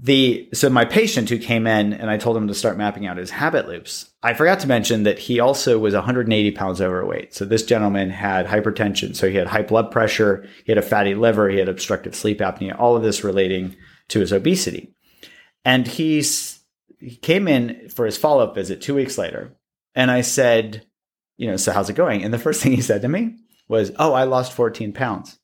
the 0.00 0.48
so 0.52 0.70
my 0.70 0.84
patient 0.84 1.28
who 1.28 1.38
came 1.38 1.66
in 1.66 1.92
and 1.92 2.08
I 2.08 2.18
told 2.18 2.36
him 2.36 2.46
to 2.48 2.54
start 2.54 2.78
mapping 2.78 3.06
out 3.06 3.16
his 3.16 3.30
habit 3.30 3.66
loops. 3.66 4.10
I 4.22 4.34
forgot 4.34 4.60
to 4.60 4.68
mention 4.68 5.02
that 5.02 5.18
he 5.18 5.40
also 5.40 5.78
was 5.78 5.94
180 5.94 6.50
pounds 6.52 6.80
overweight. 6.80 7.34
So 7.34 7.44
this 7.44 7.64
gentleman 7.64 8.10
had 8.10 8.46
hypertension. 8.46 9.16
So 9.16 9.28
he 9.28 9.36
had 9.36 9.48
high 9.48 9.62
blood 9.62 9.90
pressure, 9.90 10.46
he 10.64 10.70
had 10.70 10.78
a 10.78 10.82
fatty 10.82 11.14
liver, 11.14 11.48
he 11.48 11.58
had 11.58 11.68
obstructive 11.68 12.14
sleep 12.14 12.38
apnea, 12.38 12.78
all 12.78 12.96
of 12.96 13.02
this 13.02 13.24
relating 13.24 13.76
to 14.08 14.20
his 14.20 14.32
obesity. 14.32 14.94
And 15.64 15.86
he's 15.86 16.60
he 17.00 17.16
came 17.16 17.48
in 17.48 17.88
for 17.88 18.06
his 18.06 18.18
follow-up 18.18 18.54
visit 18.54 18.80
two 18.80 18.94
weeks 18.94 19.18
later. 19.18 19.56
And 19.94 20.10
I 20.10 20.20
said, 20.20 20.86
you 21.36 21.48
know, 21.48 21.56
so 21.56 21.72
how's 21.72 21.90
it 21.90 21.94
going? 21.94 22.22
And 22.22 22.32
the 22.32 22.38
first 22.38 22.62
thing 22.62 22.72
he 22.72 22.82
said 22.82 23.02
to 23.02 23.08
me 23.08 23.36
was, 23.68 23.92
Oh, 23.98 24.12
I 24.12 24.24
lost 24.24 24.52
14 24.52 24.92
pounds. 24.92 25.38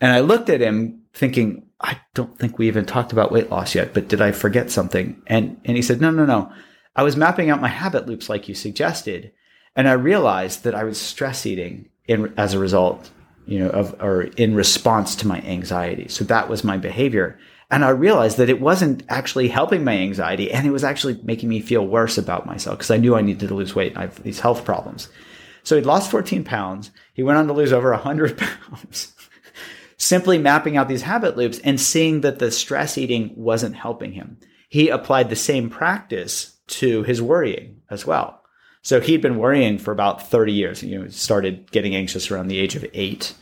And 0.00 0.12
I 0.12 0.20
looked 0.20 0.48
at 0.48 0.60
him 0.62 1.02
thinking, 1.12 1.69
I 1.80 1.98
don't 2.14 2.38
think 2.38 2.58
we 2.58 2.68
even 2.68 2.84
talked 2.84 3.12
about 3.12 3.32
weight 3.32 3.50
loss 3.50 3.74
yet, 3.74 3.94
but 3.94 4.08
did 4.08 4.20
I 4.20 4.32
forget 4.32 4.70
something? 4.70 5.20
And 5.26 5.60
and 5.64 5.76
he 5.76 5.82
said, 5.82 6.00
No, 6.00 6.10
no, 6.10 6.26
no. 6.26 6.52
I 6.94 7.02
was 7.02 7.16
mapping 7.16 7.50
out 7.50 7.60
my 7.60 7.68
habit 7.68 8.06
loops 8.06 8.28
like 8.28 8.48
you 8.48 8.54
suggested, 8.54 9.32
and 9.74 9.88
I 9.88 9.92
realized 9.92 10.64
that 10.64 10.74
I 10.74 10.84
was 10.84 11.00
stress 11.00 11.46
eating 11.46 11.88
in 12.06 12.34
as 12.36 12.52
a 12.52 12.58
result, 12.58 13.10
you 13.46 13.58
know, 13.58 13.70
of 13.70 13.94
or 14.00 14.22
in 14.22 14.54
response 14.54 15.14
to 15.16 15.26
my 15.26 15.40
anxiety. 15.40 16.08
So 16.08 16.24
that 16.24 16.48
was 16.48 16.64
my 16.64 16.76
behavior. 16.76 17.38
And 17.72 17.84
I 17.84 17.90
realized 17.90 18.36
that 18.38 18.50
it 18.50 18.60
wasn't 18.60 19.04
actually 19.08 19.46
helping 19.46 19.84
my 19.84 19.96
anxiety 19.96 20.50
and 20.50 20.66
it 20.66 20.72
was 20.72 20.82
actually 20.82 21.20
making 21.22 21.48
me 21.48 21.60
feel 21.60 21.86
worse 21.86 22.18
about 22.18 22.44
myself 22.44 22.78
because 22.78 22.90
I 22.90 22.96
knew 22.96 23.14
I 23.14 23.20
needed 23.20 23.48
to 23.48 23.54
lose 23.54 23.76
weight. 23.76 23.96
I 23.96 24.02
have 24.02 24.22
these 24.24 24.40
health 24.40 24.64
problems. 24.64 25.08
So 25.62 25.76
he'd 25.76 25.86
lost 25.86 26.10
14 26.10 26.42
pounds. 26.42 26.90
He 27.14 27.22
went 27.22 27.38
on 27.38 27.46
to 27.46 27.52
lose 27.52 27.72
over 27.72 27.92
100 27.92 28.36
pounds 28.70 29.14
simply 30.00 30.38
mapping 30.38 30.78
out 30.78 30.88
these 30.88 31.02
habit 31.02 31.36
loops 31.36 31.58
and 31.58 31.78
seeing 31.78 32.22
that 32.22 32.38
the 32.38 32.50
stress 32.50 32.96
eating 32.96 33.32
wasn't 33.36 33.76
helping 33.76 34.12
him. 34.12 34.38
He 34.70 34.88
applied 34.88 35.28
the 35.28 35.36
same 35.36 35.68
practice 35.68 36.58
to 36.68 37.02
his 37.02 37.20
worrying 37.20 37.82
as 37.90 38.06
well. 38.06 38.42
So 38.80 39.00
he'd 39.00 39.20
been 39.20 39.36
worrying 39.36 39.76
for 39.76 39.92
about 39.92 40.26
30 40.26 40.52
years, 40.52 40.82
you 40.82 40.98
know, 40.98 41.08
started 41.08 41.70
getting 41.70 41.94
anxious 41.94 42.30
around 42.30 42.48
the 42.48 42.58
age 42.58 42.76
of 42.76 42.86
eight 42.94 43.34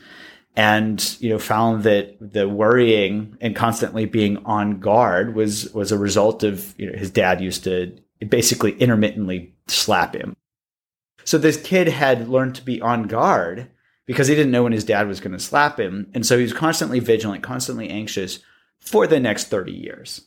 and, 0.56 1.16
you 1.20 1.30
know, 1.30 1.38
found 1.38 1.84
that 1.84 2.16
the 2.20 2.48
worrying 2.48 3.38
and 3.40 3.54
constantly 3.54 4.04
being 4.04 4.38
on 4.38 4.80
guard 4.80 5.36
was, 5.36 5.72
was 5.72 5.92
a 5.92 5.98
result 5.98 6.42
of, 6.42 6.74
you 6.76 6.90
know, 6.90 6.98
his 6.98 7.12
dad 7.12 7.40
used 7.40 7.62
to 7.64 7.96
basically 8.28 8.72
intermittently 8.72 9.54
slap 9.68 10.16
him. 10.16 10.34
So 11.22 11.38
this 11.38 11.56
kid 11.56 11.86
had 11.86 12.28
learned 12.28 12.56
to 12.56 12.64
be 12.64 12.80
on 12.80 13.04
guard 13.04 13.70
because 14.08 14.26
he 14.26 14.34
didn't 14.34 14.50
know 14.50 14.62
when 14.62 14.72
his 14.72 14.84
dad 14.84 15.06
was 15.06 15.20
going 15.20 15.34
to 15.34 15.38
slap 15.38 15.78
him. 15.78 16.10
And 16.14 16.24
so 16.24 16.38
he 16.38 16.42
was 16.42 16.54
constantly 16.54 16.98
vigilant, 16.98 17.42
constantly 17.42 17.90
anxious 17.90 18.40
for 18.80 19.06
the 19.06 19.20
next 19.20 19.48
30 19.48 19.70
years. 19.70 20.26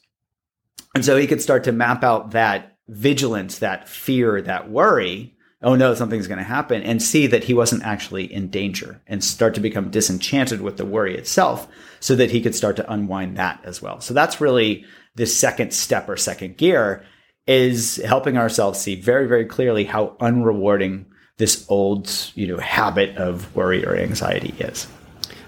And 0.93 1.03
so 1.03 1.17
he 1.17 1.25
could 1.25 1.41
start 1.41 1.63
to 1.63 1.71
map 1.71 2.03
out 2.03 2.31
that 2.31 2.77
vigilance, 2.87 3.57
that 3.57 3.89
fear, 3.89 4.39
that 4.43 4.69
worry. 4.69 5.35
Oh 5.63 5.75
no, 5.75 5.95
something's 5.95 6.27
going 6.27 6.37
to 6.37 6.43
happen 6.43 6.83
and 6.83 7.01
see 7.01 7.25
that 7.27 7.45
he 7.45 7.55
wasn't 7.55 7.83
actually 7.83 8.31
in 8.31 8.49
danger 8.49 9.01
and 9.07 9.23
start 9.23 9.55
to 9.55 9.61
become 9.61 9.89
disenchanted 9.89 10.61
with 10.61 10.77
the 10.77 10.85
worry 10.85 11.17
itself 11.17 11.67
so 11.99 12.15
that 12.15 12.29
he 12.29 12.41
could 12.41 12.53
start 12.53 12.75
to 12.75 12.91
unwind 12.91 13.37
that 13.37 13.61
as 13.63 13.81
well. 13.81 13.99
So 13.99 14.13
that's 14.13 14.39
really 14.39 14.85
the 15.15 15.25
second 15.25 15.73
step 15.73 16.07
or 16.07 16.17
second 16.17 16.57
gear 16.57 17.03
is 17.47 17.95
helping 17.95 18.37
ourselves 18.37 18.79
see 18.79 18.93
very, 18.93 19.27
very 19.27 19.45
clearly 19.45 19.85
how 19.85 20.15
unrewarding 20.19 21.05
this 21.41 21.65
old, 21.69 22.31
you 22.35 22.45
know, 22.45 22.57
habit 22.57 23.17
of 23.17 23.53
worry 23.55 23.83
or 23.83 23.95
anxiety 23.95 24.53
is. 24.59 24.87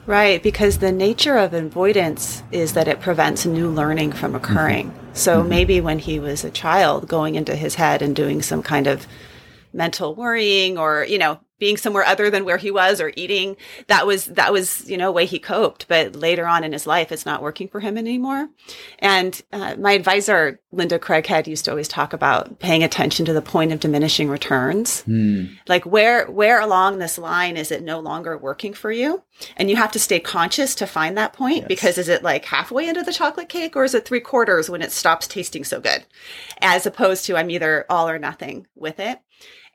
Right, 0.08 0.41
because 0.41 0.79
the 0.79 0.91
nature 0.91 1.38
of 1.38 1.53
avoidance 1.53 2.41
is 2.51 2.73
that 2.73 2.88
it 2.88 2.99
prevents 2.99 3.45
new 3.45 3.69
learning 3.69 4.13
from 4.13 4.34
occurring. 4.34 4.89
Mm-hmm. 4.89 5.13
So 5.13 5.39
mm-hmm. 5.39 5.49
maybe 5.49 5.82
when 5.82 5.99
he 5.99 6.19
was 6.19 6.43
a 6.43 6.49
child, 6.49 7.08
going 7.08 7.36
into 7.36 7.56
his 7.56 7.75
head 7.75 8.01
and 8.01 8.15
doing 8.15 8.41
some 8.41 8.63
kind 8.63 8.88
of 8.88 9.06
mental 9.71 10.15
worrying 10.15 10.79
or, 10.79 11.06
you 11.08 11.19
know, 11.19 11.39
being 11.59 11.77
somewhere 11.77 12.03
other 12.03 12.29
than 12.29 12.45
where 12.45 12.57
he 12.57 12.71
was 12.71 12.99
or 12.99 13.13
eating 13.15 13.55
that 13.87 14.05
was 14.05 14.25
that 14.25 14.51
was 14.51 14.89
you 14.89 14.97
know 14.97 15.11
way 15.11 15.25
he 15.25 15.39
coped. 15.39 15.87
But 15.87 16.15
later 16.15 16.47
on 16.47 16.63
in 16.63 16.73
his 16.73 16.87
life 16.87 17.11
it's 17.11 17.25
not 17.25 17.41
working 17.41 17.67
for 17.67 17.79
him 17.79 17.97
anymore. 17.97 18.49
And 18.99 19.41
uh, 19.51 19.75
my 19.77 19.93
advisor 19.93 20.59
linda 20.71 20.99
craighead 20.99 21.47
used 21.47 21.65
to 21.65 21.71
always 21.71 21.87
talk 21.87 22.13
about 22.13 22.59
paying 22.59 22.83
attention 22.83 23.25
to 23.25 23.33
the 23.33 23.41
point 23.41 23.71
of 23.71 23.79
diminishing 23.79 24.29
returns. 24.29 25.03
Mm. 25.03 25.57
like 25.67 25.85
where 25.85 26.29
where 26.29 26.59
along 26.59 26.99
this 26.99 27.17
line 27.17 27.57
is 27.57 27.71
it 27.71 27.83
no 27.83 27.99
longer 27.99 28.37
working 28.37 28.73
for 28.73 28.91
you? 28.91 29.23
And 29.57 29.69
you 29.69 29.75
have 29.75 29.91
to 29.93 29.99
stay 29.99 30.19
conscious 30.19 30.75
to 30.75 30.87
find 30.87 31.17
that 31.17 31.33
point 31.33 31.59
yes. 31.59 31.67
because 31.67 31.97
is 31.97 32.09
it 32.09 32.23
like 32.23 32.45
halfway 32.45 32.87
into 32.87 33.03
the 33.03 33.13
chocolate 33.13 33.49
cake 33.49 33.75
or 33.75 33.83
is 33.83 33.93
it 33.93 34.05
three 34.05 34.19
quarters 34.19 34.69
when 34.69 34.81
it 34.81 34.91
stops 34.91 35.27
tasting 35.27 35.63
so 35.63 35.79
good? 35.79 36.05
As 36.61 36.85
opposed 36.85 37.25
to 37.25 37.37
i'm 37.37 37.49
either 37.49 37.85
all 37.89 38.09
or 38.09 38.19
nothing 38.19 38.67
with 38.75 38.99
it. 38.99 39.19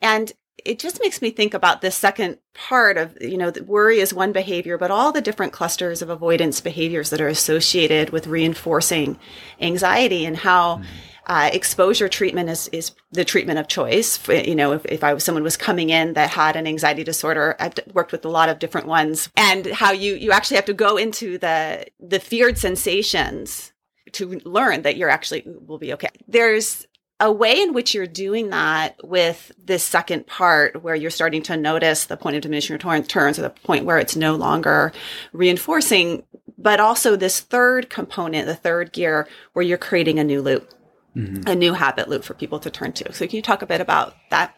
And 0.00 0.32
it 0.64 0.79
just 0.79 1.01
makes 1.01 1.23
me 1.23 1.31
think 1.31 1.55
about 1.55 1.81
this 1.81 1.94
second 1.94 2.38
part 2.53 2.97
of, 2.97 3.16
you 3.21 3.37
know, 3.37 3.53
worry 3.64 4.01
is 4.01 4.12
one 4.12 4.33
behavior, 4.33 4.77
but 4.77 4.90
all 4.90 5.12
the 5.12 5.21
different 5.21 5.53
clusters 5.53 6.03
of 6.03 6.11
avoidance 6.11 6.61
behaviors 6.61 7.11
that 7.11 7.21
are 7.21 7.29
associated 7.29 8.11
with 8.11 8.27
reinforcing 8.27 9.18
anxiety 9.61 10.25
and 10.25 10.38
how 10.38 10.77
mm-hmm. 10.77 10.85
uh, 11.27 11.51
exposure 11.53 12.09
treatment 12.09 12.51
is, 12.51 12.68
is 12.73 12.92
the 13.12 13.25
treatment 13.25 13.59
of 13.61 13.68
choice. 13.68 14.18
You 14.29 14.57
know, 14.57 14.73
if, 14.73 14.85
if 14.87 15.05
I 15.05 15.14
was 15.14 15.23
someone 15.23 15.44
was 15.44 15.57
coming 15.57 15.90
in 15.90 16.14
that 16.14 16.31
had 16.31 16.57
an 16.57 16.66
anxiety 16.66 17.05
disorder, 17.05 17.55
I've 17.61 17.75
worked 17.94 18.11
with 18.11 18.25
a 18.25 18.31
lot 18.31 18.49
of 18.49 18.59
different 18.59 18.88
ones 18.88 19.29
and 19.37 19.66
how 19.66 19.92
you, 19.92 20.16
you 20.16 20.33
actually 20.33 20.57
have 20.57 20.66
to 20.66 20.75
go 20.75 20.97
into 20.97 21.38
the, 21.38 21.87
the 22.01 22.18
feared 22.18 22.59
sensations 22.59 23.73
to 24.12 24.40
learn 24.44 24.83
that 24.83 24.97
you're 24.97 25.11
actually 25.11 25.44
will 25.47 25.79
be 25.79 25.92
okay. 25.92 26.09
There's 26.27 26.88
a 27.20 27.33
way 27.33 27.61
in 27.61 27.72
which 27.72 27.94
you're 27.94 28.07
doing 28.07 28.50
that 28.50 28.96
with 29.02 29.50
this 29.62 29.83
second 29.83 30.26
part 30.26 30.83
where 30.83 30.94
you're 30.94 31.11
starting 31.11 31.42
to 31.42 31.57
notice 31.57 32.04
the 32.04 32.16
point 32.16 32.37
of 32.37 32.42
diminishing 32.42 32.74
returns 32.74 33.38
or 33.38 33.42
the 33.42 33.50
point 33.50 33.85
where 33.85 33.98
it's 33.98 34.14
no 34.14 34.37
longer 34.37 34.92
reinforcing, 35.33 36.22
but 36.57 36.78
also 36.78 37.16
this 37.16 37.40
third 37.40 37.90
component, 37.90 38.46
the 38.46 38.54
third 38.54 38.92
gear 38.92 39.26
where 39.52 39.64
you're 39.64 39.78
creating 39.78 40.20
a 40.20 40.24
new 40.24 40.40
loop, 40.40 40.72
mm-hmm. 41.16 41.42
a 41.48 41.57
new 41.57 41.72
habit 41.72 42.09
loop 42.09 42.22
for 42.22 42.35
people 42.35 42.61
to 42.61 42.70
turn 42.70 42.92
to. 42.92 43.12
So 43.12 43.26
can 43.26 43.37
you 43.37 43.42
talk 43.42 43.62
a 43.62 43.66
bit 43.66 43.81
about 43.81 44.14
that? 44.31 44.54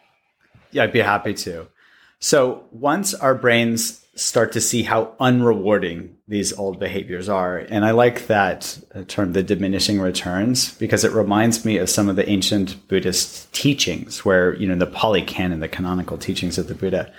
Yeah, 0.71 0.85
I'd 0.85 0.93
be 0.93 1.01
happy 1.01 1.33
to. 1.35 1.69
So 2.19 2.65
once 2.71 3.15
our 3.15 3.35
brains 3.35 4.05
start 4.15 4.53
to 4.53 4.61
see 4.61 4.83
how 4.83 5.15
unrewarding 5.19 6.11
these 6.31 6.57
old 6.57 6.79
behaviors 6.79 7.29
are. 7.29 7.59
And 7.59 7.85
I 7.85 7.91
like 7.91 8.29
that 8.29 8.79
term, 9.09 9.33
the 9.33 9.43
diminishing 9.43 10.01
returns, 10.01 10.73
because 10.77 11.05
it 11.05 11.11
reminds 11.11 11.65
me 11.65 11.77
of 11.77 11.91
some 11.91 12.09
of 12.09 12.15
the 12.15 12.29
ancient 12.31 12.87
Buddhist 12.87 13.53
teachings 13.53 14.25
where, 14.25 14.55
you 14.55 14.69
know, 14.69 14.77
the 14.77 14.87
Pali 14.87 15.23
Canon, 15.23 15.59
the 15.59 15.69
canonical 15.69 16.17
teachings 16.17 16.57
of 16.57 16.69
the 16.69 16.75
Buddha. 16.75 17.13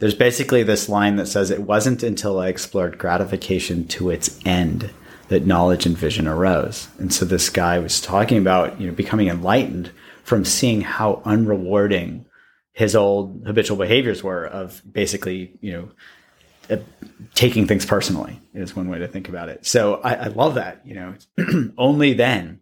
There's 0.00 0.16
basically 0.16 0.64
this 0.64 0.88
line 0.88 1.14
that 1.16 1.28
says, 1.28 1.52
It 1.52 1.62
wasn't 1.62 2.02
until 2.02 2.40
I 2.40 2.48
explored 2.48 2.98
gratification 2.98 3.86
to 3.88 4.10
its 4.10 4.38
end 4.44 4.90
that 5.28 5.46
knowledge 5.46 5.86
and 5.86 5.96
vision 5.96 6.26
arose. 6.26 6.88
And 6.98 7.14
so 7.14 7.24
this 7.24 7.48
guy 7.48 7.78
was 7.78 8.00
talking 8.00 8.38
about, 8.38 8.80
you 8.80 8.88
know, 8.88 8.94
becoming 8.94 9.28
enlightened 9.28 9.92
from 10.24 10.44
seeing 10.44 10.80
how 10.80 11.22
unrewarding 11.24 12.24
his 12.72 12.96
old 12.96 13.44
habitual 13.46 13.76
behaviors 13.76 14.24
were 14.24 14.44
of 14.44 14.82
basically, 14.90 15.56
you 15.60 15.72
know, 15.72 15.82
uh, 15.84 15.92
Uh, 16.70 16.76
taking 17.34 17.66
things 17.66 17.84
personally 17.84 18.40
is 18.54 18.74
one 18.74 18.88
way 18.88 18.98
to 18.98 19.08
think 19.08 19.28
about 19.28 19.48
it. 19.48 19.66
So 19.66 19.96
I, 19.96 20.14
I 20.14 20.26
love 20.28 20.54
that. 20.54 20.80
You 20.84 20.94
know, 20.94 21.72
only 21.78 22.12
then, 22.12 22.60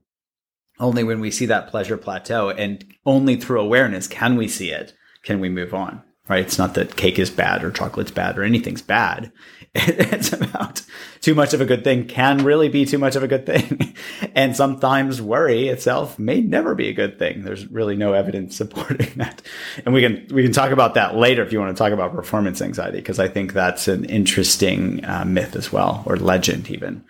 only 0.79 1.05
when 1.05 1.21
we 1.21 1.31
see 1.31 1.47
that 1.47 1.69
pleasure 1.69 1.97
plateau, 1.97 2.51
and 2.51 2.85
only 3.07 3.37
through 3.37 3.61
awareness 3.61 4.07
can 4.07 4.37
we 4.37 4.49
see 4.49 4.71
it. 4.71 4.93
Can 5.23 5.41
we 5.41 5.49
move 5.49 5.73
on? 5.73 6.03
right? 6.29 6.45
It's 6.45 6.59
not 6.59 6.75
that 6.75 6.97
cake 6.97 7.19
is 7.19 7.31
bad 7.31 7.65
or 7.65 7.71
chocolate's 7.71 8.11
bad 8.11 8.39
or 8.39 8.43
anything's 8.45 8.83
bad. 8.83 9.33
It's 9.87 10.33
about 10.33 10.83
too 11.21 11.35
much 11.35 11.53
of 11.53 11.61
a 11.61 11.65
good 11.65 11.83
thing 11.83 12.07
can 12.07 12.45
really 12.45 12.69
be 12.69 12.85
too 12.85 12.99
much 12.99 13.17
of 13.17 13.25
a 13.25 13.29
good 13.29 13.45
thing. 13.45 13.97
and 14.35 14.55
sometimes 14.55 15.21
worry 15.21 15.69
itself 15.69 16.19
may 16.19 16.41
never 16.41 16.75
be 16.75 16.89
a 16.89 16.93
good 16.93 17.19
thing. 17.19 17.43
There's 17.43 17.67
really 17.67 17.97
no 17.97 18.13
evidence 18.13 18.57
supporting 18.65 19.11
that. 19.17 19.43
And 19.85 19.93
we 19.93 20.01
can, 20.01 20.29
we 20.33 20.45
can 20.45 20.53
talk 20.53 20.71
about 20.71 20.95
that 20.95 21.17
later 21.17 21.43
if 21.43 21.53
you 21.53 21.59
want 21.59 21.77
to 21.77 21.83
talk 21.83 21.93
about 21.93 22.15
performance 22.15 22.63
anxiety, 22.63 22.99
because 22.99 23.19
I 23.19 23.27
think 23.27 23.53
that's 23.53 23.89
an 23.89 24.05
interesting 24.05 25.05
uh, 25.05 25.25
myth 25.25 25.57
as 25.57 25.73
well, 25.73 26.05
or 26.07 26.17
legend 26.17 26.71
even. 26.71 27.05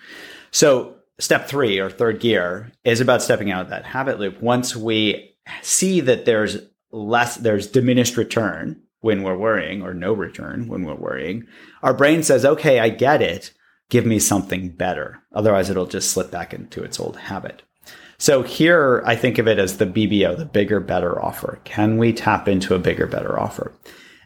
So 0.51 0.95
step 1.19 1.47
three 1.47 1.79
or 1.79 1.91
third 1.91 2.21
gear 2.21 2.73
is 2.83 3.01
about 3.01 3.23
stepping 3.23 3.51
out 3.51 3.63
of 3.63 3.71
that 3.71 3.85
habit 3.85 4.19
loop. 4.19 4.41
Once 4.41 4.75
we 4.75 5.37
see 5.61 6.01
that 6.01 6.25
there's 6.25 6.59
less, 6.93 7.37
there's 7.37 7.67
diminished 7.67 8.17
return 8.17 8.81
when 9.05 9.23
we're 9.23 9.37
worrying 9.37 9.83
or 9.83 9.93
no 9.93 10.15
return 10.15 10.67
when 10.67 10.83
we're 10.83 10.95
worrying, 10.95 11.47
our 11.83 11.93
brain 11.93 12.23
says, 12.23 12.43
okay, 12.43 12.81
I 12.81 12.89
get 12.89 13.21
it. 13.21 13.53
Give 13.91 14.07
me 14.07 14.19
something 14.19 14.71
better. 14.71 15.23
Otherwise, 15.35 15.69
it'll 15.69 15.85
just 15.85 16.11
slip 16.11 16.31
back 16.31 16.55
into 16.55 16.83
its 16.83 16.99
old 16.99 17.19
habit. 17.19 17.63
So 18.17 18.43
here 18.43 19.03
I 19.05 19.15
think 19.15 19.37
of 19.37 19.47
it 19.47 19.59
as 19.59 19.77
the 19.77 19.85
BBO, 19.85 20.39
the 20.39 20.47
bigger, 20.47 20.81
better 20.81 21.23
offer. 21.23 21.61
Can 21.65 21.99
we 21.99 22.15
tap 22.15 22.49
into 22.49 22.75
a 22.75 22.79
bigger, 22.79 23.07
better 23.07 23.39
offer? 23.39 23.75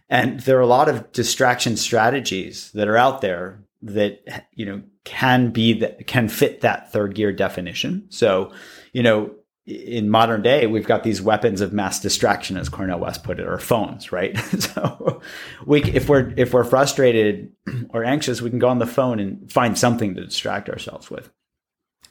And 0.09 0.39
there 0.41 0.59
are 0.59 0.61
a 0.61 0.66
lot 0.66 0.89
of 0.89 1.11
distraction 1.11 1.76
strategies 1.76 2.70
that 2.70 2.87
are 2.87 2.97
out 2.97 3.20
there 3.20 3.64
that, 3.83 4.47
you 4.55 4.64
know, 4.64 4.83
can 5.03 5.51
be 5.51 5.72
that 5.72 6.07
can 6.07 6.29
fit 6.29 6.61
that 6.61 6.93
third 6.93 7.16
gear 7.16 7.33
definition. 7.33 8.07
So, 8.11 8.53
you 8.93 9.03
know, 9.03 9.35
in 9.68 10.08
modern 10.08 10.40
day, 10.40 10.66
we've 10.66 10.86
got 10.86 11.02
these 11.02 11.20
weapons 11.20 11.60
of 11.60 11.74
mass 11.74 12.00
distraction, 12.00 12.56
as 12.56 12.70
Cornel 12.70 12.98
West 12.98 13.22
put 13.22 13.38
it, 13.38 13.46
or 13.46 13.58
phones, 13.58 14.10
right? 14.10 14.36
so 14.58 15.20
we, 15.66 15.82
if 15.84 16.08
we're, 16.08 16.32
if 16.38 16.54
we're 16.54 16.64
frustrated 16.64 17.52
or 17.90 18.02
anxious, 18.02 18.40
we 18.40 18.48
can 18.48 18.58
go 18.58 18.68
on 18.68 18.78
the 18.78 18.86
phone 18.86 19.20
and 19.20 19.52
find 19.52 19.78
something 19.78 20.14
to 20.14 20.24
distract 20.24 20.70
ourselves 20.70 21.10
with, 21.10 21.30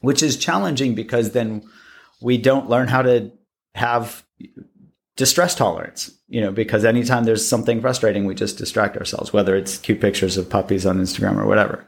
which 0.01 0.21
is 0.21 0.37
challenging 0.37 0.93
because 0.93 1.31
then 1.31 1.67
we 2.21 2.37
don't 2.37 2.69
learn 2.69 2.87
how 2.87 3.01
to 3.01 3.31
have 3.73 4.23
distress 5.15 5.55
tolerance, 5.55 6.11
you 6.27 6.39
know, 6.39 6.51
because 6.51 6.85
anytime 6.85 7.23
there's 7.23 7.45
something 7.45 7.81
frustrating, 7.81 8.25
we 8.25 8.35
just 8.35 8.59
distract 8.59 8.97
ourselves, 8.97 9.33
whether 9.33 9.55
it's 9.55 9.79
cute 9.79 9.99
pictures 9.99 10.37
of 10.37 10.47
puppies 10.47 10.85
on 10.85 10.99
Instagram 10.99 11.37
or 11.37 11.47
whatever. 11.47 11.87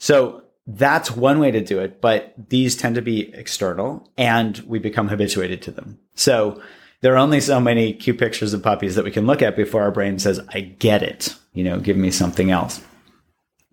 So 0.00 0.42
that's 0.70 1.10
one 1.10 1.40
way 1.40 1.50
to 1.50 1.62
do 1.62 1.80
it, 1.80 2.02
but 2.02 2.34
these 2.50 2.76
tend 2.76 2.94
to 2.96 3.02
be 3.02 3.32
external 3.34 4.06
and 4.18 4.58
we 4.66 4.78
become 4.78 5.08
habituated 5.08 5.62
to 5.62 5.70
them. 5.70 5.98
So 6.14 6.60
there 7.00 7.14
are 7.14 7.18
only 7.18 7.40
so 7.40 7.58
many 7.58 7.94
cute 7.94 8.18
pictures 8.18 8.52
of 8.52 8.62
puppies 8.62 8.94
that 8.94 9.04
we 9.04 9.10
can 9.10 9.26
look 9.26 9.40
at 9.40 9.56
before 9.56 9.80
our 9.80 9.90
brain 9.90 10.18
says, 10.18 10.40
I 10.52 10.60
get 10.60 11.02
it. 11.02 11.34
You 11.54 11.64
know, 11.64 11.80
give 11.80 11.96
me 11.96 12.10
something 12.10 12.50
else. 12.50 12.82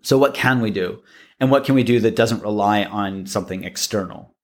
So 0.00 0.16
what 0.16 0.34
can 0.34 0.62
we 0.62 0.70
do? 0.70 1.02
And 1.38 1.50
what 1.50 1.64
can 1.64 1.74
we 1.74 1.82
do 1.82 2.00
that 2.00 2.16
doesn't 2.16 2.42
rely 2.42 2.84
on 2.84 3.26
something 3.26 3.64
external? 3.64 4.34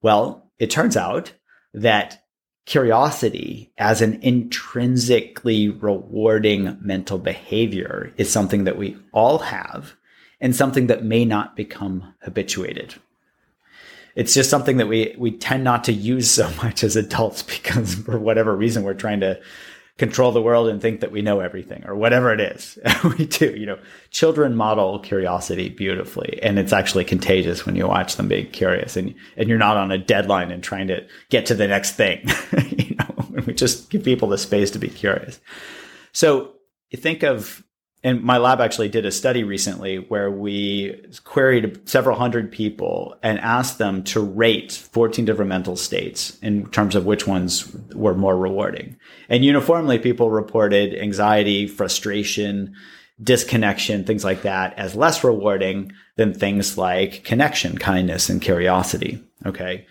Well, 0.00 0.52
it 0.60 0.70
turns 0.70 0.96
out 0.96 1.32
that 1.74 2.22
curiosity 2.64 3.72
as 3.76 4.02
an 4.02 4.20
intrinsically 4.22 5.68
rewarding 5.68 6.78
mental 6.80 7.18
behavior 7.18 8.12
is 8.16 8.30
something 8.30 8.64
that 8.64 8.78
we 8.78 8.96
all 9.12 9.38
have 9.38 9.94
and 10.40 10.54
something 10.54 10.86
that 10.86 11.04
may 11.04 11.24
not 11.24 11.56
become 11.56 12.14
habituated. 12.22 12.94
It's 14.14 14.34
just 14.34 14.50
something 14.50 14.78
that 14.78 14.88
we, 14.88 15.14
we 15.18 15.30
tend 15.30 15.62
not 15.64 15.84
to 15.84 15.92
use 15.92 16.30
so 16.30 16.50
much 16.62 16.82
as 16.82 16.96
adults 16.96 17.42
because 17.62 17.94
for 17.94 18.18
whatever 18.18 18.54
reason, 18.54 18.82
we're 18.82 18.94
trying 18.94 19.20
to 19.20 19.40
control 19.96 20.30
the 20.30 20.40
world 20.40 20.68
and 20.68 20.80
think 20.80 21.00
that 21.00 21.10
we 21.10 21.22
know 21.22 21.40
everything 21.40 21.84
or 21.84 21.94
whatever 21.94 22.32
it 22.32 22.40
is. 22.40 22.78
we 23.18 23.26
do, 23.26 23.50
you 23.56 23.66
know, 23.66 23.78
children 24.10 24.54
model 24.54 25.00
curiosity 25.00 25.68
beautifully 25.68 26.38
and 26.40 26.56
it's 26.56 26.72
actually 26.72 27.04
contagious 27.04 27.66
when 27.66 27.74
you 27.74 27.86
watch 27.86 28.14
them 28.14 28.28
being 28.28 28.48
curious 28.50 28.96
and, 28.96 29.12
and 29.36 29.48
you're 29.48 29.58
not 29.58 29.76
on 29.76 29.90
a 29.90 29.98
deadline 29.98 30.52
and 30.52 30.62
trying 30.62 30.86
to 30.86 31.04
get 31.30 31.46
to 31.46 31.54
the 31.54 31.66
next 31.66 31.92
thing. 31.92 32.24
you 32.76 32.94
know, 32.94 33.42
we 33.44 33.52
just 33.52 33.90
give 33.90 34.04
people 34.04 34.28
the 34.28 34.38
space 34.38 34.70
to 34.70 34.78
be 34.78 34.88
curious. 34.88 35.40
So 36.12 36.54
you 36.90 36.98
think 36.98 37.24
of 37.24 37.64
and 38.04 38.22
my 38.22 38.38
lab 38.38 38.60
actually 38.60 38.88
did 38.88 39.04
a 39.04 39.10
study 39.10 39.42
recently 39.42 39.96
where 39.96 40.30
we 40.30 41.04
queried 41.24 41.88
several 41.88 42.16
hundred 42.16 42.52
people 42.52 43.16
and 43.24 43.40
asked 43.40 43.78
them 43.78 44.04
to 44.04 44.20
rate 44.20 44.70
14 44.70 45.24
different 45.24 45.48
mental 45.48 45.76
states 45.76 46.38
in 46.38 46.70
terms 46.70 46.94
of 46.94 47.06
which 47.06 47.26
ones 47.26 47.74
were 47.94 48.14
more 48.14 48.36
rewarding. 48.36 48.96
And 49.28 49.44
uniformly, 49.44 49.98
people 49.98 50.30
reported 50.30 50.94
anxiety, 50.94 51.66
frustration, 51.66 52.76
disconnection, 53.20 54.04
things 54.04 54.24
like 54.24 54.42
that 54.42 54.78
as 54.78 54.94
less 54.94 55.24
rewarding 55.24 55.92
than 56.14 56.32
things 56.32 56.78
like 56.78 57.24
connection, 57.24 57.78
kindness, 57.78 58.28
and 58.28 58.40
curiosity. 58.40 59.20
Okay. 59.44 59.86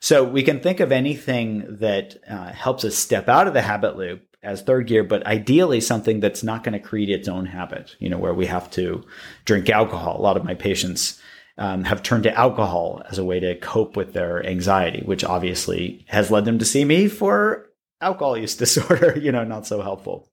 So 0.00 0.24
we 0.24 0.42
can 0.42 0.58
think 0.58 0.80
of 0.80 0.90
anything 0.90 1.64
that 1.78 2.16
uh, 2.28 2.50
helps 2.52 2.84
us 2.84 2.96
step 2.96 3.28
out 3.28 3.46
of 3.46 3.54
the 3.54 3.62
habit 3.62 3.96
loop 3.96 4.31
as 4.42 4.62
third 4.62 4.86
gear, 4.88 5.04
but 5.04 5.24
ideally 5.26 5.80
something 5.80 6.20
that's 6.20 6.42
not 6.42 6.64
going 6.64 6.72
to 6.72 6.78
create 6.78 7.10
its 7.10 7.28
own 7.28 7.46
habit, 7.46 7.96
you 7.98 8.08
know, 8.08 8.18
where 8.18 8.34
we 8.34 8.46
have 8.46 8.70
to 8.72 9.04
drink 9.44 9.70
alcohol. 9.70 10.18
A 10.18 10.22
lot 10.22 10.36
of 10.36 10.44
my 10.44 10.54
patients 10.54 11.20
um, 11.58 11.84
have 11.84 12.02
turned 12.02 12.24
to 12.24 12.36
alcohol 12.36 13.02
as 13.08 13.18
a 13.18 13.24
way 13.24 13.38
to 13.40 13.58
cope 13.58 13.96
with 13.96 14.12
their 14.12 14.44
anxiety, 14.44 15.02
which 15.04 15.24
obviously 15.24 16.04
has 16.08 16.30
led 16.30 16.44
them 16.44 16.58
to 16.58 16.64
see 16.64 16.84
me 16.84 17.08
for 17.08 17.70
alcohol 18.00 18.36
use 18.36 18.56
disorder, 18.56 19.18
you 19.18 19.32
know, 19.32 19.44
not 19.44 19.66
so 19.66 19.80
helpful. 19.80 20.28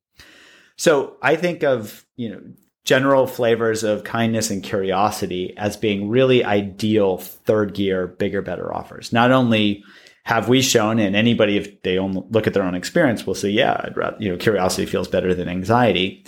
So 0.75 1.17
I 1.21 1.35
think 1.35 1.63
of, 1.63 2.05
you 2.15 2.29
know, 2.29 2.41
general 2.85 3.27
flavors 3.27 3.83
of 3.83 4.03
kindness 4.03 4.49
and 4.49 4.63
curiosity 4.63 5.53
as 5.57 5.77
being 5.77 6.09
really 6.09 6.43
ideal 6.43 7.17
third 7.17 7.73
gear, 7.75 8.07
bigger, 8.07 8.41
better 8.41 8.73
offers. 8.73 9.13
Not 9.13 9.31
only 9.31 9.83
have 10.23 10.49
we 10.49 10.61
shown 10.61 10.99
and 10.99 11.15
anybody 11.15 11.57
if 11.57 11.81
they 11.83 11.99
look 11.99 12.47
at 12.47 12.53
their 12.53 12.63
own 12.63 12.75
experience 12.75 13.25
will 13.25 13.35
say 13.35 13.49
yeah 13.49 13.79
I'd 13.83 13.97
rather, 13.97 14.17
you 14.19 14.29
know 14.29 14.37
curiosity 14.37 14.85
feels 14.85 15.07
better 15.07 15.33
than 15.33 15.47
anxiety 15.47 16.25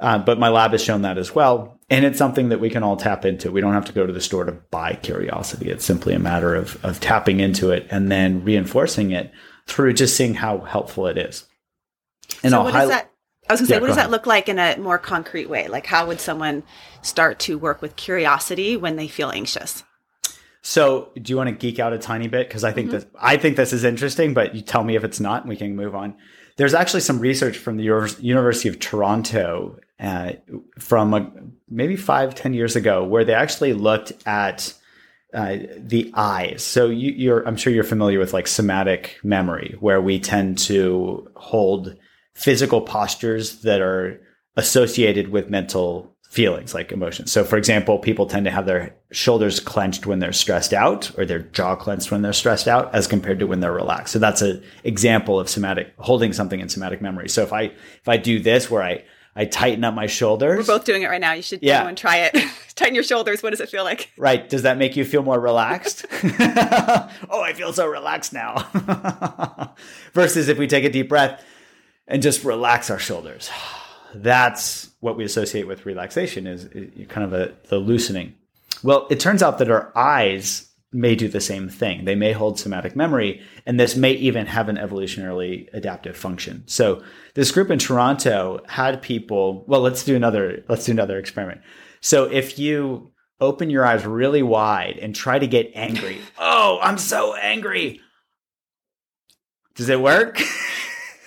uh, 0.00 0.18
but 0.18 0.38
my 0.38 0.48
lab 0.48 0.72
has 0.72 0.82
shown 0.82 1.02
that 1.02 1.18
as 1.18 1.34
well 1.34 1.78
and 1.90 2.04
it's 2.04 2.18
something 2.18 2.48
that 2.48 2.60
we 2.60 2.70
can 2.70 2.82
all 2.82 2.96
tap 2.96 3.24
into 3.24 3.50
we 3.50 3.60
don't 3.60 3.74
have 3.74 3.84
to 3.86 3.92
go 3.92 4.06
to 4.06 4.12
the 4.12 4.20
store 4.20 4.44
to 4.44 4.52
buy 4.52 4.94
curiosity 4.94 5.70
it's 5.70 5.84
simply 5.84 6.14
a 6.14 6.18
matter 6.18 6.54
of 6.54 6.82
of 6.84 7.00
tapping 7.00 7.40
into 7.40 7.70
it 7.70 7.86
and 7.90 8.10
then 8.10 8.44
reinforcing 8.44 9.10
it 9.10 9.32
through 9.66 9.92
just 9.92 10.16
seeing 10.16 10.34
how 10.34 10.58
helpful 10.60 11.06
it 11.06 11.18
is 11.18 11.46
and 12.42 12.52
so 12.52 12.62
what 12.62 12.72
does 12.72 12.88
that 12.88 13.10
I 13.48 13.52
was 13.52 13.60
going 13.60 13.66
to 13.66 13.68
say, 13.68 13.74
yeah, 13.76 13.80
what 13.82 13.88
does 13.88 13.96
ahead. 13.98 14.08
that 14.08 14.10
look 14.10 14.26
like 14.26 14.48
in 14.48 14.58
a 14.58 14.76
more 14.78 14.98
concrete 14.98 15.50
way? 15.50 15.68
Like, 15.68 15.84
how 15.84 16.06
would 16.06 16.18
someone 16.18 16.62
start 17.02 17.38
to 17.40 17.58
work 17.58 17.82
with 17.82 17.94
curiosity 17.94 18.74
when 18.74 18.96
they 18.96 19.06
feel 19.06 19.30
anxious? 19.30 19.84
So, 20.66 21.10
do 21.20 21.30
you 21.30 21.36
want 21.36 21.50
to 21.50 21.54
geek 21.54 21.78
out 21.78 21.92
a 21.92 21.98
tiny 21.98 22.26
bit? 22.26 22.48
Because 22.48 22.64
I 22.64 22.72
think 22.72 22.88
mm-hmm. 22.88 23.00
that 23.00 23.08
I 23.20 23.36
think 23.36 23.56
this 23.56 23.74
is 23.74 23.84
interesting, 23.84 24.32
but 24.32 24.54
you 24.54 24.62
tell 24.62 24.82
me 24.82 24.96
if 24.96 25.04
it's 25.04 25.20
not, 25.20 25.42
and 25.42 25.50
we 25.50 25.56
can 25.56 25.76
move 25.76 25.94
on. 25.94 26.16
There's 26.56 26.72
actually 26.72 27.00
some 27.00 27.20
research 27.20 27.58
from 27.58 27.76
the 27.76 27.84
University 27.84 28.70
of 28.70 28.80
Toronto 28.80 29.78
uh, 30.00 30.32
from 30.78 31.12
a, 31.12 31.30
maybe 31.68 31.96
five, 31.96 32.34
ten 32.34 32.54
years 32.54 32.76
ago, 32.76 33.04
where 33.04 33.26
they 33.26 33.34
actually 33.34 33.74
looked 33.74 34.14
at 34.24 34.72
uh, 35.34 35.58
the 35.76 36.10
eyes. 36.14 36.62
So, 36.62 36.86
you, 36.86 37.44
I'm 37.44 37.56
sure 37.56 37.70
you're 37.70 37.84
familiar 37.84 38.18
with 38.18 38.32
like 38.32 38.46
somatic 38.46 39.18
memory, 39.22 39.76
where 39.80 40.00
we 40.00 40.18
tend 40.18 40.56
to 40.60 41.30
hold 41.36 41.94
physical 42.32 42.80
postures 42.80 43.60
that 43.60 43.82
are 43.82 44.18
associated 44.56 45.28
with 45.28 45.50
mental 45.50 46.13
feelings 46.34 46.74
like 46.74 46.90
emotions. 46.90 47.30
So, 47.30 47.44
for 47.44 47.56
example, 47.56 47.96
people 47.96 48.26
tend 48.26 48.44
to 48.46 48.50
have 48.50 48.66
their 48.66 48.92
shoulders 49.12 49.60
clenched 49.60 50.04
when 50.04 50.18
they're 50.18 50.32
stressed 50.32 50.72
out 50.72 51.16
or 51.16 51.24
their 51.24 51.38
jaw 51.38 51.76
clenched 51.76 52.10
when 52.10 52.22
they're 52.22 52.32
stressed 52.32 52.66
out 52.66 52.92
as 52.92 53.06
compared 53.06 53.38
to 53.38 53.46
when 53.46 53.60
they're 53.60 53.72
relaxed. 53.72 54.12
So 54.12 54.18
that's 54.18 54.42
an 54.42 54.60
example 54.82 55.38
of 55.38 55.48
somatic 55.48 55.94
holding 55.98 56.32
something 56.32 56.58
in 56.58 56.68
somatic 56.68 57.00
memory. 57.00 57.28
So 57.28 57.44
if 57.44 57.52
I, 57.52 57.62
if 57.62 58.08
I 58.08 58.16
do 58.16 58.40
this 58.40 58.68
where 58.68 58.82
I, 58.82 59.04
I 59.36 59.44
tighten 59.44 59.84
up 59.84 59.94
my 59.94 60.08
shoulders. 60.08 60.58
We're 60.58 60.76
both 60.76 60.84
doing 60.84 61.02
it 61.02 61.06
right 61.06 61.20
now. 61.20 61.34
You 61.34 61.42
should 61.42 61.62
yeah. 61.62 61.82
go 61.82 61.88
and 61.88 61.96
try 61.96 62.28
it. 62.32 62.36
tighten 62.74 62.96
your 62.96 63.04
shoulders. 63.04 63.40
What 63.40 63.50
does 63.50 63.60
it 63.60 63.68
feel 63.68 63.84
like? 63.84 64.10
Right. 64.16 64.48
Does 64.48 64.62
that 64.62 64.76
make 64.76 64.96
you 64.96 65.04
feel 65.04 65.22
more 65.22 65.38
relaxed? 65.38 66.04
oh, 67.30 67.42
I 67.42 67.52
feel 67.54 67.72
so 67.72 67.86
relaxed 67.86 68.32
now. 68.32 69.72
Versus 70.14 70.48
if 70.48 70.58
we 70.58 70.66
take 70.66 70.82
a 70.82 70.90
deep 70.90 71.08
breath 71.08 71.44
and 72.08 72.22
just 72.22 72.42
relax 72.42 72.90
our 72.90 72.98
shoulders. 72.98 73.50
That's 74.14 74.90
what 75.00 75.16
we 75.16 75.24
associate 75.24 75.66
with 75.66 75.86
relaxation 75.86 76.46
is, 76.46 76.68
kind 77.08 77.24
of 77.24 77.32
a, 77.32 77.54
the 77.68 77.78
loosening. 77.78 78.34
Well, 78.82 79.06
it 79.10 79.20
turns 79.20 79.42
out 79.42 79.58
that 79.58 79.70
our 79.70 79.92
eyes 79.96 80.70
may 80.94 81.16
do 81.16 81.28
the 81.28 81.40
same 81.40 81.68
thing. 81.68 82.04
They 82.04 82.14
may 82.14 82.32
hold 82.32 82.58
somatic 82.58 82.94
memory, 82.94 83.42
and 83.66 83.78
this 83.78 83.96
may 83.96 84.12
even 84.12 84.46
have 84.46 84.68
an 84.68 84.76
evolutionarily 84.76 85.68
adaptive 85.72 86.16
function. 86.16 86.62
So 86.66 87.02
this 87.34 87.50
group 87.50 87.70
in 87.70 87.78
Toronto 87.78 88.60
had 88.68 89.02
people. 89.02 89.64
Well, 89.66 89.80
let's 89.80 90.04
do 90.04 90.14
another. 90.14 90.64
Let's 90.68 90.84
do 90.86 90.92
another 90.92 91.18
experiment. 91.18 91.60
So 92.00 92.24
if 92.24 92.58
you 92.58 93.10
open 93.40 93.70
your 93.70 93.84
eyes 93.84 94.06
really 94.06 94.42
wide 94.42 94.98
and 95.02 95.14
try 95.14 95.38
to 95.38 95.46
get 95.46 95.72
angry, 95.74 96.20
oh, 96.38 96.78
I'm 96.80 96.98
so 96.98 97.34
angry. 97.34 98.00
Does 99.74 99.88
it 99.88 100.00
work? 100.00 100.40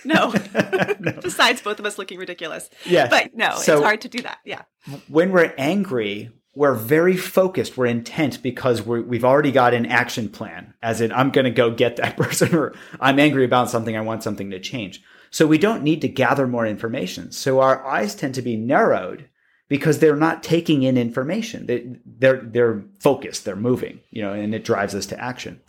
No. 0.99 1.11
Besides 1.21 1.61
both 1.61 1.79
of 1.79 1.85
us 1.85 1.97
looking 1.97 2.17
ridiculous. 2.19 2.69
Yeah. 2.85 3.07
But 3.07 3.35
no, 3.35 3.55
So- 3.57 3.75
it's 3.77 3.83
hard 3.83 4.01
to 4.01 4.09
do 4.09 4.21
that. 4.21 4.39
Yeah. 4.45 4.63
when 5.07 5.31
we're 5.31 5.53
angry, 5.57 6.31
we're 6.55 6.73
very 6.73 7.15
focused, 7.17 7.77
we're 7.77 7.85
intent 7.85 8.41
because 8.41 8.81
we're, 8.81 9.01
we've 9.01 9.25
already 9.25 9.51
got 9.51 9.73
an 9.75 9.85
action 9.85 10.27
plan, 10.29 10.73
as 10.81 11.01
in, 11.01 11.11
I'm 11.11 11.29
going 11.29 11.45
to 11.45 11.51
go 11.51 11.69
get 11.69 11.97
that 11.97 12.17
person, 12.23 12.55
or 12.55 12.73
I'm 12.99 13.19
angry 13.19 13.45
about 13.45 13.69
something, 13.69 13.95
I 13.95 14.01
want 14.01 14.23
something 14.23 14.49
to 14.51 14.59
change. 14.59 15.03
So 15.29 15.45
we 15.45 15.57
don't 15.59 15.83
need 15.83 16.01
to 16.01 16.07
gather 16.07 16.47
more 16.47 16.65
information. 16.65 17.31
So 17.31 17.59
our 17.59 17.85
eyes 17.85 18.15
tend 18.15 18.33
to 18.35 18.41
be 18.41 18.55
narrowed 18.55 19.29
because 19.67 19.99
they're 19.99 20.15
not 20.15 20.41
taking 20.41 20.81
in 20.83 20.97
information. 20.97 21.65
They, 21.67 21.97
they're, 22.05 22.41
they're 22.41 22.85
focused, 23.01 23.43
they're 23.45 23.55
moving, 23.57 23.99
you 24.09 24.21
know, 24.23 24.31
and 24.33 24.55
it 24.55 24.63
drives 24.63 24.95
us 24.95 25.05
to 25.07 25.21
action. 25.21 25.61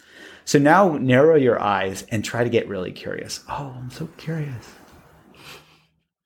So 0.49 0.59
now 0.59 0.97
narrow 0.97 1.37
your 1.37 1.61
eyes 1.61 2.07
and 2.11 2.25
try 2.25 2.43
to 2.43 2.49
get 2.49 2.69
really 2.69 2.91
curious. 2.91 3.45
Oh, 3.51 3.75
I'm 3.77 3.91
so 3.91 4.09
curious. 4.17 4.67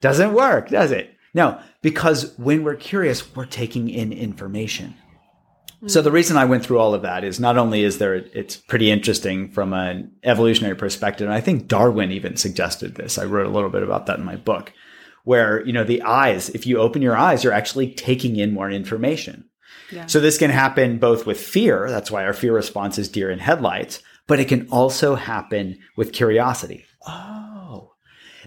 Doesn't 0.00 0.32
work, 0.32 0.68
does 0.68 0.92
it? 0.92 1.16
No, 1.34 1.60
because 1.80 2.32
when 2.38 2.62
we're 2.62 2.76
curious, 2.76 3.34
we're 3.34 3.46
taking 3.46 3.88
in 3.88 4.12
information. 4.12 4.94
So 5.88 6.02
the 6.02 6.12
reason 6.12 6.36
I 6.36 6.44
went 6.44 6.64
through 6.64 6.78
all 6.78 6.94
of 6.94 7.02
that 7.02 7.24
is 7.24 7.40
not 7.40 7.58
only 7.58 7.82
is 7.82 7.98
there 7.98 8.14
it's 8.14 8.56
pretty 8.56 8.92
interesting 8.92 9.50
from 9.50 9.72
an 9.72 10.12
evolutionary 10.22 10.76
perspective, 10.76 11.26
and 11.26 11.34
I 11.34 11.40
think 11.40 11.66
Darwin 11.66 12.12
even 12.12 12.36
suggested 12.36 12.94
this. 12.94 13.18
I 13.18 13.24
wrote 13.24 13.48
a 13.48 13.52
little 13.52 13.70
bit 13.70 13.82
about 13.82 14.06
that 14.06 14.20
in 14.20 14.24
my 14.24 14.36
book, 14.36 14.72
where 15.24 15.66
you 15.66 15.72
know 15.72 15.82
the 15.82 16.02
eyes, 16.02 16.48
if 16.50 16.64
you 16.64 16.78
open 16.78 17.02
your 17.02 17.16
eyes, 17.16 17.42
you're 17.42 17.52
actually 17.52 17.92
taking 17.92 18.36
in 18.36 18.54
more 18.54 18.70
information. 18.70 19.48
Yeah. 19.90 20.06
So 20.06 20.20
this 20.20 20.38
can 20.38 20.50
happen 20.50 20.98
both 20.98 21.26
with 21.26 21.40
fear, 21.40 21.90
that's 21.90 22.10
why 22.10 22.24
our 22.24 22.32
fear 22.32 22.54
response 22.54 22.98
is 22.98 23.08
deer 23.08 23.28
in 23.28 23.40
headlights, 23.40 24.00
but 24.26 24.40
it 24.40 24.48
can 24.48 24.68
also 24.70 25.14
happen 25.14 25.78
with 25.96 26.12
curiosity. 26.12 26.84
Oh. 27.06 27.92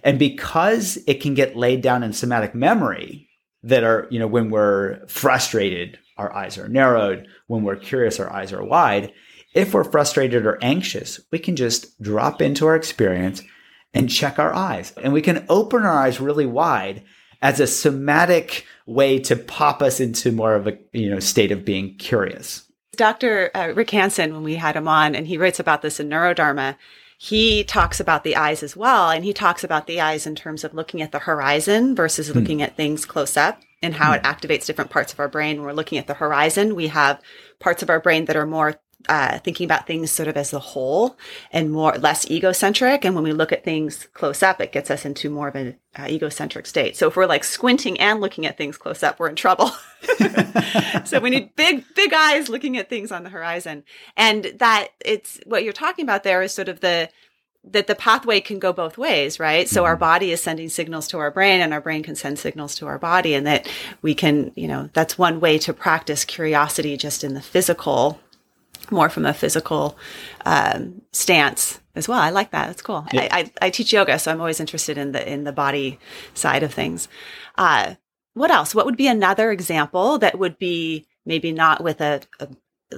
And 0.03 0.19
because 0.19 0.97
it 1.07 1.21
can 1.21 1.34
get 1.34 1.55
laid 1.55 1.82
down 1.82 2.03
in 2.03 2.13
somatic 2.13 2.53
memory 2.53 3.30
that 3.63 3.84
are, 3.84 4.07
you 4.11 4.19
know, 4.19 4.28
when 4.28 4.49
we're 4.49 5.05
frustrated, 5.07 5.97
our 6.17 6.34
eyes 6.34 6.57
are 6.57 6.67
narrowed. 6.69 7.28
When 7.47 7.63
we're 7.63 7.76
curious, 7.76 8.19
our 8.19 8.32
eyes 8.32 8.53
are 8.53 8.63
wide. 8.63 9.11
If 9.53 9.73
we're 9.73 9.84
frustrated 9.84 10.45
or 10.45 10.59
anxious, 10.61 11.19
we 11.32 11.39
can 11.39 11.55
just 11.55 12.01
drop 12.01 12.41
into 12.41 12.67
our 12.67 12.76
experience 12.76 13.41
and 13.93 14.09
check 14.09 14.38
our 14.38 14.53
eyes. 14.53 14.93
And 15.01 15.13
we 15.13 15.21
can 15.21 15.45
open 15.49 15.84
our 15.84 15.97
eyes 15.97 16.19
really 16.19 16.45
wide 16.45 17.03
as 17.41 17.59
a 17.59 17.67
somatic 17.67 18.65
way 18.86 19.19
to 19.19 19.36
pop 19.36 19.82
us 19.82 19.99
into 19.99 20.32
more 20.32 20.55
of 20.55 20.67
a, 20.67 20.78
you 20.93 21.09
know, 21.09 21.19
state 21.19 21.51
of 21.51 21.65
being 21.65 21.95
curious. 21.97 22.64
Dr. 22.95 23.51
Uh, 23.53 23.73
Rick 23.73 23.91
Hanson, 23.91 24.33
when 24.33 24.43
we 24.43 24.55
had 24.55 24.75
him 24.75 24.87
on, 24.87 25.15
and 25.15 25.27
he 25.27 25.37
writes 25.37 25.59
about 25.59 25.81
this 25.81 25.99
in 25.99 26.09
Neurodharma, 26.09 26.75
he 27.17 27.63
talks 27.63 27.99
about 27.99 28.23
the 28.23 28.35
eyes 28.35 28.61
as 28.61 28.75
well. 28.75 29.09
And 29.09 29.23
he 29.23 29.33
talks 29.33 29.63
about 29.63 29.87
the 29.87 30.01
eyes 30.01 30.27
in 30.27 30.35
terms 30.35 30.63
of 30.63 30.73
looking 30.73 31.01
at 31.01 31.11
the 31.11 31.19
horizon 31.19 31.95
versus 31.95 32.35
looking 32.35 32.61
at 32.61 32.75
things 32.75 33.05
close 33.05 33.37
up 33.37 33.61
and 33.81 33.93
how 33.93 34.13
it 34.13 34.23
activates 34.23 34.65
different 34.65 34.91
parts 34.91 35.13
of 35.13 35.19
our 35.19 35.27
brain. 35.27 35.57
When 35.57 35.65
we're 35.65 35.73
looking 35.73 35.97
at 35.97 36.07
the 36.07 36.15
horizon, 36.15 36.75
we 36.75 36.87
have 36.87 37.21
parts 37.59 37.81
of 37.83 37.89
our 37.89 37.99
brain 37.99 38.25
that 38.25 38.35
are 38.35 38.45
more 38.45 38.79
uh, 39.09 39.39
thinking 39.39 39.65
about 39.65 39.87
things 39.87 40.11
sort 40.11 40.27
of 40.27 40.37
as 40.37 40.53
a 40.53 40.59
whole 40.59 41.17
and 41.51 41.71
more 41.71 41.93
less 41.97 42.29
egocentric. 42.29 43.05
And 43.05 43.15
when 43.15 43.23
we 43.23 43.33
look 43.33 43.51
at 43.51 43.63
things 43.63 44.07
close 44.13 44.43
up, 44.43 44.61
it 44.61 44.71
gets 44.71 44.89
us 44.91 45.05
into 45.05 45.29
more 45.29 45.47
of 45.47 45.55
an 45.55 45.77
uh, 45.97 46.07
egocentric 46.07 46.65
state. 46.65 46.95
So 46.97 47.07
if 47.07 47.15
we're 47.15 47.25
like 47.25 47.43
squinting 47.43 47.99
and 47.99 48.21
looking 48.21 48.45
at 48.45 48.57
things 48.57 48.77
close 48.77 49.03
up, 49.03 49.19
we're 49.19 49.29
in 49.29 49.35
trouble. 49.35 49.71
so 51.05 51.19
we 51.19 51.29
need 51.29 51.55
big, 51.55 51.83
big 51.95 52.13
eyes 52.13 52.49
looking 52.49 52.77
at 52.77 52.89
things 52.89 53.11
on 53.11 53.23
the 53.23 53.29
horizon. 53.29 53.83
And 54.17 54.45
that 54.57 54.89
it's 55.03 55.39
what 55.45 55.63
you're 55.63 55.73
talking 55.73 56.03
about 56.03 56.23
there 56.23 56.41
is 56.41 56.53
sort 56.53 56.69
of 56.69 56.79
the, 56.79 57.09
that 57.71 57.87
the 57.87 57.95
pathway 57.95 58.39
can 58.39 58.59
go 58.59 58.71
both 58.71 58.97
ways, 58.97 59.39
right? 59.39 59.67
So 59.67 59.85
our 59.85 59.95
body 59.95 60.31
is 60.31 60.41
sending 60.41 60.69
signals 60.69 61.07
to 61.09 61.17
our 61.17 61.31
brain 61.31 61.61
and 61.61 61.73
our 61.73 61.81
brain 61.81 62.03
can 62.03 62.15
send 62.15 62.37
signals 62.37 62.75
to 62.75 62.87
our 62.87 62.99
body 62.99 63.33
and 63.33 63.47
that 63.47 63.67
we 64.01 64.13
can, 64.13 64.51
you 64.55 64.67
know, 64.67 64.89
that's 64.93 65.17
one 65.17 65.39
way 65.39 65.57
to 65.59 65.73
practice 65.73 66.25
curiosity 66.25 66.95
just 66.95 67.23
in 67.23 67.33
the 67.33 67.41
physical, 67.41 68.19
more 68.91 69.09
from 69.09 69.25
a 69.25 69.33
physical 69.33 69.97
um, 70.45 71.01
stance 71.11 71.79
as 71.95 72.07
well. 72.07 72.19
I 72.19 72.29
like 72.29 72.51
that. 72.51 72.67
That's 72.67 72.81
cool. 72.81 73.05
I, 73.11 73.29
I, 73.31 73.67
I 73.67 73.69
teach 73.69 73.93
yoga, 73.93 74.19
so 74.19 74.31
I'm 74.31 74.39
always 74.39 74.59
interested 74.59 74.97
in 74.97 75.11
the, 75.11 75.31
in 75.31 75.43
the 75.43 75.51
body 75.51 75.99
side 76.33 76.63
of 76.63 76.73
things. 76.73 77.07
Uh, 77.57 77.95
what 78.33 78.51
else? 78.51 78.75
What 78.75 78.86
would 78.86 78.97
be 78.97 79.07
another 79.07 79.51
example 79.51 80.17
that 80.19 80.38
would 80.38 80.57
be 80.57 81.07
maybe 81.25 81.51
not 81.51 81.83
with 81.83 82.01
a, 82.01 82.21
a 82.39 82.49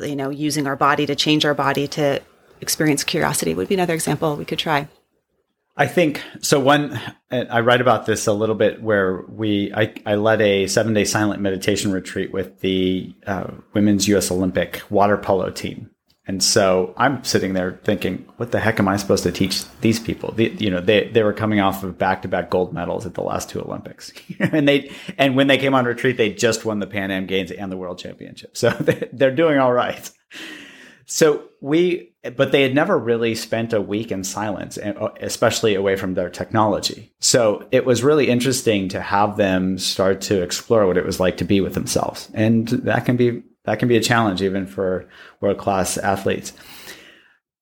you 0.05 0.15
know, 0.15 0.29
using 0.29 0.67
our 0.67 0.75
body 0.75 1.05
to 1.05 1.15
change 1.15 1.45
our 1.45 1.53
body 1.53 1.87
to 1.87 2.21
experience 2.59 3.03
curiosity 3.03 3.53
would 3.53 3.67
be 3.67 3.75
another 3.75 3.93
example 3.93 4.35
we 4.35 4.45
could 4.45 4.59
try. 4.59 4.87
I 5.77 5.85
think 5.85 6.23
so. 6.41 6.59
One, 6.59 6.99
I 7.29 7.59
write 7.59 7.81
about 7.81 8.07
this 8.07 8.25
a 8.25 8.33
little 8.33 8.55
bit 8.55 8.81
where 8.81 9.21
we, 9.29 9.71
I, 9.75 9.93
I 10.07 10.15
led 10.15 10.41
a 10.41 10.65
seven 10.65 10.93
day 10.93 11.05
silent 11.05 11.39
meditation 11.39 11.91
retreat 11.91 12.33
with 12.33 12.61
the 12.61 13.13
uh, 13.27 13.51
women's 13.73 14.07
U.S. 14.07 14.31
Olympic 14.31 14.81
water 14.89 15.17
polo 15.17 15.51
team. 15.51 15.91
And 16.25 16.43
so 16.43 16.93
I'm 16.97 17.23
sitting 17.23 17.53
there 17.53 17.79
thinking, 17.83 18.27
what 18.35 18.51
the 18.51 18.59
heck 18.59 18.79
am 18.79 18.87
I 18.87 18.97
supposed 18.97 19.23
to 19.23 19.31
teach 19.31 19.63
these 19.79 19.99
people? 19.99 20.33
The, 20.33 20.49
you 20.57 20.69
know, 20.69 20.81
they, 20.81 21.07
they 21.07 21.23
were 21.23 21.31
coming 21.31 21.61
off 21.61 21.83
of 21.83 21.97
back 21.97 22.23
to 22.23 22.27
back 22.27 22.49
gold 22.49 22.73
medals 22.73 23.05
at 23.05 23.13
the 23.13 23.21
last 23.23 23.49
two 23.49 23.61
Olympics. 23.61 24.11
and 24.39 24.67
they, 24.67 24.91
and 25.17 25.37
when 25.37 25.47
they 25.47 25.57
came 25.57 25.73
on 25.73 25.85
retreat, 25.85 26.17
they 26.17 26.33
just 26.33 26.65
won 26.65 26.79
the 26.79 26.87
Pan 26.87 27.11
Am 27.11 27.27
Games 27.27 27.51
and 27.51 27.71
the 27.71 27.77
World 27.77 27.99
Championship. 27.99 28.57
So 28.57 28.69
they're 29.13 29.35
doing 29.35 29.59
all 29.59 29.71
right. 29.71 30.09
So 31.05 31.45
we, 31.61 32.13
but 32.35 32.51
they 32.51 32.61
had 32.61 32.75
never 32.75 32.97
really 32.97 33.35
spent 33.35 33.73
a 33.73 33.81
week 33.81 34.11
in 34.11 34.23
silence, 34.23 34.77
uh, 34.77 35.09
especially 35.21 35.75
away 35.75 35.95
from 35.95 36.13
their 36.13 36.29
technology. 36.29 37.11
So 37.19 37.67
it 37.71 37.85
was 37.85 38.03
really 38.03 38.29
interesting 38.29 38.89
to 38.89 39.01
have 39.01 39.37
them 39.37 39.77
start 39.77 40.21
to 40.21 40.41
explore 40.41 40.87
what 40.87 40.97
it 40.97 41.05
was 41.05 41.19
like 41.19 41.37
to 41.37 41.45
be 41.45 41.61
with 41.61 41.73
themselves, 41.73 42.29
and 42.33 42.67
that 42.67 43.05
can 43.05 43.17
be 43.17 43.43
that 43.65 43.79
can 43.79 43.87
be 43.87 43.97
a 43.97 44.01
challenge 44.01 44.41
even 44.41 44.65
for 44.65 45.07
world 45.41 45.57
class 45.57 45.97
athletes. 45.97 46.53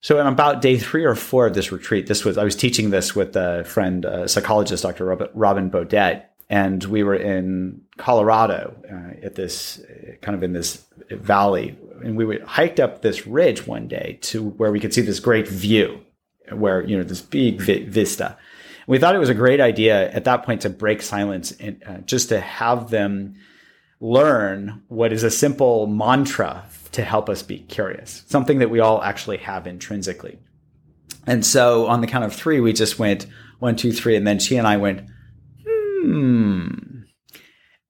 So 0.02 0.20
in 0.20 0.28
about 0.28 0.62
day 0.62 0.78
three 0.78 1.04
or 1.04 1.16
four 1.16 1.48
of 1.48 1.56
this 1.56 1.72
retreat, 1.72 2.06
this 2.06 2.24
was 2.24 2.38
I 2.38 2.44
was 2.44 2.56
teaching 2.56 2.92
this 2.92 3.16
with 3.16 3.36
a 3.36 3.64
friend, 3.64 4.06
a 4.06 4.28
psychologist, 4.28 4.84
Dr. 4.84 5.06
Robin 5.34 5.72
Boudette, 5.72 6.26
and 6.50 6.84
we 6.84 7.04
were 7.04 7.16
in 7.16 7.82
Colorado 7.98 8.76
uh, 8.92 9.26
at 9.26 9.36
this 9.36 9.82
kind 10.22 10.36
of 10.36 10.44
in 10.44 10.54
this 10.54 10.86
valley, 11.10 11.78
and 12.04 12.18
we 12.18 12.40
hiked 12.40 12.80
up 12.80 13.02
this 13.02 13.26
ridge 13.26 13.66
one 13.66 13.88
day 13.88 14.20
to 14.24 14.50
where 14.52 14.72
we 14.72 14.80
could 14.80 14.94
see 14.94 15.02
this 15.02 15.20
great 15.20 15.48
view, 15.48 16.02
where 16.52 16.84
you 16.86 16.98
know 16.98 17.04
this 17.04 17.22
big 17.22 17.62
vi- 17.62 17.86
vista. 17.86 18.38
We 18.88 19.00
thought 19.00 19.16
it 19.16 19.20
was 19.20 19.30
a 19.30 19.36
great 19.36 19.60
idea 19.60 20.12
at 20.12 20.26
that 20.26 20.44
point 20.44 20.62
to 20.62 20.70
break 20.70 21.02
silence 21.02 21.52
and 21.54 21.82
uh, 21.88 21.98
just 22.00 22.30
to 22.30 22.40
have 22.40 22.92
them 22.92 23.36
learn 24.00 24.84
what 24.88 25.12
is 25.12 25.24
a 25.24 25.32
simple 25.32 25.88
mantra 25.88 26.66
to 26.92 27.04
help 27.04 27.30
us 27.30 27.42
be 27.42 27.60
curious, 27.60 28.24
something 28.28 28.60
that 28.60 28.70
we 28.70 28.80
all 28.80 29.02
actually 29.02 29.38
have 29.38 29.66
intrinsically. 29.66 30.38
And 31.26 31.46
so 31.46 31.88
on 31.88 32.02
the 32.02 32.08
count 32.08 32.26
of 32.26 32.34
three, 32.34 32.60
we 32.60 32.74
just 32.74 33.00
went 33.00 33.26
one, 33.60 33.76
two, 33.76 33.92
three, 33.92 34.16
and 34.16 34.28
then 34.28 34.38
she 34.38 34.58
and 34.58 34.68
I 34.68 34.78
went, 34.78 35.10
hmm. 36.06 36.68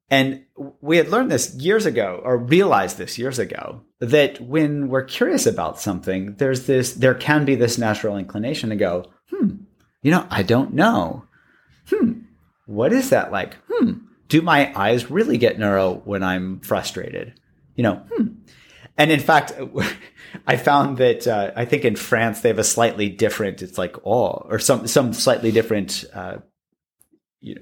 And 0.09 0.45
we 0.81 0.97
had 0.97 1.09
learned 1.09 1.31
this 1.31 1.55
years 1.55 1.85
ago, 1.85 2.21
or 2.23 2.37
realized 2.37 2.97
this 2.97 3.17
years 3.17 3.39
ago, 3.39 3.81
that 3.99 4.39
when 4.39 4.87
we're 4.87 5.03
curious 5.03 5.47
about 5.47 5.79
something, 5.79 6.35
there's 6.35 6.67
this, 6.67 6.93
there 6.93 7.15
can 7.15 7.43
be 7.43 7.55
this 7.55 7.77
natural 7.77 8.17
inclination 8.17 8.69
to 8.69 8.75
go, 8.75 9.05
hmm, 9.31 9.55
you 10.03 10.11
know, 10.11 10.27
I 10.29 10.43
don't 10.43 10.73
know. 10.73 11.25
Hmm, 11.89 12.21
what 12.67 12.93
is 12.93 13.09
that 13.09 13.31
like? 13.31 13.57
Hmm, 13.69 13.93
do 14.27 14.41
my 14.41 14.71
eyes 14.79 15.09
really 15.09 15.37
get 15.37 15.57
narrow 15.57 16.01
when 16.05 16.23
I'm 16.23 16.59
frustrated? 16.59 17.33
You 17.75 17.83
know, 17.83 17.95
hmm. 18.15 18.27
And 18.97 19.11
in 19.11 19.19
fact, 19.19 19.53
I 20.47 20.57
found 20.57 20.97
that 20.97 21.27
uh, 21.27 21.51
I 21.55 21.65
think 21.65 21.85
in 21.85 21.95
France 21.95 22.41
they 22.41 22.49
have 22.49 22.59
a 22.59 22.63
slightly 22.63 23.09
different. 23.09 23.61
It's 23.61 23.77
like 23.77 23.95
oh, 24.05 24.45
or 24.49 24.59
some 24.59 24.87
some 24.87 25.13
slightly 25.13 25.51
different 25.51 26.05
uh, 26.13 26.37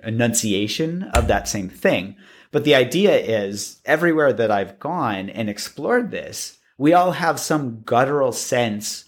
enunciation 0.03 1.03
of 1.13 1.27
that 1.27 1.47
same 1.47 1.69
thing. 1.69 2.15
But 2.51 2.63
the 2.63 2.75
idea 2.75 3.17
is 3.17 3.79
everywhere 3.85 4.31
that 4.33 4.51
I've 4.51 4.79
gone 4.79 5.29
and 5.29 5.49
explored 5.49 6.11
this, 6.11 6.59
we 6.77 6.93
all 6.93 7.11
have 7.11 7.39
some 7.39 7.81
guttural 7.81 8.31
sense 8.31 9.05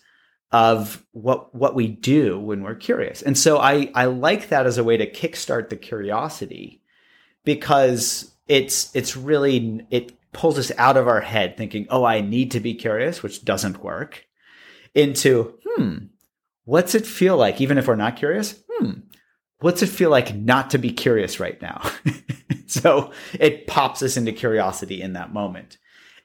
of 0.51 1.03
what 1.11 1.53
what 1.53 1.75
we 1.75 1.87
do 1.87 2.39
when 2.39 2.63
we're 2.63 2.75
curious. 2.75 3.21
And 3.21 3.37
so 3.37 3.57
I 3.57 3.91
I 3.93 4.05
like 4.05 4.49
that 4.49 4.65
as 4.65 4.77
a 4.77 4.83
way 4.83 4.97
to 4.97 5.09
kickstart 5.09 5.69
the 5.69 5.75
curiosity 5.75 6.81
because 7.43 8.31
it's 8.47 8.95
it's 8.95 9.17
really 9.17 9.85
it 9.89 10.13
pulls 10.31 10.57
us 10.57 10.71
out 10.77 10.97
of 10.97 11.07
our 11.07 11.21
head 11.21 11.57
thinking, 11.57 11.87
"Oh, 11.89 12.03
I 12.03 12.21
need 12.21 12.51
to 12.51 12.59
be 12.59 12.73
curious," 12.73 13.23
which 13.23 13.45
doesn't 13.45 13.83
work, 13.83 14.25
into, 14.93 15.57
"Hmm, 15.65 15.97
what's 16.65 16.95
it 16.95 17.05
feel 17.05 17.37
like 17.37 17.61
even 17.61 17.77
if 17.77 17.87
we're 17.87 17.95
not 17.95 18.17
curious?" 18.17 18.63
Hmm, 18.71 18.91
what's 19.59 19.81
it 19.81 19.87
feel 19.87 20.09
like 20.09 20.35
not 20.35 20.69
to 20.71 20.77
be 20.77 20.91
curious 20.91 21.39
right 21.39 21.61
now? 21.61 21.81
so 22.67 23.11
it 23.39 23.67
pops 23.67 24.01
us 24.01 24.17
into 24.17 24.31
curiosity 24.31 25.01
in 25.01 25.13
that 25.13 25.33
moment. 25.33 25.77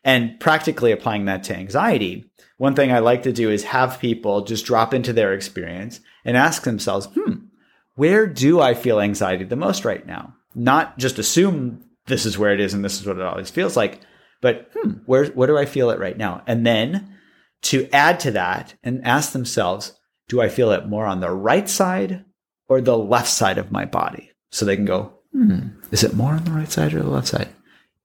And 0.02 0.40
practically 0.40 0.92
applying 0.92 1.26
that 1.26 1.44
to 1.44 1.56
anxiety, 1.56 2.30
one 2.56 2.74
thing 2.74 2.90
I 2.90 3.00
like 3.00 3.22
to 3.24 3.32
do 3.32 3.50
is 3.50 3.64
have 3.64 4.00
people 4.00 4.42
just 4.42 4.64
drop 4.64 4.94
into 4.94 5.12
their 5.12 5.32
experience 5.32 6.00
and 6.24 6.36
ask 6.36 6.62
themselves, 6.62 7.08
hmm, 7.14 7.34
where 7.96 8.26
do 8.26 8.60
I 8.60 8.74
feel 8.74 9.00
anxiety 9.00 9.44
the 9.44 9.56
most 9.56 9.84
right 9.84 10.06
now? 10.06 10.34
Not 10.54 10.98
just 10.98 11.18
assume 11.18 11.84
this 12.06 12.24
is 12.24 12.38
where 12.38 12.52
it 12.52 12.60
is 12.60 12.72
and 12.72 12.84
this 12.84 12.98
is 12.98 13.06
what 13.06 13.16
it 13.16 13.22
always 13.22 13.50
feels 13.50 13.76
like, 13.76 14.00
but 14.40 14.70
hmm, 14.74 14.92
where, 15.04 15.26
where 15.26 15.48
do 15.48 15.58
I 15.58 15.66
feel 15.66 15.90
it 15.90 15.98
right 15.98 16.16
now? 16.16 16.42
And 16.46 16.66
then 16.66 17.18
to 17.62 17.88
add 17.92 18.20
to 18.20 18.30
that 18.32 18.74
and 18.82 19.04
ask 19.04 19.32
themselves, 19.32 19.98
do 20.28 20.40
I 20.40 20.48
feel 20.48 20.72
it 20.72 20.88
more 20.88 21.04
on 21.06 21.20
the 21.20 21.30
right 21.30 21.68
side 21.68 22.24
or 22.70 22.80
the 22.80 22.96
left 22.96 23.28
side 23.28 23.58
of 23.58 23.72
my 23.72 23.84
body? 23.84 24.30
So 24.50 24.64
they 24.64 24.76
can 24.76 24.86
go, 24.86 25.12
hmm, 25.32 25.68
is 25.90 26.02
it 26.02 26.14
more 26.14 26.32
on 26.32 26.44
the 26.44 26.52
right 26.52 26.70
side 26.70 26.94
or 26.94 27.02
the 27.02 27.10
left 27.10 27.28
side? 27.28 27.48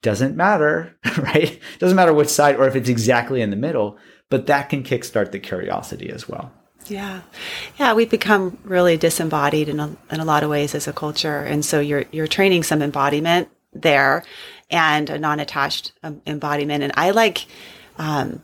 Doesn't 0.02 0.36
matter, 0.36 0.98
right? 1.18 1.60
Doesn't 1.80 1.96
matter 1.96 2.14
which 2.14 2.28
side 2.28 2.58
or 2.58 2.68
if 2.68 2.76
it's 2.76 2.90
exactly 2.90 3.42
in 3.42 3.52
the 3.52 3.56
middle, 3.56 3.98
but 4.30 4.48
that 4.48 4.70
can 4.70 4.84
kickstart 4.84 5.32
the 5.32 5.40
curiosity 5.40 6.10
as 6.10 6.28
well. 6.28 6.52
Yeah. 6.88 7.22
Yeah, 7.80 7.94
we've 7.94 8.10
become 8.10 8.58
really 8.64 8.98
disembodied 8.98 9.70
in 9.70 9.80
a, 9.80 9.96
in 10.12 10.20
a 10.20 10.26
lot 10.26 10.44
of 10.44 10.50
ways 10.50 10.76
as 10.76 10.88
a 10.88 10.94
culture. 10.94 11.40
And 11.40 11.64
so 11.64 11.80
you're, 11.80 12.06
you're 12.12 12.28
training 12.28 12.64
some 12.64 12.82
embodiment 12.82 13.50
there 13.74 14.24
and 14.70 15.10
a 15.10 15.18
non-attached 15.18 15.94
um, 16.04 16.22
embodiment. 16.28 16.84
And 16.84 16.94
I 16.96 17.12
like, 17.12 17.46
um, 17.98 18.42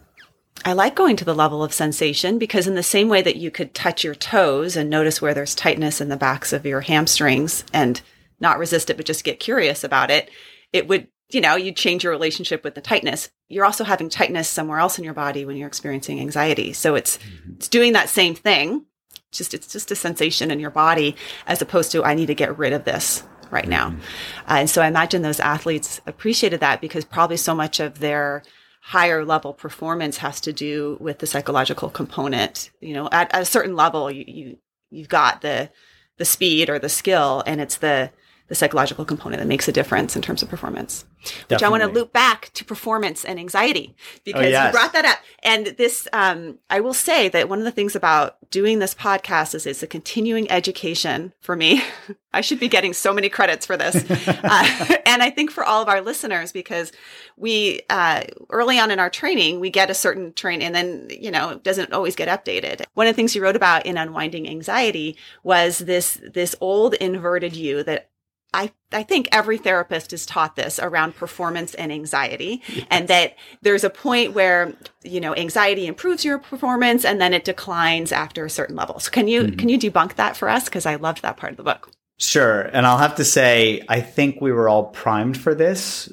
I 0.63 0.73
like 0.73 0.95
going 0.95 1.15
to 1.17 1.25
the 1.25 1.35
level 1.35 1.63
of 1.63 1.73
sensation 1.73 2.37
because 2.37 2.67
in 2.67 2.75
the 2.75 2.83
same 2.83 3.09
way 3.09 3.21
that 3.21 3.37
you 3.37 3.51
could 3.51 3.73
touch 3.73 4.03
your 4.03 4.15
toes 4.15 4.75
and 4.75 4.89
notice 4.89 5.21
where 5.21 5.33
there's 5.33 5.55
tightness 5.55 6.01
in 6.01 6.09
the 6.09 6.17
backs 6.17 6.53
of 6.53 6.65
your 6.65 6.81
hamstrings 6.81 7.63
and 7.73 8.01
not 8.39 8.59
resist 8.59 8.89
it, 8.89 8.97
but 8.97 9.05
just 9.05 9.23
get 9.23 9.39
curious 9.39 9.83
about 9.83 10.11
it, 10.11 10.29
it 10.73 10.87
would 10.87 11.07
you 11.33 11.41
know, 11.41 11.55
you 11.55 11.71
change 11.71 12.03
your 12.03 12.11
relationship 12.11 12.63
with 12.63 12.75
the 12.75 12.81
tightness. 12.81 13.29
You're 13.47 13.65
also 13.65 13.83
having 13.83 14.09
tightness 14.09 14.47
somewhere 14.47 14.79
else 14.79 14.97
in 14.97 15.05
your 15.05 15.13
body 15.13 15.45
when 15.45 15.55
you're 15.55 15.67
experiencing 15.67 16.19
anxiety. 16.19 16.73
So 16.73 16.95
it's 16.95 17.17
mm-hmm. 17.17 17.53
it's 17.53 17.67
doing 17.67 17.93
that 17.93 18.09
same 18.09 18.35
thing. 18.35 18.85
Just 19.31 19.53
it's 19.53 19.71
just 19.71 19.91
a 19.91 19.95
sensation 19.95 20.51
in 20.51 20.59
your 20.59 20.71
body 20.71 21.15
as 21.47 21.61
opposed 21.61 21.91
to 21.93 22.03
I 22.03 22.15
need 22.15 22.25
to 22.25 22.35
get 22.35 22.57
rid 22.57 22.73
of 22.73 22.83
this 22.83 23.23
right 23.49 23.67
now. 23.67 23.89
Mm-hmm. 23.89 24.51
Uh, 24.51 24.55
and 24.59 24.69
so 24.69 24.81
I 24.81 24.87
imagine 24.87 25.21
those 25.21 25.39
athletes 25.39 26.01
appreciated 26.05 26.59
that 26.59 26.81
because 26.81 27.05
probably 27.05 27.37
so 27.37 27.55
much 27.55 27.79
of 27.79 27.99
their 27.99 28.43
higher 28.81 29.23
level 29.23 29.53
performance 29.53 30.17
has 30.17 30.41
to 30.41 30.51
do 30.51 30.97
with 30.99 31.19
the 31.19 31.27
psychological 31.27 31.89
component. 31.89 32.71
You 32.81 32.93
know, 32.95 33.09
at, 33.11 33.33
at 33.33 33.41
a 33.41 33.45
certain 33.45 33.75
level, 33.75 34.11
you, 34.11 34.25
you 34.27 34.57
you've 34.89 35.09
got 35.09 35.41
the 35.41 35.69
the 36.17 36.25
speed 36.25 36.69
or 36.69 36.79
the 36.79 36.89
skill, 36.89 37.43
and 37.45 37.61
it's 37.61 37.77
the 37.77 38.11
the 38.51 38.55
psychological 38.55 39.05
component 39.05 39.39
that 39.39 39.47
makes 39.47 39.69
a 39.69 39.71
difference 39.71 40.17
in 40.17 40.21
terms 40.21 40.43
of 40.43 40.49
performance. 40.49 41.05
Definitely. 41.21 41.55
Which 41.55 41.63
I 41.63 41.69
want 41.69 41.83
to 41.83 41.87
loop 41.87 42.11
back 42.11 42.51
to 42.55 42.65
performance 42.65 43.23
and 43.23 43.39
anxiety 43.39 43.95
because 44.25 44.45
oh, 44.45 44.49
yes. 44.49 44.65
you 44.65 44.77
brought 44.77 44.91
that 44.91 45.05
up. 45.05 45.19
And 45.41 45.67
this, 45.77 46.05
um, 46.11 46.59
I 46.69 46.81
will 46.81 46.93
say 46.93 47.29
that 47.29 47.47
one 47.47 47.59
of 47.59 47.63
the 47.63 47.71
things 47.71 47.95
about 47.95 48.35
doing 48.51 48.79
this 48.79 48.93
podcast 48.93 49.55
is 49.55 49.65
it's 49.65 49.83
a 49.83 49.87
continuing 49.87 50.51
education 50.51 51.31
for 51.39 51.55
me. 51.55 51.81
I 52.33 52.41
should 52.41 52.59
be 52.59 52.67
getting 52.67 52.93
so 52.93 53.13
many 53.13 53.29
credits 53.29 53.65
for 53.65 53.75
this, 53.75 53.95
uh, 54.27 54.97
and 55.05 55.21
I 55.21 55.29
think 55.29 55.51
for 55.51 55.63
all 55.63 55.81
of 55.81 55.89
our 55.89 56.01
listeners 56.01 56.51
because 56.51 56.91
we 57.35 57.81
uh, 57.89 58.23
early 58.49 58.79
on 58.79 58.89
in 58.89 58.99
our 58.99 59.09
training 59.09 59.59
we 59.59 59.69
get 59.69 59.89
a 59.89 59.93
certain 59.93 60.31
train 60.31 60.61
and 60.61 60.73
then 60.73 61.07
you 61.09 61.29
know 61.29 61.49
it 61.49 61.63
doesn't 61.63 61.91
always 61.91 62.15
get 62.15 62.29
updated. 62.29 62.83
One 62.93 63.07
of 63.07 63.13
the 63.13 63.15
things 63.17 63.35
you 63.35 63.43
wrote 63.43 63.57
about 63.57 63.85
in 63.85 63.97
Unwinding 63.97 64.47
Anxiety 64.47 65.17
was 65.43 65.79
this 65.79 66.21
this 66.33 66.55
old 66.61 66.93
inverted 66.95 67.53
U 67.55 67.83
that 67.83 68.10
I, 68.53 68.71
I 68.91 69.03
think 69.03 69.29
every 69.31 69.57
therapist 69.57 70.11
is 70.11 70.25
taught 70.25 70.55
this 70.55 70.77
around 70.77 71.15
performance 71.15 71.73
and 71.73 71.91
anxiety 71.91 72.61
yes. 72.67 72.85
and 72.89 73.07
that 73.07 73.35
there's 73.61 73.85
a 73.85 73.89
point 73.89 74.33
where, 74.33 74.73
you 75.03 75.21
know, 75.21 75.33
anxiety 75.35 75.87
improves 75.87 76.25
your 76.25 76.37
performance 76.37 77.05
and 77.05 77.21
then 77.21 77.33
it 77.33 77.45
declines 77.45 78.11
after 78.11 78.43
a 78.43 78.49
certain 78.49 78.75
level. 78.75 78.99
So 78.99 79.09
can 79.09 79.29
you, 79.29 79.43
mm-hmm. 79.43 79.55
can 79.55 79.69
you 79.69 79.79
debunk 79.79 80.15
that 80.15 80.35
for 80.35 80.49
us? 80.49 80.67
Cause 80.67 80.85
I 80.85 80.95
loved 80.95 81.21
that 81.21 81.37
part 81.37 81.51
of 81.51 81.57
the 81.57 81.63
book. 81.63 81.91
Sure. 82.17 82.61
And 82.61 82.85
I'll 82.85 82.97
have 82.97 83.15
to 83.15 83.25
say, 83.25 83.81
I 83.87 84.01
think 84.01 84.41
we 84.41 84.51
were 84.51 84.67
all 84.67 84.85
primed 84.85 85.37
for 85.37 85.55
this 85.55 86.11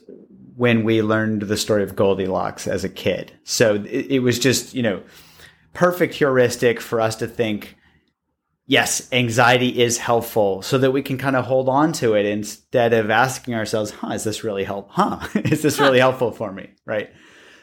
when 0.54 0.84
we 0.84 1.02
learned 1.02 1.42
the 1.42 1.56
story 1.56 1.82
of 1.82 1.96
Goldilocks 1.96 2.66
as 2.66 2.84
a 2.84 2.88
kid. 2.88 3.32
So 3.44 3.74
it, 3.74 4.06
it 4.10 4.18
was 4.20 4.38
just, 4.38 4.74
you 4.74 4.82
know, 4.82 5.02
perfect 5.72 6.14
heuristic 6.14 6.80
for 6.80 7.00
us 7.00 7.16
to 7.16 7.26
think, 7.26 7.76
yes, 8.68 9.08
anxiety 9.10 9.80
is 9.82 9.98
helpful 9.98 10.62
so 10.62 10.78
that 10.78 10.92
we 10.92 11.02
can 11.02 11.18
kind 11.18 11.34
of 11.34 11.46
hold 11.46 11.68
on 11.68 11.92
to 11.94 12.14
it 12.14 12.24
instead 12.24 12.92
of 12.92 13.10
asking 13.10 13.54
ourselves, 13.54 13.90
huh, 13.90 14.12
is 14.12 14.22
this 14.22 14.44
really 14.44 14.62
help? 14.62 14.90
Huh, 14.90 15.26
is 15.34 15.62
this 15.62 15.80
really 15.80 15.98
helpful 15.98 16.30
for 16.30 16.52
me? 16.52 16.70
Right. 16.86 17.10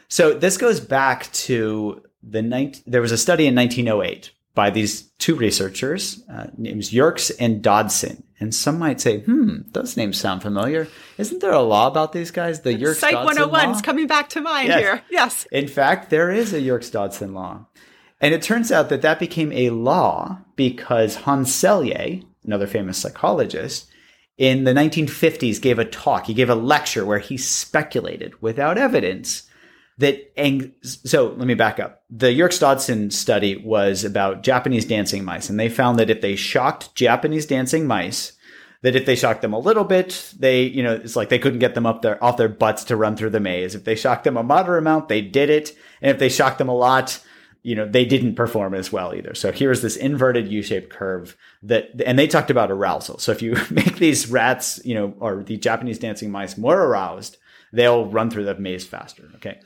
So 0.08 0.34
this 0.34 0.58
goes 0.58 0.80
back 0.80 1.32
to 1.32 2.02
the 2.22 2.42
night. 2.42 2.82
There 2.86 3.00
was 3.00 3.12
a 3.12 3.18
study 3.18 3.46
in 3.46 3.54
1908 3.54 4.32
by 4.54 4.70
these 4.70 5.02
two 5.18 5.36
researchers, 5.36 6.22
uh, 6.30 6.48
names 6.56 6.92
Yerkes 6.92 7.30
and 7.30 7.62
Dodson. 7.62 8.22
And 8.38 8.54
some 8.54 8.78
might 8.78 9.00
say, 9.00 9.20
hmm, 9.20 9.60
those 9.72 9.96
names 9.96 10.18
sound 10.18 10.42
familiar. 10.42 10.88
Isn't 11.18 11.40
there 11.40 11.52
a 11.52 11.62
law 11.62 11.86
about 11.86 12.12
these 12.12 12.30
guys? 12.30 12.60
The 12.60 12.74
Yerkes 12.74 12.98
Psych 12.98 13.14
101 13.14 13.70
is 13.70 13.82
coming 13.82 14.06
back 14.06 14.28
to 14.30 14.40
mind 14.40 14.68
yes. 14.68 14.80
here. 14.80 15.02
Yes. 15.10 15.46
In 15.52 15.68
fact, 15.68 16.10
there 16.10 16.30
is 16.30 16.52
a 16.52 16.60
Yerkes 16.60 16.90
Dodson 16.90 17.32
law. 17.32 17.66
And 18.20 18.32
it 18.32 18.42
turns 18.42 18.72
out 18.72 18.88
that 18.88 19.02
that 19.02 19.18
became 19.18 19.52
a 19.52 19.70
law 19.70 20.38
because 20.56 21.16
Hans 21.16 21.50
Selye, 21.50 22.24
another 22.44 22.66
famous 22.66 22.98
psychologist, 22.98 23.90
in 24.38 24.64
the 24.64 24.72
1950s 24.72 25.60
gave 25.60 25.78
a 25.78 25.84
talk. 25.84 26.26
He 26.26 26.34
gave 26.34 26.50
a 26.50 26.54
lecture 26.54 27.04
where 27.04 27.18
he 27.18 27.36
speculated 27.36 28.40
without 28.42 28.78
evidence 28.78 29.44
that. 29.98 30.32
Ang- 30.38 30.72
so 30.82 31.28
let 31.36 31.46
me 31.46 31.54
back 31.54 31.80
up. 31.80 32.02
The 32.10 32.32
Yerkes 32.32 32.58
Dodson 32.58 33.10
study 33.10 33.56
was 33.56 34.04
about 34.04 34.42
Japanese 34.42 34.84
dancing 34.84 35.24
mice, 35.24 35.48
and 35.48 35.58
they 35.58 35.68
found 35.68 35.98
that 35.98 36.10
if 36.10 36.20
they 36.20 36.36
shocked 36.36 36.94
Japanese 36.94 37.46
dancing 37.46 37.86
mice, 37.86 38.32
that 38.82 38.94
if 38.96 39.06
they 39.06 39.16
shocked 39.16 39.42
them 39.42 39.54
a 39.54 39.58
little 39.58 39.84
bit, 39.84 40.34
they, 40.38 40.62
you 40.62 40.82
know, 40.82 40.92
it's 40.92 41.16
like 41.16 41.30
they 41.30 41.38
couldn't 41.38 41.60
get 41.60 41.74
them 41.74 41.86
up 41.86 42.02
their 42.02 42.22
off 42.22 42.36
their 42.36 42.48
butts 42.48 42.84
to 42.84 42.96
run 42.96 43.16
through 43.16 43.30
the 43.30 43.40
maze. 43.40 43.74
If 43.74 43.84
they 43.84 43.94
shocked 43.94 44.24
them 44.24 44.36
a 44.36 44.42
moderate 44.42 44.82
amount, 44.82 45.08
they 45.08 45.22
did 45.22 45.48
it, 45.48 45.74
and 46.02 46.10
if 46.10 46.18
they 46.18 46.28
shocked 46.28 46.58
them 46.58 46.68
a 46.68 46.76
lot, 46.76 47.22
you 47.66 47.74
know, 47.74 47.84
they 47.84 48.04
didn't 48.04 48.36
perform 48.36 48.74
as 48.74 48.92
well 48.92 49.12
either. 49.12 49.34
So 49.34 49.50
here's 49.50 49.82
this 49.82 49.96
inverted 49.96 50.46
U-shaped 50.46 50.88
curve 50.88 51.36
that, 51.64 52.00
and 52.06 52.16
they 52.16 52.28
talked 52.28 52.52
about 52.52 52.70
arousal. 52.70 53.18
So 53.18 53.32
if 53.32 53.42
you 53.42 53.56
make 53.72 53.96
these 53.96 54.30
rats, 54.30 54.80
you 54.84 54.94
know, 54.94 55.14
or 55.18 55.42
the 55.42 55.56
Japanese 55.56 55.98
dancing 55.98 56.30
mice 56.30 56.56
more 56.56 56.80
aroused, 56.80 57.38
they'll 57.72 58.06
run 58.06 58.30
through 58.30 58.44
the 58.44 58.54
maze 58.54 58.86
faster. 58.86 59.28
Okay. 59.34 59.58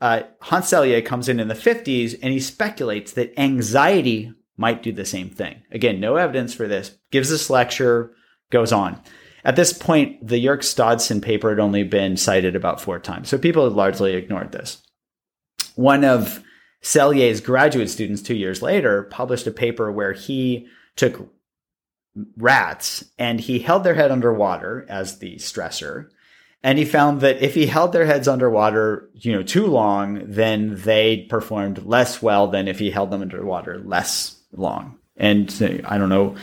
Uh, 0.00 0.22
Hans 0.42 0.66
Selye 0.66 1.04
comes 1.04 1.28
in 1.28 1.40
in 1.40 1.48
the 1.48 1.54
50s 1.54 2.16
and 2.22 2.32
he 2.32 2.38
speculates 2.38 3.14
that 3.14 3.36
anxiety 3.36 4.32
might 4.56 4.84
do 4.84 4.92
the 4.92 5.04
same 5.04 5.28
thing. 5.28 5.60
Again, 5.72 5.98
no 5.98 6.14
evidence 6.14 6.54
for 6.54 6.68
this. 6.68 6.96
Gives 7.10 7.30
this 7.30 7.50
lecture, 7.50 8.14
goes 8.52 8.70
on. 8.70 9.00
At 9.44 9.56
this 9.56 9.72
point, 9.72 10.24
the 10.24 10.38
Yerkes 10.38 10.72
Dodson 10.72 11.20
paper 11.20 11.50
had 11.50 11.58
only 11.58 11.82
been 11.82 12.16
cited 12.16 12.54
about 12.54 12.80
four 12.80 13.00
times. 13.00 13.28
So 13.28 13.38
people 13.38 13.64
had 13.64 13.72
largely 13.72 14.14
ignored 14.14 14.52
this. 14.52 14.80
One 15.74 16.04
of 16.04 16.40
Selye's 16.84 17.40
graduate 17.40 17.88
students 17.88 18.20
two 18.20 18.36
years 18.36 18.60
later 18.60 19.04
published 19.04 19.46
a 19.46 19.50
paper 19.50 19.90
where 19.90 20.12
he 20.12 20.68
took 20.96 21.30
rats 22.36 23.04
and 23.18 23.40
he 23.40 23.58
held 23.58 23.84
their 23.84 23.94
head 23.94 24.10
underwater 24.10 24.84
as 24.88 25.18
the 25.18 25.36
stressor. 25.36 26.10
And 26.62 26.78
he 26.78 26.84
found 26.84 27.22
that 27.22 27.42
if 27.42 27.54
he 27.54 27.66
held 27.66 27.92
their 27.92 28.04
heads 28.04 28.28
underwater, 28.28 29.08
you 29.14 29.32
know, 29.32 29.42
too 29.42 29.66
long, 29.66 30.24
then 30.26 30.76
they 30.82 31.22
performed 31.28 31.84
less 31.86 32.20
well 32.20 32.48
than 32.48 32.68
if 32.68 32.78
he 32.78 32.90
held 32.90 33.10
them 33.10 33.22
underwater 33.22 33.78
less 33.78 34.38
long. 34.52 34.98
And 35.16 35.50
uh, 35.62 35.88
I 35.88 35.96
don't 35.96 36.10
know 36.10 36.36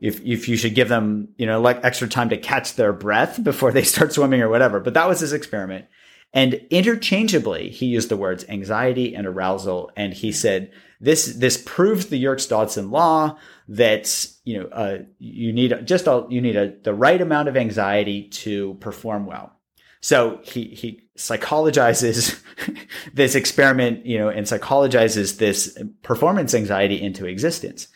if 0.00 0.20
if 0.24 0.48
you 0.48 0.56
should 0.56 0.74
give 0.74 0.88
them, 0.88 1.28
you 1.36 1.46
know, 1.46 1.60
like 1.60 1.84
extra 1.84 2.08
time 2.08 2.30
to 2.30 2.38
catch 2.38 2.74
their 2.74 2.92
breath 2.94 3.42
before 3.42 3.70
they 3.70 3.82
start 3.82 4.14
swimming 4.14 4.40
or 4.40 4.48
whatever. 4.48 4.80
But 4.80 4.94
that 4.94 5.08
was 5.08 5.20
his 5.20 5.34
experiment. 5.34 5.86
And 6.34 6.54
interchangeably, 6.68 7.70
he 7.70 7.86
used 7.86 8.08
the 8.08 8.16
words 8.16 8.44
anxiety 8.48 9.14
and 9.14 9.24
arousal. 9.24 9.92
And 9.96 10.12
he 10.12 10.32
said, 10.32 10.72
this, 11.00 11.26
this 11.26 11.62
proves 11.64 12.06
the 12.06 12.18
Yerkes 12.18 12.48
Dodson 12.48 12.90
law 12.90 13.38
that, 13.68 14.26
you 14.44 14.58
know, 14.58 14.66
uh, 14.66 14.98
you 15.20 15.52
need 15.52 15.86
just 15.86 16.08
a, 16.08 16.26
you 16.28 16.40
need 16.40 16.56
a, 16.56 16.74
the 16.82 16.92
right 16.92 17.20
amount 17.20 17.48
of 17.48 17.56
anxiety 17.56 18.28
to 18.30 18.74
perform 18.74 19.26
well. 19.26 19.52
So 20.00 20.40
he, 20.42 20.64
he 20.64 21.08
psychologizes 21.16 22.42
this 23.14 23.36
experiment, 23.36 24.04
you 24.04 24.18
know, 24.18 24.28
and 24.28 24.44
psychologizes 24.44 25.38
this 25.38 25.78
performance 26.02 26.52
anxiety 26.52 27.00
into 27.00 27.26
existence. 27.26 27.88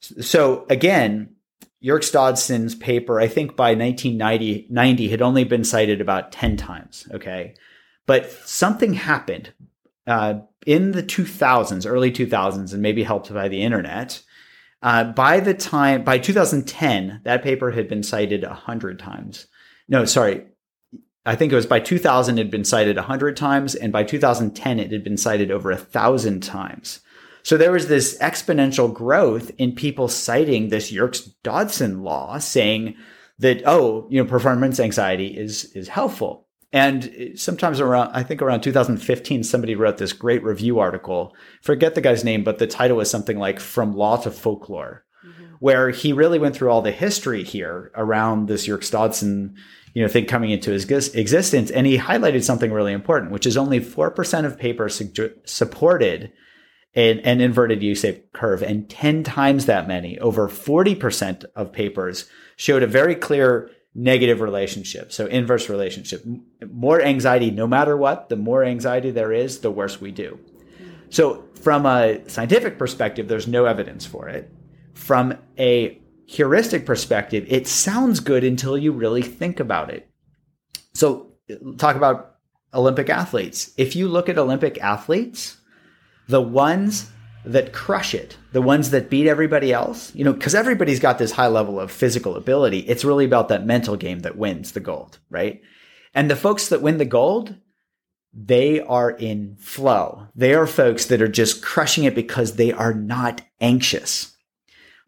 So 0.00 0.66
again, 0.70 1.36
Yerkes 1.82 2.12
Dodson's 2.12 2.76
paper, 2.76 3.20
I 3.20 3.26
think 3.26 3.56
by 3.56 3.74
1990 3.74 5.08
had 5.08 5.20
only 5.20 5.42
been 5.42 5.64
cited 5.64 6.00
about 6.00 6.30
10 6.30 6.56
times. 6.56 7.08
Okay. 7.12 7.54
But 8.06 8.30
something 8.30 8.94
happened 8.94 9.52
uh, 10.06 10.34
in 10.64 10.92
the 10.92 11.02
2000s, 11.02 11.84
early 11.84 12.12
2000s, 12.12 12.72
and 12.72 12.82
maybe 12.82 13.02
helped 13.02 13.34
by 13.34 13.48
the 13.48 13.62
internet. 13.62 14.22
Uh, 14.80 15.04
by 15.04 15.40
the 15.40 15.54
time, 15.54 16.04
by 16.04 16.18
2010, 16.18 17.20
that 17.24 17.42
paper 17.42 17.72
had 17.72 17.88
been 17.88 18.04
cited 18.04 18.44
100 18.44 18.98
times. 19.00 19.46
No, 19.88 20.04
sorry. 20.04 20.46
I 21.26 21.34
think 21.34 21.52
it 21.52 21.56
was 21.56 21.66
by 21.66 21.80
2000 21.80 22.38
it 22.38 22.42
had 22.42 22.50
been 22.50 22.64
cited 22.64 22.96
100 22.96 23.36
times, 23.36 23.74
and 23.74 23.92
by 23.92 24.04
2010 24.04 24.78
it 24.78 24.92
had 24.92 25.02
been 25.02 25.16
cited 25.16 25.50
over 25.50 25.70
a 25.72 25.76
thousand 25.76 26.42
times. 26.44 27.00
So 27.42 27.56
there 27.56 27.72
was 27.72 27.88
this 27.88 28.16
exponential 28.18 28.92
growth 28.92 29.50
in 29.58 29.74
people 29.74 30.08
citing 30.08 30.68
this 30.68 30.92
Yerkes 30.92 31.20
Dodson 31.42 32.02
law 32.02 32.38
saying 32.38 32.94
that, 33.38 33.62
oh, 33.66 34.06
you 34.10 34.22
know, 34.22 34.28
performance 34.28 34.78
anxiety 34.78 35.26
is, 35.26 35.64
is 35.74 35.88
helpful. 35.88 36.46
And 36.72 37.32
sometimes 37.34 37.80
around, 37.80 38.12
I 38.12 38.22
think 38.22 38.40
around 38.40 38.62
2015, 38.62 39.44
somebody 39.44 39.74
wrote 39.74 39.98
this 39.98 40.14
great 40.14 40.42
review 40.42 40.78
article. 40.78 41.34
Forget 41.60 41.94
the 41.94 42.00
guy's 42.00 42.24
name, 42.24 42.44
but 42.44 42.58
the 42.58 42.66
title 42.66 42.96
was 42.96 43.10
something 43.10 43.38
like 43.38 43.60
From 43.60 43.94
Law 43.94 44.16
to 44.18 44.30
Folklore, 44.30 45.04
mm-hmm. 45.26 45.54
where 45.58 45.90
he 45.90 46.14
really 46.14 46.38
went 46.38 46.56
through 46.56 46.70
all 46.70 46.80
the 46.80 46.90
history 46.90 47.44
here 47.44 47.92
around 47.94 48.48
this 48.48 48.66
Yerkes 48.66 48.88
Dodson, 48.88 49.54
you 49.92 50.00
know, 50.00 50.08
thing 50.08 50.24
coming 50.24 50.50
into 50.50 50.70
his 50.70 50.86
existence. 51.14 51.70
And 51.70 51.86
he 51.86 51.98
highlighted 51.98 52.42
something 52.42 52.72
really 52.72 52.94
important, 52.94 53.32
which 53.32 53.46
is 53.46 53.58
only 53.58 53.78
4% 53.78 54.46
of 54.46 54.58
papers 54.58 54.94
su- 54.94 55.34
supported 55.44 56.32
an, 56.94 57.20
an 57.20 57.40
inverted 57.40 57.82
U-shaped 57.82 58.32
curve 58.32 58.62
and 58.62 58.88
10 58.88 59.22
times 59.24 59.66
that 59.66 59.88
many, 59.88 60.18
over 60.18 60.48
40% 60.48 61.44
of 61.56 61.72
papers 61.72 62.28
showed 62.56 62.82
a 62.82 62.86
very 62.86 63.14
clear 63.14 63.70
negative 63.94 64.40
relationship. 64.40 65.12
So 65.12 65.26
inverse 65.26 65.68
relationship, 65.68 66.24
more 66.70 67.02
anxiety, 67.02 67.50
no 67.50 67.66
matter 67.66 67.96
what, 67.96 68.28
the 68.28 68.36
more 68.36 68.64
anxiety 68.64 69.10
there 69.10 69.32
is, 69.32 69.60
the 69.60 69.70
worse 69.70 70.00
we 70.00 70.10
do. 70.10 70.38
So 71.10 71.44
from 71.60 71.84
a 71.84 72.26
scientific 72.28 72.78
perspective, 72.78 73.28
there's 73.28 73.46
no 73.46 73.66
evidence 73.66 74.06
for 74.06 74.28
it. 74.28 74.50
From 74.94 75.36
a 75.58 76.00
heuristic 76.26 76.86
perspective, 76.86 77.44
it 77.48 77.66
sounds 77.66 78.20
good 78.20 78.44
until 78.44 78.78
you 78.78 78.92
really 78.92 79.22
think 79.22 79.60
about 79.60 79.90
it. 79.90 80.08
So 80.94 81.32
uh, 81.50 81.76
talk 81.76 81.96
about 81.96 82.36
Olympic 82.72 83.10
athletes. 83.10 83.72
If 83.76 83.94
you 83.94 84.08
look 84.08 84.28
at 84.28 84.38
Olympic 84.38 84.78
athletes, 84.82 85.58
the 86.28 86.40
ones 86.40 87.10
that 87.44 87.72
crush 87.72 88.14
it, 88.14 88.36
the 88.52 88.62
ones 88.62 88.90
that 88.90 89.10
beat 89.10 89.26
everybody 89.26 89.72
else, 89.72 90.14
you 90.14 90.24
know, 90.24 90.32
because 90.32 90.54
everybody's 90.54 91.00
got 91.00 91.18
this 91.18 91.32
high 91.32 91.48
level 91.48 91.80
of 91.80 91.90
physical 91.90 92.36
ability. 92.36 92.80
It's 92.80 93.04
really 93.04 93.24
about 93.24 93.48
that 93.48 93.66
mental 93.66 93.96
game 93.96 94.20
that 94.20 94.36
wins 94.36 94.72
the 94.72 94.80
gold, 94.80 95.18
right? 95.28 95.60
And 96.14 96.30
the 96.30 96.36
folks 96.36 96.68
that 96.68 96.82
win 96.82 96.98
the 96.98 97.04
gold, 97.04 97.56
they 98.32 98.80
are 98.80 99.10
in 99.10 99.56
flow. 99.56 100.28
They 100.36 100.54
are 100.54 100.66
folks 100.66 101.06
that 101.06 101.20
are 101.20 101.28
just 101.28 101.62
crushing 101.62 102.04
it 102.04 102.14
because 102.14 102.54
they 102.54 102.72
are 102.72 102.94
not 102.94 103.42
anxious. 103.60 104.36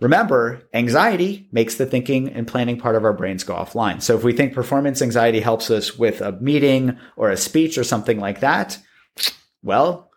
Remember, 0.01 0.69
anxiety 0.75 1.49
makes 1.53 1.77
the 1.77 1.87
thinking 1.87 2.29
and 2.29 2.49
planning 2.49 2.79
part 2.79 2.97
of 2.97 3.05
our 3.05 3.13
brains 3.13 3.45
go 3.45 3.55
offline. 3.55 4.03
So 4.03 4.17
if 4.17 4.25
we 4.25 4.33
think 4.33 4.53
performance 4.53 5.01
anxiety 5.01 5.41
helps 5.41 5.71
us 5.71 5.97
with 5.97 6.21
a 6.21 6.33
meeting 6.33 6.99
or 7.17 7.31
a 7.31 7.37
speech 7.37 7.79
or 7.79 7.85
something 7.85 8.19
like 8.19 8.41
that, 8.41 8.79
well, 9.63 10.11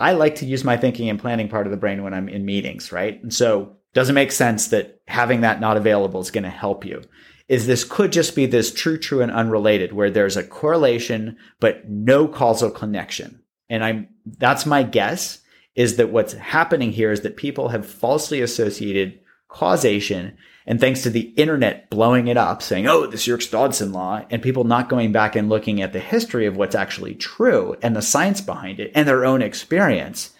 I 0.00 0.12
like 0.12 0.36
to 0.36 0.46
use 0.46 0.64
my 0.64 0.76
thinking 0.76 1.08
and 1.08 1.20
planning 1.20 1.48
part 1.48 1.66
of 1.66 1.70
the 1.70 1.76
brain 1.76 2.02
when 2.02 2.14
I'm 2.14 2.28
in 2.28 2.44
meetings, 2.44 2.90
right? 2.90 3.22
And 3.22 3.32
so 3.32 3.76
doesn't 3.92 4.14
make 4.14 4.32
sense 4.32 4.68
that 4.68 5.00
having 5.06 5.42
that 5.42 5.60
not 5.60 5.76
available 5.76 6.20
is 6.20 6.30
going 6.30 6.44
to 6.44 6.50
help 6.50 6.84
you. 6.84 7.02
Is 7.48 7.66
this 7.66 7.84
could 7.84 8.12
just 8.12 8.34
be 8.34 8.46
this 8.46 8.72
true, 8.72 8.96
true, 8.96 9.20
and 9.20 9.30
unrelated 9.30 9.92
where 9.92 10.10
there's 10.10 10.36
a 10.36 10.44
correlation, 10.44 11.36
but 11.58 11.88
no 11.88 12.28
causal 12.28 12.70
connection. 12.70 13.42
And 13.68 13.84
I'm, 13.84 14.08
that's 14.38 14.66
my 14.66 14.84
guess 14.84 15.40
is 15.74 15.96
that 15.96 16.10
what's 16.10 16.32
happening 16.34 16.92
here 16.92 17.12
is 17.12 17.20
that 17.20 17.36
people 17.36 17.68
have 17.68 17.86
falsely 17.86 18.40
associated 18.40 19.20
causation 19.48 20.36
and 20.70 20.78
thanks 20.78 21.02
to 21.02 21.10
the 21.10 21.32
internet 21.36 21.90
blowing 21.90 22.28
it 22.28 22.36
up, 22.36 22.62
saying, 22.62 22.86
oh, 22.86 23.04
this 23.04 23.26
Yerkes 23.26 23.48
Dodson 23.48 23.92
law, 23.92 24.24
and 24.30 24.40
people 24.40 24.62
not 24.62 24.88
going 24.88 25.10
back 25.10 25.34
and 25.34 25.48
looking 25.48 25.82
at 25.82 25.92
the 25.92 25.98
history 25.98 26.46
of 26.46 26.56
what's 26.56 26.76
actually 26.76 27.16
true 27.16 27.76
and 27.82 27.96
the 27.96 28.00
science 28.00 28.40
behind 28.40 28.78
it 28.78 28.92
and 28.94 29.08
their 29.08 29.24
own 29.24 29.42
experience, 29.42 30.30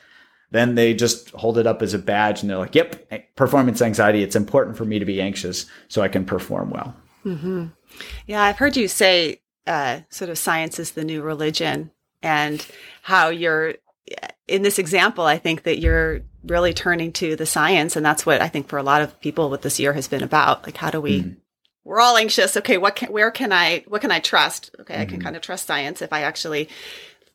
then 0.52 0.76
they 0.76 0.94
just 0.94 1.30
hold 1.30 1.58
it 1.58 1.66
up 1.66 1.82
as 1.82 1.94
a 1.94 1.98
badge 1.98 2.42
and 2.42 2.50
they're 2.50 2.58
like, 2.58 2.76
yep, 2.76 3.10
performance 3.34 3.82
anxiety. 3.82 4.22
It's 4.22 4.36
important 4.36 4.76
for 4.76 4.84
me 4.84 5.00
to 5.00 5.04
be 5.04 5.20
anxious 5.20 5.66
so 5.88 6.00
I 6.00 6.06
can 6.06 6.24
perform 6.24 6.70
well. 6.70 6.94
Mm-hmm. 7.24 7.66
Yeah, 8.28 8.44
I've 8.44 8.58
heard 8.58 8.76
you 8.76 8.86
say 8.86 9.40
uh, 9.66 10.02
sort 10.10 10.30
of 10.30 10.38
science 10.38 10.78
is 10.78 10.92
the 10.92 11.04
new 11.04 11.22
religion 11.22 11.90
and 12.22 12.64
how 13.02 13.30
you're 13.30 13.74
in 14.46 14.62
this 14.62 14.78
example, 14.78 15.24
I 15.24 15.38
think 15.38 15.64
that 15.64 15.78
you're 15.78 16.20
really 16.44 16.72
turning 16.72 17.12
to 17.12 17.36
the 17.36 17.46
science. 17.46 17.96
And 17.96 18.04
that's 18.04 18.24
what 18.24 18.40
I 18.40 18.48
think 18.48 18.68
for 18.68 18.78
a 18.78 18.82
lot 18.82 19.02
of 19.02 19.20
people 19.20 19.50
what 19.50 19.62
this 19.62 19.78
year 19.78 19.92
has 19.92 20.08
been 20.08 20.22
about. 20.22 20.64
Like, 20.64 20.76
how 20.76 20.90
do 20.90 21.00
we, 21.00 21.22
mm. 21.22 21.36
we're 21.84 22.00
all 22.00 22.16
anxious. 22.16 22.56
Okay. 22.56 22.78
What 22.78 22.96
can, 22.96 23.12
where 23.12 23.30
can 23.30 23.52
I, 23.52 23.84
what 23.88 24.00
can 24.00 24.10
I 24.10 24.20
trust? 24.20 24.74
Okay. 24.80 24.94
Mm-hmm. 24.94 25.02
I 25.02 25.04
can 25.04 25.14
mm-hmm. 25.16 25.24
kind 25.24 25.36
of 25.36 25.42
trust 25.42 25.66
science 25.66 26.02
if 26.02 26.12
I 26.12 26.22
actually, 26.22 26.68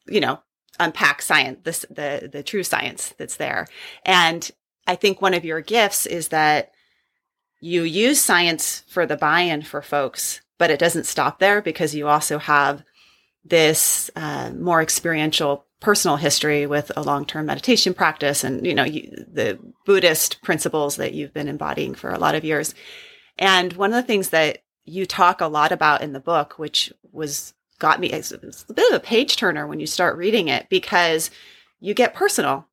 you 0.08 0.20
know, 0.20 0.40
unpack 0.80 1.22
science, 1.22 1.60
this, 1.64 1.86
the, 1.90 2.30
the 2.32 2.44
true 2.44 2.64
science 2.64 3.14
that's 3.18 3.38
there. 3.38 3.68
And 4.06 4.50
I 4.88 4.96
think 4.96 5.22
one 5.22 5.34
of 5.34 5.46
your 5.46 5.62
gifts 5.62 6.06
is 6.06 6.30
that 6.30 6.72
you 7.62 7.84
use 7.84 8.22
science 8.22 8.84
for 8.88 9.06
the 9.06 9.18
buy-in 9.18 9.62
for 9.62 9.82
folks, 9.82 10.42
but 10.58 10.70
it 10.70 10.80
doesn't 10.80 11.06
stop 11.06 11.40
there 11.40 11.62
because 11.62 11.96
you 11.96 12.08
also 12.08 12.38
have 12.38 12.84
this 13.44 14.12
uh, 14.16 14.52
more 14.52 14.82
experiential 14.82 15.66
personal 15.86 16.16
history 16.16 16.66
with 16.66 16.92
a 16.98 17.04
long-term 17.04 17.46
meditation 17.46 17.94
practice 17.94 18.44
and 18.44 18.66
you 18.66 18.74
know 18.74 18.84
you, 18.84 19.04
the 19.32 19.60
buddhist 19.86 20.42
principles 20.42 20.96
that 20.96 21.14
you've 21.14 21.32
been 21.32 21.48
embodying 21.48 21.94
for 21.94 22.10
a 22.10 22.18
lot 22.18 22.34
of 22.34 22.44
years. 22.44 22.74
And 23.38 23.72
one 23.74 23.94
of 23.94 23.96
the 23.96 24.08
things 24.08 24.30
that 24.30 24.64
you 24.86 25.06
talk 25.06 25.42
a 25.42 25.48
lot 25.48 25.72
about 25.72 26.02
in 26.02 26.12
the 26.12 26.20
book 26.20 26.58
which 26.58 26.92
was 27.12 27.54
got 27.78 28.00
me 28.00 28.10
it's 28.10 28.32
a 28.32 28.74
bit 28.74 28.92
of 28.92 28.96
a 28.96 29.00
page 29.00 29.36
turner 29.36 29.68
when 29.68 29.80
you 29.80 29.86
start 29.86 30.18
reading 30.18 30.48
it 30.48 30.68
because 30.70 31.30
you 31.80 31.94
get 31.94 32.16
personal 32.16 32.68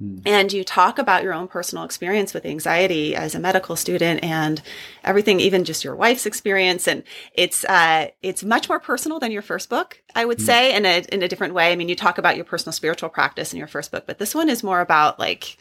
Hmm. 0.00 0.18
And 0.24 0.52
you 0.52 0.62
talk 0.62 0.98
about 0.98 1.22
your 1.24 1.34
own 1.34 1.48
personal 1.48 1.84
experience 1.84 2.32
with 2.32 2.46
anxiety 2.46 3.16
as 3.16 3.34
a 3.34 3.40
medical 3.40 3.74
student 3.74 4.22
and 4.22 4.62
everything, 5.02 5.40
even 5.40 5.64
just 5.64 5.82
your 5.82 5.96
wife's 5.96 6.24
experience. 6.24 6.86
And 6.86 7.02
it's, 7.34 7.64
uh, 7.64 8.08
it's 8.22 8.44
much 8.44 8.68
more 8.68 8.78
personal 8.78 9.18
than 9.18 9.32
your 9.32 9.42
first 9.42 9.68
book, 9.68 10.00
I 10.14 10.24
would 10.24 10.38
mm. 10.38 10.46
say, 10.46 10.74
in 10.74 10.86
a, 10.86 11.04
in 11.12 11.22
a 11.22 11.28
different 11.28 11.54
way. 11.54 11.72
I 11.72 11.76
mean, 11.76 11.88
you 11.88 11.96
talk 11.96 12.18
about 12.18 12.36
your 12.36 12.44
personal 12.44 12.72
spiritual 12.72 13.08
practice 13.08 13.52
in 13.52 13.58
your 13.58 13.68
first 13.68 13.90
book, 13.90 14.04
but 14.06 14.18
this 14.18 14.34
one 14.34 14.48
is 14.48 14.62
more 14.62 14.80
about 14.80 15.18
like, 15.18 15.58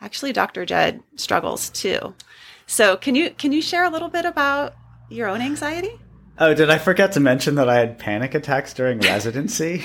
actually 0.00 0.32
Dr. 0.32 0.64
Jud 0.64 1.00
struggles 1.16 1.68
too. 1.70 2.14
So 2.66 2.96
can 2.96 3.16
you, 3.16 3.30
can 3.30 3.50
you 3.50 3.60
share 3.60 3.84
a 3.84 3.90
little 3.90 4.08
bit 4.08 4.24
about 4.24 4.74
your 5.08 5.26
own 5.26 5.40
anxiety? 5.40 5.98
Oh, 6.40 6.54
did 6.54 6.70
I 6.70 6.78
forget 6.78 7.12
to 7.12 7.20
mention 7.20 7.56
that 7.56 7.68
I 7.68 7.76
had 7.76 7.98
panic 7.98 8.34
attacks 8.34 8.72
during 8.72 8.98
residency? 9.00 9.84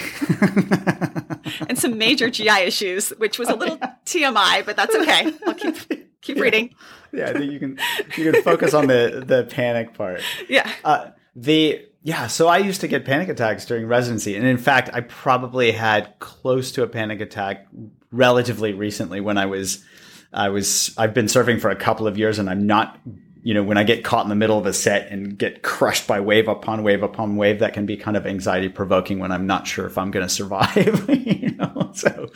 and 1.68 1.78
some 1.78 1.98
major 1.98 2.30
GI 2.30 2.62
issues, 2.62 3.10
which 3.10 3.38
was 3.38 3.50
a 3.50 3.56
little 3.56 3.78
TMI, 4.06 4.66
but 4.66 4.78
that's 4.78 4.96
okay. 4.96 5.34
I'll 5.46 5.54
keep 5.54 5.76
keep 6.22 6.38
yeah. 6.38 6.42
reading. 6.42 6.76
Yeah, 7.12 7.30
I 7.30 7.34
think 7.34 7.52
you 7.52 7.60
can 7.60 7.78
you 8.18 8.32
can 8.32 8.42
focus 8.42 8.74
on 8.74 8.88
the 8.88 9.24
the 9.26 9.44
panic 9.44 9.94
part. 9.94 10.22
Yeah. 10.48 10.72
Uh, 10.84 11.12
the 11.36 11.86
yeah, 12.04 12.28
so 12.28 12.48
I 12.48 12.60
used 12.60 12.82
to 12.82 12.88
get 12.88 13.04
panic 13.04 13.28
attacks 13.28 13.66
during 13.66 13.88
residency, 13.88 14.36
and 14.36 14.46
in 14.46 14.58
fact, 14.58 14.90
I 14.94 15.02
probably 15.02 15.72
had 15.72 16.18
close 16.20 16.72
to 16.74 16.84
a 16.84 16.88
panic 16.88 17.20
attack 17.20 17.68
relatively 18.12 18.74
recently 18.74 19.20
when 19.20 19.38
I 19.38 19.46
was 19.46 19.84
I 20.32 20.50
was 20.50 20.94
I've 20.98 21.14
been 21.14 21.26
surfing 21.26 21.60
for 21.60 21.70
a 21.70 21.76
couple 21.76 22.08
of 22.08 22.18
years, 22.18 22.40
and 22.40 22.50
I'm 22.50 22.66
not 22.66 22.98
you 23.46 23.54
know, 23.54 23.62
when 23.62 23.78
I 23.78 23.84
get 23.84 24.04
caught 24.04 24.26
in 24.26 24.30
the 24.30 24.36
middle 24.36 24.58
of 24.58 24.66
a 24.66 24.74
set 24.74 25.12
and 25.12 25.38
get 25.38 25.62
crushed 25.62 26.08
by 26.08 26.20
wave 26.20 26.48
upon 26.48 26.82
wave 26.82 27.04
upon 27.04 27.36
wave, 27.36 27.60
that 27.60 27.76
can 27.76 27.86
be 27.86 27.96
kind 27.96 28.18
of 28.18 28.26
anxiety 28.26 28.70
provoking 28.70 29.20
when 29.20 29.32
I'm 29.32 29.46
not 29.46 29.68
sure 29.68 29.86
if 29.86 30.00
I'm 30.00 30.10
going 30.10 30.26
to 30.26 30.34
survive. 30.34 31.08
you 31.28 31.52
know, 31.52 31.92
so, 31.94 32.32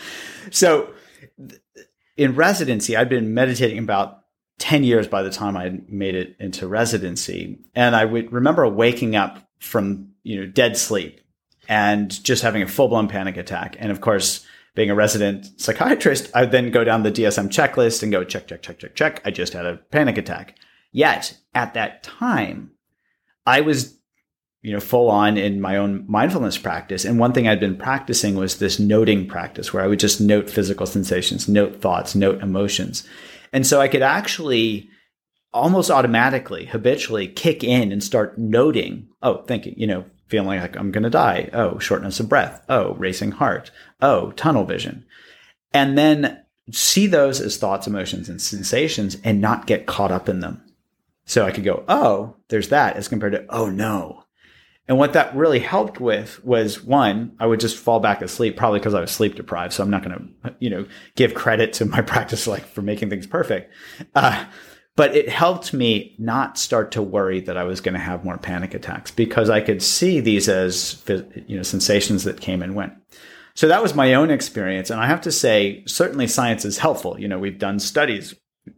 so 0.52 0.94
in 2.16 2.36
residency, 2.36 2.96
I'd 2.96 3.10
been 3.10 3.34
meditating 3.34 3.80
about 3.80 4.20
10 4.60 4.84
years 4.84 5.08
by 5.08 5.24
the 5.24 5.32
time 5.32 5.58
I 5.58 5.80
made 5.88 6.14
it 6.14 6.36
into 6.40 6.68
residency. 6.68 7.58
And 7.74 7.96
I 7.96 8.06
would 8.06 8.32
remember 8.32 8.68
waking 8.68 9.16
up 9.16 9.50
from, 9.58 10.12
you 10.22 10.40
know, 10.40 10.46
dead 10.46 10.78
sleep 10.78 11.22
and 11.68 12.24
just 12.24 12.44
having 12.44 12.62
a 12.62 12.68
full 12.68 12.88
blown 12.88 13.08
panic 13.08 13.36
attack. 13.36 13.76
And 13.80 13.92
of 13.92 14.00
course, 14.00 14.46
being 14.76 14.92
a 14.92 14.96
resident 14.96 15.60
psychiatrist, 15.60 16.30
I 16.36 16.42
would 16.42 16.52
then 16.52 16.70
go 16.70 16.84
down 16.84 17.02
the 17.02 17.12
DSM 17.12 17.50
checklist 17.50 18.04
and 18.04 18.12
go 18.12 18.24
check, 18.24 18.46
check, 18.46 18.62
check, 18.62 18.78
check, 18.78 18.94
check. 18.94 19.22
I 19.26 19.32
just 19.32 19.54
had 19.54 19.66
a 19.66 19.78
panic 19.78 20.20
attack. 20.20 20.56
Yet 20.92 21.38
at 21.54 21.74
that 21.74 22.04
time, 22.04 22.72
I 23.46 23.62
was, 23.62 23.98
you 24.62 24.74
know, 24.74 24.80
full 24.80 25.10
on 25.10 25.38
in 25.38 25.62
my 25.62 25.78
own 25.78 26.06
mindfulness 26.08 26.58
practice. 26.58 27.06
And 27.06 27.20
one 27.20 27.34
thing 27.34 27.48
I'd 27.48 27.60
been 27.60 27.78
practicing 27.78 28.36
was 28.36 28.58
this 28.58 28.80
noting 28.80 29.28
practice 29.28 29.74
where 29.74 29.84
I 29.84 29.88
would 29.88 30.00
just 30.00 30.20
note 30.20 30.50
physical 30.50 30.86
sensations, 30.86 31.48
note 31.48 31.82
thoughts, 31.82 32.16
note 32.16 32.42
emotions. 32.42 33.08
And 33.54 33.66
so 33.66 33.82
I 33.82 33.88
could 33.88 34.02
actually 34.02 34.90
almost 35.54 35.90
automatically, 35.90 36.66
habitually 36.66 37.28
kick 37.28 37.64
in 37.64 37.92
and 37.92 38.04
start 38.04 38.38
noting, 38.38 39.08
oh, 39.24 39.42
thinking, 39.44 39.74
you 39.78 39.88
know, 39.88 40.06
feeling 40.28 40.60
like 40.60 40.76
I'm 40.76 40.92
going 40.92 41.04
to 41.04 41.10
die. 41.10 41.50
Oh, 41.54 41.80
shortness 41.80 42.20
of 42.20 42.30
breath. 42.30 42.64
Oh, 42.70 42.94
racing 42.96 43.32
heart. 43.32 43.72
Oh, 44.02 44.32
tunnel 44.32 44.64
vision. 44.64 45.06
And 45.74 45.98
then 45.98 46.44
see 46.72 47.08
those 47.08 47.42
as 47.42 47.58
thoughts, 47.58 47.88
emotions, 47.88 48.30
and 48.30 48.42
sensations 48.42 49.18
and 49.24 49.42
not 49.42 49.66
get 49.66 49.88
caught 49.88 50.12
up 50.12 50.30
in 50.30 50.40
them. 50.40 50.64
So 51.30 51.46
I 51.46 51.52
could 51.52 51.64
go, 51.64 51.84
oh, 51.88 52.38
there's 52.48 52.70
that 52.70 52.96
as 52.96 53.08
compared 53.08 53.34
to, 53.34 53.46
oh 53.50 53.70
no. 53.70 54.24
And 54.88 54.98
what 54.98 55.14
that 55.14 55.36
really 55.36 55.60
helped 55.60 56.02
with 56.02 56.44
was 56.44 56.84
one, 56.84 57.36
I 57.40 57.46
would 57.46 57.60
just 57.60 57.78
fall 57.78 58.00
back 58.00 58.24
asleep, 58.24 58.58
probably 58.58 58.80
because 58.80 58.96
I 58.96 59.02
was 59.02 59.12
sleep 59.12 59.36
deprived. 59.36 59.74
So 59.74 59.84
I'm 59.84 59.92
not 59.92 60.04
going 60.04 60.18
to, 60.44 60.56
you 60.58 60.72
know, 60.72 60.88
give 61.16 61.36
credit 61.36 61.74
to 61.74 61.86
my 61.86 62.02
practice 62.14 62.48
like 62.48 62.66
for 62.66 62.82
making 62.82 63.12
things 63.12 63.28
perfect. 63.28 63.72
Uh, 64.16 64.44
but 64.96 65.16
it 65.16 65.30
helped 65.30 65.72
me 65.72 66.16
not 66.18 66.58
start 66.58 66.92
to 66.94 67.02
worry 67.04 67.42
that 67.42 67.58
I 67.58 67.64
was 67.64 67.80
going 67.80 67.94
to 67.94 68.00
have 68.00 68.26
more 68.26 68.40
panic 68.40 68.74
attacks 68.74 69.12
because 69.12 69.52
I 69.52 69.62
could 69.62 69.84
see 69.84 70.22
these 70.22 70.50
as, 70.50 71.04
you 71.46 71.58
know, 71.58 71.64
sensations 71.64 72.24
that 72.24 72.42
came 72.42 72.64
and 72.64 72.74
went. 72.74 72.94
So 73.54 73.68
that 73.68 73.84
was 73.84 73.94
my 73.94 74.16
own 74.16 74.32
experience. 74.32 74.90
And 74.90 75.00
I 75.00 75.06
have 75.06 75.22
to 75.22 75.32
say, 75.32 75.84
certainly 75.86 76.26
science 76.26 76.66
is 76.66 76.80
helpful. 76.80 77.20
You 77.20 77.28
know, 77.28 77.38
we've 77.38 77.60
done 77.60 77.78
studies 77.78 78.34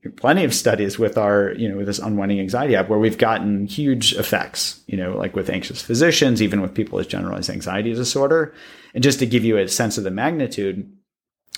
plenty 0.10 0.44
of 0.44 0.54
studies 0.54 0.98
with 0.98 1.18
our, 1.18 1.54
you 1.54 1.70
know, 1.70 1.78
with 1.78 1.86
this 1.86 2.00
unwinding 2.00 2.40
anxiety 2.40 2.76
app 2.76 2.90
where 2.90 3.00
we've 3.00 3.18
gotten 3.18 3.68
huge 3.68 4.14
effects, 4.14 4.82
you 4.88 4.98
know, 4.98 5.16
like 5.16 5.36
with 5.36 5.50
anxious 5.50 5.82
physicians, 5.82 6.42
even 6.42 6.62
with 6.62 6.74
people 6.74 6.98
with 6.98 7.08
generalized 7.08 7.50
anxiety 7.50 7.94
disorder. 7.94 8.54
And 8.94 9.04
just 9.04 9.20
to 9.20 9.26
give 9.26 9.44
you 9.44 9.58
a 9.58 9.68
sense 9.68 9.98
of 9.98 10.04
the 10.04 10.12
magnitude, 10.12 10.92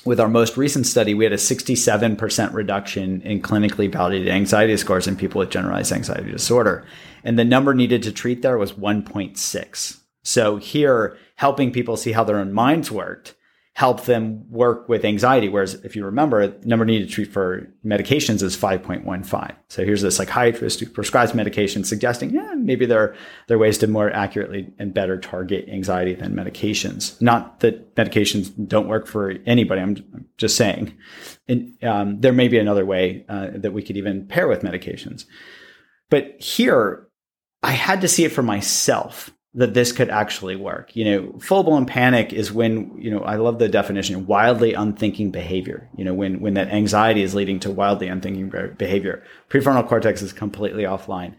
with 0.05 0.19
our 0.19 0.27
most 0.27 0.57
recent 0.57 0.85
study, 0.85 1.13
we 1.13 1.23
had 1.23 1.31
a 1.31 1.37
67% 1.37 2.53
reduction 2.53 3.21
in 3.21 3.41
clinically 3.41 3.89
validated 3.89 4.27
anxiety 4.27 4.75
scores 4.75 5.07
in 5.07 5.15
people 5.15 5.39
with 5.39 5.49
generalized 5.49 5.93
anxiety 5.93 6.29
disorder. 6.29 6.85
And 7.23 7.39
the 7.39 7.45
number 7.45 7.73
needed 7.73 8.03
to 8.03 8.11
treat 8.11 8.41
there 8.41 8.57
was 8.57 8.73
1.6. 8.73 9.99
So 10.23 10.57
here, 10.57 11.17
helping 11.35 11.71
people 11.71 11.95
see 11.95 12.11
how 12.11 12.25
their 12.25 12.37
own 12.37 12.51
minds 12.51 12.91
worked 12.91 13.35
help 13.75 14.05
them 14.05 14.45
work 14.51 14.87
with 14.87 15.03
anxiety. 15.03 15.49
Whereas 15.49 15.73
if 15.83 15.95
you 15.95 16.05
remember, 16.05 16.53
number 16.63 16.85
needed 16.85 17.07
to 17.07 17.13
treat 17.13 17.33
for 17.33 17.67
medications 17.83 18.43
is 18.43 18.55
5.15. 18.55 19.55
So 19.67 19.83
here's 19.83 20.03
a 20.03 20.11
psychiatrist 20.11 20.79
who 20.79 20.85
prescribes 20.85 21.33
medication 21.33 21.83
suggesting, 21.83 22.29
yeah, 22.29 22.53
maybe 22.55 22.85
there, 22.85 23.15
there 23.47 23.57
are 23.57 23.59
ways 23.59 23.79
to 23.79 23.87
more 23.87 24.11
accurately 24.11 24.71
and 24.77 24.93
better 24.93 25.19
target 25.19 25.67
anxiety 25.69 26.13
than 26.13 26.35
medications. 26.35 27.19
Not 27.19 27.61
that 27.61 27.95
medications 27.95 28.51
don't 28.67 28.87
work 28.87 29.07
for 29.07 29.31
anybody. 29.47 29.81
I'm 29.81 30.27
just 30.37 30.55
saying. 30.55 30.95
And 31.47 31.83
um, 31.83 32.21
there 32.21 32.33
may 32.33 32.49
be 32.49 32.59
another 32.59 32.85
way 32.85 33.25
uh, 33.27 33.49
that 33.55 33.73
we 33.73 33.81
could 33.81 33.97
even 33.97 34.27
pair 34.27 34.47
with 34.47 34.61
medications. 34.61 35.25
But 36.11 36.39
here, 36.39 37.07
I 37.63 37.71
had 37.71 38.01
to 38.01 38.07
see 38.07 38.23
it 38.23 38.31
for 38.31 38.43
myself 38.43 39.33
that 39.55 39.73
this 39.73 39.91
could 39.91 40.09
actually 40.09 40.55
work. 40.55 40.95
You 40.95 41.05
know, 41.05 41.39
full 41.39 41.63
blown 41.63 41.85
panic 41.85 42.33
is 42.33 42.51
when, 42.51 42.97
you 42.97 43.11
know, 43.11 43.19
I 43.19 43.35
love 43.35 43.59
the 43.59 43.69
definition, 43.69 44.25
wildly 44.25 44.73
unthinking 44.73 45.31
behavior. 45.31 45.89
You 45.95 46.05
know, 46.05 46.13
when, 46.13 46.39
when 46.39 46.55
that 46.55 46.69
anxiety 46.69 47.21
is 47.21 47.35
leading 47.35 47.59
to 47.61 47.71
wildly 47.71 48.07
unthinking 48.07 48.51
behavior. 48.77 49.23
Prefrontal 49.49 49.87
cortex 49.87 50.21
is 50.21 50.33
completely 50.33 50.83
offline. 50.83 51.35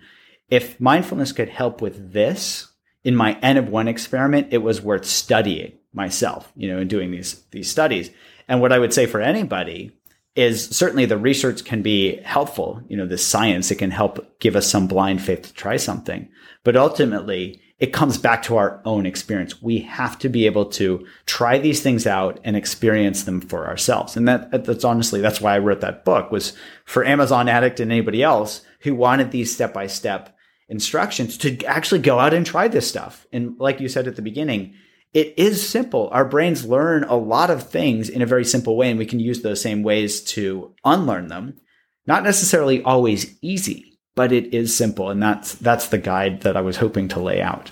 If 0.49 0.81
mindfulness 0.81 1.33
could 1.33 1.49
help 1.49 1.81
with 1.81 2.13
this 2.13 2.69
in 3.03 3.17
my 3.17 3.37
N 3.43 3.57
of 3.57 3.69
one 3.69 3.89
experiment, 3.89 4.49
it 4.51 4.59
was 4.59 4.81
worth 4.81 5.05
studying 5.05 5.73
myself, 5.93 6.53
you 6.55 6.69
know, 6.69 6.79
and 6.79 6.89
doing 6.89 7.11
these, 7.11 7.43
these 7.51 7.71
studies. 7.71 8.11
And 8.47 8.61
what 8.61 8.73
I 8.73 8.79
would 8.79 8.95
say 8.95 9.07
for 9.07 9.21
anybody 9.21 9.93
is 10.37 10.69
certainly 10.69 11.07
the 11.07 11.17
research 11.17 11.65
can 11.65 11.83
be 11.83 12.17
helpful. 12.23 12.83
You 12.89 12.97
know, 12.97 13.07
the 13.07 13.19
science, 13.19 13.71
it 13.71 13.77
can 13.77 13.91
help 13.91 14.39
give 14.39 14.55
us 14.55 14.71
some 14.71 14.87
blind 14.87 15.23
faith 15.23 15.43
to 15.43 15.55
try 15.55 15.77
something. 15.77 16.29
But 16.63 16.77
ultimately, 16.77 17.61
it 17.85 17.93
comes 17.93 18.17
back 18.17 18.43
to 18.43 18.57
our 18.57 18.81
own 18.87 19.05
experience. 19.05 19.61
We 19.61 19.81
have 19.81 20.19
to 20.21 20.31
be 20.31 20.47
able 20.47 20.65
to 20.71 21.07
try 21.27 21.59
these 21.59 21.83
things 21.83 22.07
out 22.07 22.41
and 22.43 22.57
experience 22.57 23.25
them 23.25 23.43
for 23.43 23.67
ourselves. 23.67 24.17
And 24.17 24.27
that, 24.27 24.65
that's 24.65 24.85
honestly, 24.85 25.21
that's 25.21 25.43
why 25.43 25.55
I 25.55 25.59
wrote 25.59 25.83
that 25.83 26.03
book 26.03 26.33
was 26.33 26.55
for 26.87 27.05
Amazon 27.05 27.47
addict 27.47 27.81
and 27.81 27.93
anybody 27.93 28.23
else 28.23 28.63
who 28.81 28.95
wanted 28.95 29.33
these 29.33 29.53
step 29.53 29.75
by 29.75 29.87
step 29.87 30.35
instructions 30.71 31.37
to 31.37 31.63
actually 31.67 32.01
go 32.01 32.19
out 32.19 32.33
and 32.33 32.47
try 32.47 32.69
this 32.69 32.89
stuff. 32.89 33.27
And 33.35 33.59
like 33.59 33.81
you 33.81 33.91
said 33.91 34.09
at 34.09 34.17
the 34.17 34.23
beginning, 34.23 34.73
it 35.13 35.35
is 35.37 35.69
simple. 35.69 36.09
Our 36.11 36.25
brains 36.25 36.65
learn 36.65 37.05
a 37.05 37.17
lot 37.17 37.51
of 37.51 37.69
things 37.69 38.09
in 38.09 38.23
a 38.23 38.27
very 38.27 38.47
simple 38.47 38.79
way, 38.79 38.89
and 38.89 38.99
we 38.99 39.05
can 39.05 39.21
use 39.21 39.43
those 39.43 39.61
same 39.61 39.83
ways 39.83 40.23
to 40.23 40.75
unlearn 40.87 41.29
them. 41.29 41.61
Not 42.07 42.23
necessarily 42.23 42.83
always 42.83 43.37
easy, 43.43 43.94
but 44.15 44.33
it 44.33 44.55
is 44.55 44.77
simple. 44.77 45.11
And 45.11 45.23
that's, 45.23 45.55
that's 45.55 45.89
the 45.89 45.99
guide 45.99 46.43
that 46.43 46.57
I 46.57 46.61
was 46.61 46.77
hoping 46.77 47.09
to 47.09 47.21
lay 47.21 47.41
out. 47.41 47.71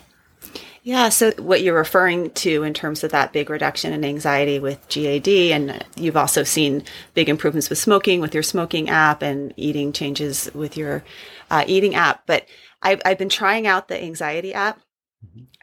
Yeah. 0.84 1.10
So 1.10 1.30
what 1.32 1.62
you're 1.62 1.76
referring 1.76 2.30
to 2.30 2.64
in 2.64 2.74
terms 2.74 3.04
of 3.04 3.12
that 3.12 3.32
big 3.32 3.50
reduction 3.50 3.92
in 3.92 4.04
anxiety 4.04 4.58
with 4.58 4.84
GAD, 4.88 5.28
and 5.28 5.84
you've 5.94 6.16
also 6.16 6.42
seen 6.42 6.82
big 7.14 7.28
improvements 7.28 7.70
with 7.70 7.78
smoking 7.78 8.20
with 8.20 8.34
your 8.34 8.42
smoking 8.42 8.88
app 8.88 9.22
and 9.22 9.54
eating 9.56 9.92
changes 9.92 10.50
with 10.54 10.76
your 10.76 11.04
uh, 11.52 11.64
eating 11.68 11.94
app. 11.94 12.26
But 12.26 12.46
I've, 12.82 13.00
I've 13.04 13.18
been 13.18 13.28
trying 13.28 13.68
out 13.68 13.86
the 13.86 14.02
anxiety 14.02 14.52
app 14.52 14.80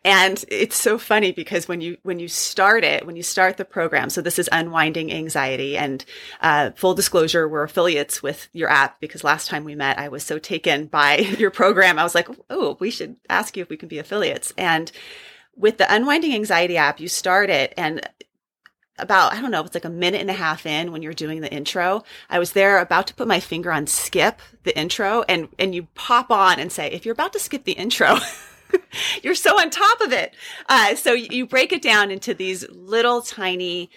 and 0.03 0.43
it's 0.47 0.77
so 0.77 0.97
funny 0.97 1.31
because 1.31 1.67
when 1.67 1.81
you 1.81 1.97
when 2.03 2.19
you 2.19 2.27
start 2.27 2.83
it, 2.83 3.05
when 3.05 3.15
you 3.15 3.23
start 3.23 3.57
the 3.57 3.65
program, 3.65 4.09
so 4.09 4.21
this 4.21 4.39
is 4.39 4.49
unwinding 4.51 5.11
anxiety. 5.11 5.77
And 5.77 6.05
uh, 6.41 6.71
full 6.71 6.93
disclosure, 6.93 7.47
we're 7.47 7.63
affiliates 7.63 8.23
with 8.23 8.47
your 8.53 8.69
app 8.69 9.01
because 9.01 9.23
last 9.23 9.47
time 9.47 9.63
we 9.63 9.75
met, 9.75 9.99
I 9.99 10.07
was 10.07 10.23
so 10.23 10.39
taken 10.39 10.85
by 10.85 11.17
your 11.37 11.51
program. 11.51 11.99
I 11.99 12.03
was 12.03 12.15
like, 12.15 12.29
oh, 12.49 12.77
we 12.79 12.91
should 12.91 13.17
ask 13.29 13.57
you 13.57 13.63
if 13.63 13.69
we 13.69 13.77
can 13.77 13.89
be 13.89 13.99
affiliates. 13.99 14.53
And 14.57 14.91
with 15.55 15.77
the 15.77 15.93
unwinding 15.93 16.33
anxiety 16.33 16.77
app, 16.77 17.01
you 17.01 17.09
start 17.09 17.49
it, 17.49 17.73
and 17.75 18.07
about 18.97 19.33
I 19.33 19.41
don't 19.41 19.51
know, 19.51 19.63
it's 19.63 19.75
like 19.75 19.85
a 19.85 19.89
minute 19.89 20.21
and 20.21 20.29
a 20.29 20.33
half 20.33 20.65
in 20.65 20.91
when 20.91 21.01
you're 21.01 21.13
doing 21.13 21.41
the 21.41 21.51
intro. 21.51 22.03
I 22.29 22.39
was 22.39 22.53
there 22.53 22.79
about 22.79 23.07
to 23.07 23.13
put 23.13 23.27
my 23.27 23.41
finger 23.41 23.71
on 23.71 23.85
skip 23.87 24.41
the 24.63 24.77
intro, 24.77 25.23
and 25.27 25.49
and 25.59 25.75
you 25.75 25.87
pop 25.95 26.31
on 26.31 26.59
and 26.59 26.71
say, 26.71 26.89
if 26.91 27.05
you're 27.05 27.13
about 27.13 27.33
to 27.33 27.39
skip 27.39 27.65
the 27.65 27.73
intro. 27.73 28.17
You're 29.23 29.35
so 29.35 29.59
on 29.59 29.69
top 29.69 30.01
of 30.01 30.11
it. 30.11 30.35
Uh, 30.67 30.95
so 30.95 31.13
you 31.13 31.45
break 31.45 31.71
it 31.71 31.81
down 31.81 32.11
into 32.11 32.33
these 32.33 32.67
little 32.69 33.21
tiny 33.21 33.89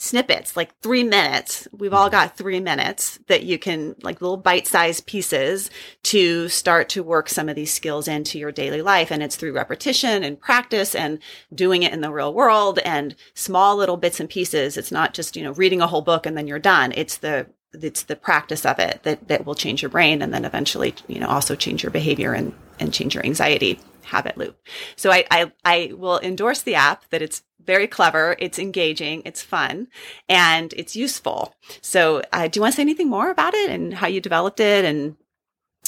snippets, 0.00 0.56
like 0.56 0.78
three 0.80 1.02
minutes. 1.02 1.66
We've 1.72 1.92
all 1.92 2.08
got 2.08 2.36
three 2.36 2.60
minutes 2.60 3.18
that 3.26 3.42
you 3.42 3.58
can, 3.58 3.96
like 4.02 4.20
little 4.20 4.36
bite 4.36 4.66
sized 4.66 5.06
pieces 5.06 5.70
to 6.04 6.48
start 6.48 6.88
to 6.90 7.02
work 7.02 7.28
some 7.28 7.48
of 7.48 7.56
these 7.56 7.74
skills 7.74 8.06
into 8.06 8.38
your 8.38 8.52
daily 8.52 8.80
life. 8.80 9.10
And 9.10 9.22
it's 9.22 9.34
through 9.36 9.52
repetition 9.52 10.22
and 10.22 10.40
practice 10.40 10.94
and 10.94 11.18
doing 11.52 11.82
it 11.82 11.92
in 11.92 12.00
the 12.00 12.12
real 12.12 12.32
world 12.32 12.78
and 12.84 13.16
small 13.34 13.76
little 13.76 13.96
bits 13.96 14.20
and 14.20 14.30
pieces. 14.30 14.76
It's 14.76 14.92
not 14.92 15.14
just, 15.14 15.36
you 15.36 15.42
know, 15.42 15.52
reading 15.52 15.80
a 15.80 15.88
whole 15.88 16.02
book 16.02 16.26
and 16.26 16.36
then 16.36 16.46
you're 16.46 16.60
done. 16.60 16.92
It's 16.94 17.18
the 17.18 17.48
it's 17.72 18.02
the 18.04 18.16
practice 18.16 18.64
of 18.64 18.78
it 18.78 19.00
that, 19.02 19.28
that 19.28 19.44
will 19.44 19.54
change 19.54 19.82
your 19.82 19.90
brain 19.90 20.22
and 20.22 20.32
then 20.32 20.44
eventually, 20.44 20.94
you 21.06 21.20
know, 21.20 21.28
also 21.28 21.54
change 21.54 21.82
your 21.82 21.90
behavior 21.90 22.32
and, 22.32 22.52
and 22.80 22.92
change 22.92 23.14
your 23.14 23.24
anxiety 23.24 23.78
habit 24.04 24.38
loop. 24.38 24.58
So 24.96 25.10
I, 25.10 25.24
I, 25.30 25.52
I 25.64 25.92
will 25.94 26.18
endorse 26.20 26.62
the 26.62 26.74
app 26.74 27.08
that 27.10 27.22
it's 27.22 27.42
very 27.62 27.86
clever, 27.86 28.34
it's 28.38 28.58
engaging, 28.58 29.22
it's 29.26 29.42
fun, 29.42 29.88
and 30.28 30.72
it's 30.74 30.96
useful. 30.96 31.54
So 31.82 32.22
uh, 32.32 32.48
do 32.48 32.58
you 32.58 32.62
want 32.62 32.72
to 32.72 32.76
say 32.76 32.82
anything 32.82 33.10
more 33.10 33.30
about 33.30 33.52
it 33.52 33.70
and 33.70 33.92
how 33.92 34.06
you 34.06 34.20
developed 34.22 34.60
it 34.60 34.84
and 34.86 35.16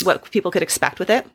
what 0.02 0.30
people 0.30 0.50
could 0.50 0.62
expect 0.62 0.98
with 0.98 1.08
it? 1.08 1.26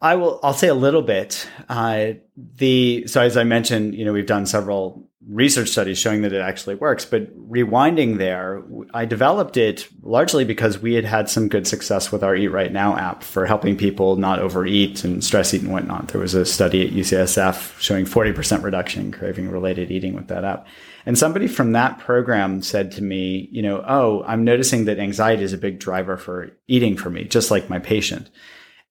I 0.00 0.16
will. 0.16 0.40
I'll 0.42 0.52
say 0.52 0.68
a 0.68 0.74
little 0.74 1.02
bit. 1.02 1.48
Uh, 1.68 2.12
the 2.36 3.06
so 3.06 3.22
as 3.22 3.36
I 3.36 3.44
mentioned, 3.44 3.94
you 3.94 4.04
know, 4.04 4.12
we've 4.12 4.26
done 4.26 4.46
several 4.46 5.08
research 5.28 5.70
studies 5.70 5.98
showing 5.98 6.22
that 6.22 6.32
it 6.32 6.40
actually 6.40 6.76
works. 6.76 7.04
But 7.04 7.36
rewinding 7.50 8.18
there, 8.18 8.62
I 8.94 9.06
developed 9.06 9.56
it 9.56 9.88
largely 10.02 10.44
because 10.44 10.78
we 10.78 10.94
had 10.94 11.04
had 11.04 11.28
some 11.28 11.48
good 11.48 11.66
success 11.66 12.12
with 12.12 12.22
our 12.22 12.36
Eat 12.36 12.48
Right 12.48 12.72
Now 12.72 12.96
app 12.96 13.24
for 13.24 13.44
helping 13.46 13.76
people 13.76 14.16
not 14.16 14.38
overeat 14.38 15.02
and 15.02 15.24
stress 15.24 15.52
eat 15.52 15.62
and 15.62 15.72
whatnot. 15.72 16.08
There 16.08 16.20
was 16.20 16.34
a 16.34 16.46
study 16.46 16.86
at 16.86 16.92
UCSF 16.92 17.78
showing 17.80 18.04
40% 18.04 18.62
reduction 18.62 19.06
in 19.06 19.12
craving 19.12 19.50
related 19.50 19.90
eating 19.90 20.14
with 20.14 20.28
that 20.28 20.44
app. 20.44 20.66
And 21.04 21.18
somebody 21.18 21.48
from 21.48 21.72
that 21.72 21.98
program 21.98 22.62
said 22.62 22.92
to 22.92 23.02
me, 23.02 23.48
you 23.50 23.62
know, 23.62 23.84
oh, 23.86 24.22
I'm 24.26 24.44
noticing 24.44 24.84
that 24.84 24.98
anxiety 24.98 25.42
is 25.42 25.52
a 25.52 25.58
big 25.58 25.80
driver 25.80 26.16
for 26.16 26.52
eating 26.68 26.96
for 26.96 27.10
me, 27.10 27.24
just 27.24 27.50
like 27.50 27.68
my 27.68 27.78
patient 27.78 28.30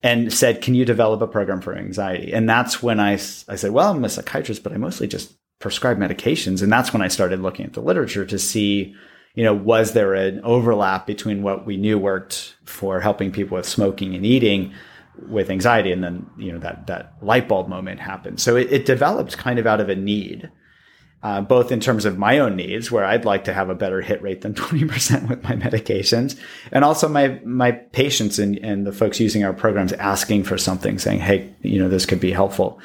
and 0.02 0.32
said, 0.32 0.62
Can 0.62 0.74
you 0.74 0.84
develop 0.84 1.20
a 1.22 1.26
program 1.26 1.60
for 1.60 1.76
anxiety? 1.76 2.32
And 2.32 2.48
that's 2.48 2.82
when 2.82 3.00
I, 3.00 3.12
I 3.12 3.56
said, 3.56 3.72
Well, 3.72 3.92
I'm 3.92 4.04
a 4.04 4.08
psychiatrist, 4.08 4.62
but 4.62 4.72
I 4.72 4.76
mostly 4.76 5.08
just 5.08 5.36
prescribe 5.58 5.98
medications. 5.98 6.62
And 6.62 6.72
that's 6.72 6.92
when 6.92 7.02
I 7.02 7.08
started 7.08 7.40
looking 7.40 7.66
at 7.66 7.72
the 7.72 7.80
literature 7.80 8.26
to 8.26 8.38
see, 8.38 8.94
you 9.34 9.44
know, 9.44 9.54
was 9.54 9.92
there 9.92 10.14
an 10.14 10.40
overlap 10.44 11.06
between 11.06 11.42
what 11.42 11.66
we 11.66 11.76
knew 11.76 11.98
worked 11.98 12.56
for 12.64 13.00
helping 13.00 13.32
people 13.32 13.56
with 13.56 13.66
smoking 13.66 14.14
and 14.14 14.26
eating 14.26 14.72
with 15.28 15.50
anxiety? 15.50 15.92
And 15.92 16.04
then, 16.04 16.26
you 16.36 16.52
know, 16.52 16.58
that, 16.58 16.86
that 16.88 17.14
light 17.22 17.48
bulb 17.48 17.68
moment 17.68 18.00
happened. 18.00 18.40
So 18.40 18.56
it, 18.56 18.70
it 18.72 18.86
developed 18.86 19.38
kind 19.38 19.58
of 19.58 19.66
out 19.66 19.80
of 19.80 19.88
a 19.88 19.96
need 19.96 20.50
uh, 21.22 21.40
both 21.40 21.72
in 21.72 21.80
terms 21.80 22.04
of 22.04 22.18
my 22.18 22.38
own 22.38 22.56
needs, 22.56 22.90
where 22.90 23.04
I'd 23.04 23.24
like 23.24 23.44
to 23.44 23.52
have 23.52 23.70
a 23.70 23.74
better 23.74 24.00
hit 24.00 24.22
rate 24.22 24.42
than 24.42 24.54
20% 24.54 25.28
with 25.28 25.42
my 25.42 25.52
medications, 25.52 26.38
and 26.72 26.84
also 26.84 27.08
my, 27.08 27.40
my 27.44 27.72
patients 27.72 28.38
and, 28.38 28.58
and 28.58 28.86
the 28.86 28.92
folks 28.92 29.20
using 29.20 29.44
our 29.44 29.52
programs 29.52 29.92
asking 29.94 30.44
for 30.44 30.58
something, 30.58 30.98
saying, 30.98 31.20
hey, 31.20 31.52
you 31.62 31.78
know, 31.78 31.88
this 31.88 32.06
could 32.06 32.20
be 32.20 32.32
helpful. 32.32 32.78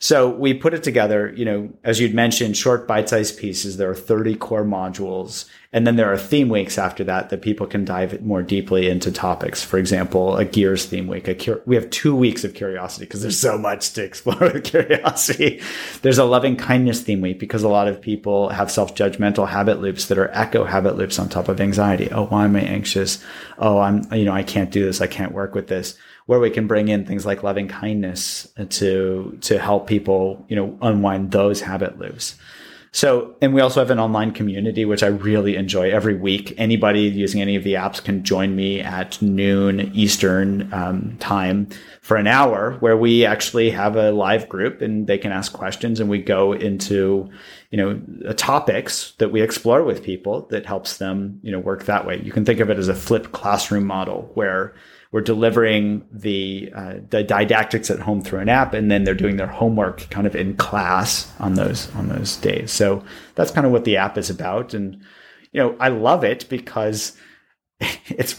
So 0.00 0.28
we 0.30 0.54
put 0.54 0.74
it 0.74 0.84
together, 0.84 1.32
you 1.36 1.44
know, 1.44 1.70
as 1.82 1.98
you'd 1.98 2.14
mentioned, 2.14 2.56
short 2.56 2.86
bite-sized 2.86 3.36
pieces. 3.36 3.78
There 3.78 3.90
are 3.90 3.96
30 3.96 4.36
core 4.36 4.64
modules. 4.64 5.46
And 5.72 5.86
then 5.86 5.96
there 5.96 6.10
are 6.10 6.16
theme 6.16 6.48
weeks 6.48 6.78
after 6.78 7.02
that 7.04 7.30
that 7.30 7.42
people 7.42 7.66
can 7.66 7.84
dive 7.84 8.22
more 8.22 8.42
deeply 8.42 8.88
into 8.88 9.10
topics. 9.10 9.64
For 9.64 9.76
example, 9.76 10.36
a 10.36 10.44
gears 10.44 10.86
theme 10.86 11.08
week. 11.08 11.24
Cur- 11.40 11.62
we 11.66 11.74
have 11.74 11.90
two 11.90 12.14
weeks 12.14 12.44
of 12.44 12.54
curiosity 12.54 13.06
because 13.06 13.22
there's 13.22 13.40
so 13.40 13.58
much 13.58 13.92
to 13.94 14.04
explore 14.04 14.38
with 14.52 14.62
curiosity. 14.62 15.60
There's 16.02 16.18
a 16.18 16.24
loving 16.24 16.56
kindness 16.56 17.02
theme 17.02 17.20
week 17.20 17.40
because 17.40 17.64
a 17.64 17.68
lot 17.68 17.88
of 17.88 18.00
people 18.00 18.50
have 18.50 18.70
self-judgmental 18.70 19.48
habit 19.48 19.80
loops 19.80 20.06
that 20.06 20.16
are 20.16 20.30
echo 20.30 20.64
habit 20.64 20.96
loops 20.96 21.18
on 21.18 21.28
top 21.28 21.48
of 21.48 21.60
anxiety. 21.60 22.08
Oh, 22.12 22.26
why 22.26 22.44
am 22.44 22.54
I 22.54 22.60
anxious? 22.60 23.22
Oh, 23.58 23.80
I'm, 23.80 24.10
you 24.12 24.24
know, 24.24 24.32
I 24.32 24.44
can't 24.44 24.70
do 24.70 24.84
this. 24.84 25.00
I 25.00 25.08
can't 25.08 25.32
work 25.32 25.56
with 25.56 25.66
this 25.66 25.98
where 26.28 26.38
we 26.38 26.50
can 26.50 26.66
bring 26.66 26.88
in 26.88 27.06
things 27.06 27.24
like 27.24 27.42
loving 27.42 27.66
kindness 27.66 28.46
to 28.68 29.38
to 29.40 29.58
help 29.58 29.86
people 29.86 30.44
you 30.46 30.54
know 30.54 30.78
unwind 30.82 31.30
those 31.30 31.62
habit 31.62 31.98
loops. 31.98 32.36
So 32.92 33.34
and 33.40 33.54
we 33.54 33.62
also 33.62 33.80
have 33.80 33.90
an 33.90 33.98
online 33.98 34.32
community 34.32 34.84
which 34.84 35.02
i 35.02 35.06
really 35.06 35.56
enjoy. 35.56 35.90
Every 35.90 36.14
week 36.14 36.52
anybody 36.58 37.00
using 37.00 37.40
any 37.40 37.56
of 37.56 37.64
the 37.64 37.74
apps 37.74 38.04
can 38.04 38.24
join 38.24 38.54
me 38.54 38.80
at 38.80 39.22
noon 39.22 39.90
eastern 39.94 40.70
um, 40.70 41.16
time 41.18 41.68
for 42.02 42.18
an 42.18 42.26
hour 42.26 42.76
where 42.80 42.96
we 42.96 43.24
actually 43.24 43.70
have 43.70 43.96
a 43.96 44.12
live 44.12 44.50
group 44.50 44.82
and 44.82 45.06
they 45.06 45.16
can 45.16 45.32
ask 45.32 45.54
questions 45.54 45.98
and 45.98 46.10
we 46.10 46.18
go 46.18 46.52
into 46.52 47.30
you 47.70 47.78
know 47.78 48.34
topics 48.34 49.12
that 49.12 49.32
we 49.32 49.40
explore 49.40 49.82
with 49.82 50.04
people 50.04 50.42
that 50.50 50.66
helps 50.66 50.98
them 50.98 51.40
you 51.42 51.50
know 51.50 51.58
work 51.58 51.86
that 51.86 52.06
way. 52.06 52.20
You 52.22 52.32
can 52.32 52.44
think 52.44 52.60
of 52.60 52.68
it 52.68 52.76
as 52.76 52.88
a 52.88 52.94
flipped 52.94 53.32
classroom 53.32 53.86
model 53.86 54.30
where 54.34 54.74
we're 55.10 55.22
delivering 55.22 56.06
the 56.12 56.70
uh, 56.74 56.94
the 57.08 57.22
didactics 57.22 57.90
at 57.90 58.00
home 58.00 58.20
through 58.20 58.40
an 58.40 58.48
app, 58.48 58.74
and 58.74 58.90
then 58.90 59.04
they're 59.04 59.14
doing 59.14 59.36
their 59.36 59.46
homework 59.46 60.08
kind 60.10 60.26
of 60.26 60.36
in 60.36 60.56
class 60.56 61.32
on 61.40 61.54
those 61.54 61.94
on 61.94 62.08
those 62.08 62.36
days. 62.36 62.70
So 62.72 63.02
that's 63.34 63.50
kind 63.50 63.66
of 63.66 63.72
what 63.72 63.84
the 63.84 63.96
app 63.96 64.18
is 64.18 64.28
about, 64.28 64.74
and 64.74 65.00
you 65.52 65.60
know 65.60 65.76
I 65.80 65.88
love 65.88 66.24
it 66.24 66.46
because 66.50 67.16
it's 67.80 68.38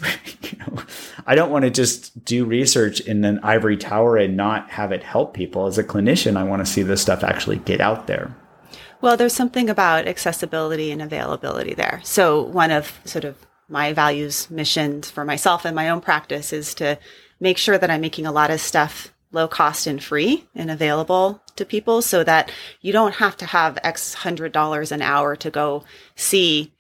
you 0.52 0.60
know 0.60 0.84
I 1.26 1.34
don't 1.34 1.52
want 1.52 1.66
to 1.66 1.72
just 1.72 2.24
do 2.24 2.46
research 2.46 3.00
in 3.00 3.26
an 3.26 3.40
ivory 3.40 3.78
tower 3.78 4.18
and 4.18 4.38
not 4.38 4.70
have 4.70 4.92
it 4.92 5.02
help 5.02 5.34
people. 5.34 5.66
As 5.66 5.80
a 5.80 5.84
clinician, 5.84 6.38
I 6.38 6.44
want 6.44 6.64
to 6.64 6.72
see 6.72 6.84
this 6.84 7.02
stuff 7.02 7.24
actually 7.24 7.58
get 7.58 7.82
out 7.82 8.06
there. 8.06 8.36
Well, 9.02 9.16
there's 9.18 9.34
something 9.34 9.70
about 9.70 10.08
accessibility 10.08 10.92
and 10.92 11.02
availability 11.02 11.74
there. 11.74 12.02
So 12.04 12.44
one 12.44 12.70
of 12.70 13.00
sort 13.06 13.24
of 13.24 13.38
my 13.70 13.94
values 13.94 14.50
missions 14.50 15.10
for 15.10 15.24
myself 15.24 15.66
and 15.66 15.76
my 15.76 15.90
own 15.90 16.02
practice 16.02 16.52
is 16.52 16.74
to 16.76 16.98
make 17.40 17.58
sure 17.58 17.78
that 17.78 17.90
I'm 17.90 18.02
making 18.02 18.26
a 18.26 18.32
lot 18.32 18.52
of 18.52 18.60
stuff 18.60 19.14
low 19.32 19.48
cost 19.48 19.86
and 19.86 20.04
free 20.04 20.48
and 20.56 20.72
available 20.72 21.42
to 21.56 21.64
people 21.64 22.02
so 22.02 22.24
that 22.24 22.52
you 22.82 22.92
don't 22.92 23.16
have 23.16 23.38
to 23.38 23.46
have 23.46 23.78
X 23.84 24.16
hundred 24.16 24.52
dollars 24.52 24.92
an 24.92 25.02
hour 25.02 25.36
to 25.36 25.52
go 25.52 25.84
see 26.16 26.74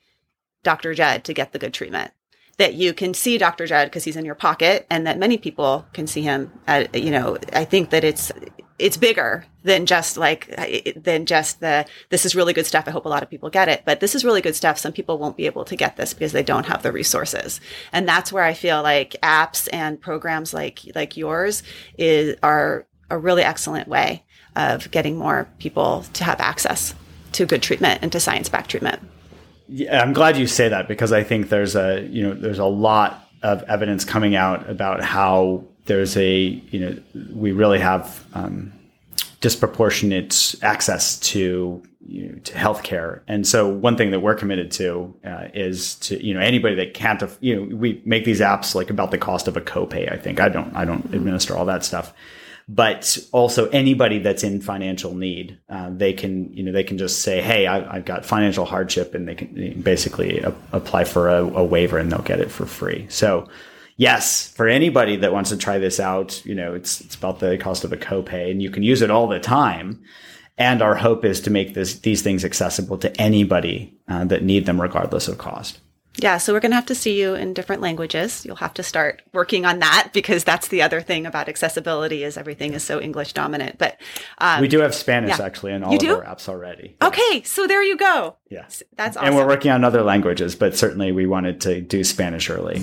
Dr. 0.63 0.93
Jud 0.93 1.23
to 1.25 1.33
get 1.33 1.51
the 1.53 1.59
good 1.59 1.73
treatment. 1.73 2.11
That 2.57 2.73
you 2.73 2.93
can 2.93 3.13
see 3.13 3.37
Dr. 3.37 3.67
Jud 3.67 3.87
because 3.87 4.03
he's 4.03 4.17
in 4.17 4.25
your 4.25 4.35
pocket 4.35 4.85
and 4.89 5.07
that 5.07 5.17
many 5.17 5.37
people 5.37 5.85
can 5.93 6.07
see 6.07 6.21
him 6.21 6.51
at, 6.67 6.93
you 6.93 7.11
know, 7.11 7.37
I 7.53 7.63
think 7.63 7.91
that 7.91 8.03
it's 8.03 8.31
it's 8.79 8.97
bigger 8.97 9.45
than 9.63 9.85
just 9.85 10.17
like 10.17 10.47
than 10.95 11.25
just 11.25 11.59
the 11.59 11.85
this 12.09 12.25
is 12.25 12.35
really 12.35 12.53
good 12.53 12.65
stuff 12.65 12.87
i 12.87 12.91
hope 12.91 13.05
a 13.05 13.09
lot 13.09 13.21
of 13.21 13.29
people 13.29 13.49
get 13.49 13.67
it 13.67 13.83
but 13.85 13.99
this 13.99 14.15
is 14.15 14.23
really 14.23 14.41
good 14.41 14.55
stuff 14.55 14.77
some 14.77 14.93
people 14.93 15.17
won't 15.17 15.37
be 15.37 15.45
able 15.45 15.65
to 15.65 15.75
get 15.75 15.97
this 15.97 16.13
because 16.13 16.31
they 16.31 16.43
don't 16.43 16.65
have 16.65 16.81
the 16.83 16.91
resources. 16.91 17.59
And 17.91 18.07
that's 18.07 18.31
where 18.31 18.43
i 18.43 18.53
feel 18.53 18.81
like 18.81 19.15
apps 19.21 19.67
and 19.71 19.99
programs 19.99 20.53
like 20.53 20.79
like 20.95 21.17
yours 21.17 21.63
is 21.97 22.37
are 22.41 22.87
a 23.09 23.17
really 23.17 23.43
excellent 23.43 23.87
way 23.87 24.23
of 24.55 24.89
getting 24.91 25.17
more 25.17 25.47
people 25.59 26.05
to 26.13 26.23
have 26.23 26.39
access 26.39 26.95
to 27.33 27.45
good 27.45 27.61
treatment 27.61 27.99
and 28.01 28.11
to 28.11 28.19
science 28.19 28.49
backed 28.49 28.71
treatment. 28.71 29.01
Yeah 29.67 30.01
i'm 30.01 30.13
glad 30.13 30.37
you 30.37 30.47
say 30.47 30.69
that 30.69 30.87
because 30.87 31.11
i 31.11 31.23
think 31.23 31.49
there's 31.49 31.75
a 31.75 32.07
you 32.09 32.23
know 32.23 32.33
there's 32.33 32.59
a 32.59 32.65
lot 32.65 33.29
of 33.41 33.63
evidence 33.63 34.03
coming 34.03 34.35
out 34.35 34.69
about 34.69 35.01
how 35.01 35.63
there's 35.89 36.15
a 36.15 36.39
you 36.39 36.79
know 36.79 36.97
we 37.33 37.51
really 37.51 37.79
have 37.79 38.23
um, 38.33 38.71
disproportionate 39.41 40.55
access 40.61 41.19
to 41.19 41.83
you 42.07 42.29
know, 42.29 42.39
to 42.39 42.53
healthcare, 42.53 43.21
and 43.27 43.45
so 43.45 43.67
one 43.67 43.97
thing 43.97 44.11
that 44.11 44.19
we're 44.21 44.35
committed 44.35 44.71
to 44.71 45.13
uh, 45.25 45.47
is 45.53 45.95
to 45.95 46.23
you 46.23 46.33
know 46.33 46.39
anybody 46.39 46.75
that 46.75 46.93
can't 46.93 47.21
you 47.41 47.55
know 47.55 47.75
we 47.75 48.01
make 48.05 48.23
these 48.23 48.39
apps 48.39 48.75
like 48.75 48.89
about 48.91 49.09
the 49.09 49.17
cost 49.17 49.47
of 49.47 49.57
a 49.57 49.61
copay. 49.61 50.11
I 50.11 50.15
think 50.15 50.39
I 50.39 50.47
don't 50.47 50.73
I 50.75 50.85
don't 50.85 51.03
administer 51.13 51.57
all 51.57 51.65
that 51.65 51.83
stuff, 51.83 52.13
but 52.67 53.17
also 53.31 53.67
anybody 53.69 54.19
that's 54.19 54.43
in 54.43 54.61
financial 54.61 55.15
need, 55.15 55.57
uh, 55.69 55.89
they 55.89 56.13
can 56.13 56.53
you 56.53 56.61
know 56.61 56.71
they 56.71 56.83
can 56.83 56.99
just 56.99 57.23
say, 57.23 57.41
hey, 57.41 57.65
I, 57.65 57.95
have 57.95 58.05
got 58.05 58.25
financial 58.25 58.65
hardship, 58.65 59.15
and 59.15 59.27
they 59.27 59.35
can 59.35 59.81
basically 59.81 60.39
a- 60.41 60.53
apply 60.71 61.05
for 61.05 61.29
a, 61.29 61.43
a 61.43 61.63
waiver, 61.63 61.97
and 61.97 62.11
they'll 62.11 62.21
get 62.21 62.39
it 62.39 62.51
for 62.51 62.67
free. 62.67 63.07
So 63.09 63.49
yes, 63.99 64.47
for 64.47 64.67
anybody 64.67 65.17
that 65.17 65.33
wants 65.33 65.51
to 65.51 65.57
try 65.57 65.77
this 65.77 65.99
out, 65.99 66.43
you 66.45 66.55
know, 66.55 66.73
it's 66.73 67.01
it's 67.01 67.15
about 67.15 67.39
the 67.39 67.57
cost 67.59 67.83
of 67.83 67.93
a 67.93 67.97
copay, 67.97 68.49
and 68.49 68.63
you 68.63 68.71
can 68.71 68.81
use 68.81 69.03
it 69.03 69.11
all 69.11 69.27
the 69.27 69.39
time. 69.39 70.01
And 70.57 70.81
our 70.81 70.95
hope 70.95 71.23
is 71.23 71.39
to 71.41 71.51
make 71.51 71.75
this 71.75 71.99
these 71.99 72.23
things 72.23 72.43
accessible 72.43 72.97
to 72.99 73.21
anybody 73.21 73.95
uh, 74.07 74.25
that 74.25 74.43
need 74.43 74.65
them, 74.65 74.81
regardless 74.81 75.27
of 75.27 75.37
cost. 75.37 75.79
Yeah, 76.17 76.37
so 76.37 76.51
we're 76.51 76.59
going 76.59 76.71
to 76.71 76.75
have 76.75 76.87
to 76.87 76.95
see 76.95 77.21
you 77.21 77.33
in 77.35 77.53
different 77.53 77.81
languages. 77.81 78.45
You'll 78.45 78.57
have 78.57 78.73
to 78.73 78.83
start 78.83 79.21
working 79.31 79.65
on 79.65 79.79
that 79.79 80.09
because 80.11 80.43
that's 80.43 80.67
the 80.67 80.81
other 80.81 80.99
thing 80.99 81.25
about 81.25 81.47
accessibility 81.47 82.25
is 82.25 82.35
everything 82.35 82.73
is 82.73 82.83
so 82.83 82.99
English 82.99 83.31
dominant. 83.31 83.77
But 83.77 84.01
um, 84.39 84.59
we 84.59 84.67
do 84.67 84.79
have 84.79 84.93
Spanish 84.93 85.37
yeah. 85.37 85.45
actually 85.45 85.71
in 85.71 85.83
all 85.83 85.95
of 85.95 86.03
our 86.03 86.25
apps 86.25 86.49
already. 86.49 86.97
Okay, 87.01 87.43
so 87.43 87.67
there 87.67 87.83
you 87.83 87.95
go. 87.95 88.35
Yes, 88.49 88.83
that's 88.97 89.15
awesome. 89.15 89.27
And 89.27 89.35
we're 89.37 89.47
working 89.47 89.71
on 89.71 89.85
other 89.85 90.03
languages, 90.03 90.55
but 90.55 90.75
certainly 90.75 91.13
we 91.13 91.25
wanted 91.25 91.61
to 91.61 91.79
do 91.79 92.03
Spanish 92.03 92.49
early. 92.49 92.81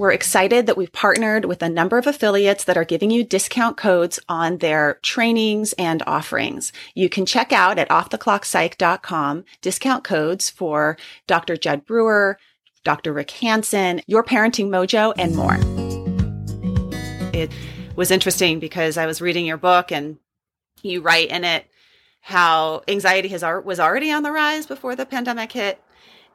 We're 0.00 0.12
excited 0.12 0.64
that 0.64 0.78
we've 0.78 0.92
partnered 0.94 1.44
with 1.44 1.62
a 1.62 1.68
number 1.68 1.98
of 1.98 2.06
affiliates 2.06 2.64
that 2.64 2.78
are 2.78 2.86
giving 2.86 3.10
you 3.10 3.22
discount 3.22 3.76
codes 3.76 4.18
on 4.30 4.56
their 4.56 4.98
trainings 5.02 5.74
and 5.74 6.02
offerings. 6.06 6.72
You 6.94 7.10
can 7.10 7.26
check 7.26 7.52
out 7.52 7.78
at 7.78 7.90
offtheclockpsych.com 7.90 9.44
discount 9.60 10.02
codes 10.02 10.48
for 10.48 10.96
Dr. 11.26 11.54
Jud 11.58 11.84
Brewer, 11.84 12.38
Dr. 12.82 13.12
Rick 13.12 13.30
Hanson, 13.32 14.00
Your 14.06 14.24
Parenting 14.24 14.70
Mojo, 14.70 15.12
and 15.18 15.36
more. 15.36 15.58
It 17.38 17.50
was 17.94 18.10
interesting 18.10 18.58
because 18.58 18.96
I 18.96 19.04
was 19.04 19.20
reading 19.20 19.44
your 19.44 19.58
book 19.58 19.92
and 19.92 20.16
you 20.80 21.02
write 21.02 21.28
in 21.28 21.44
it 21.44 21.66
how 22.22 22.84
anxiety 22.88 23.28
has 23.28 23.42
was 23.42 23.78
already 23.78 24.10
on 24.10 24.22
the 24.22 24.32
rise 24.32 24.64
before 24.64 24.96
the 24.96 25.04
pandemic 25.04 25.52
hit 25.52 25.78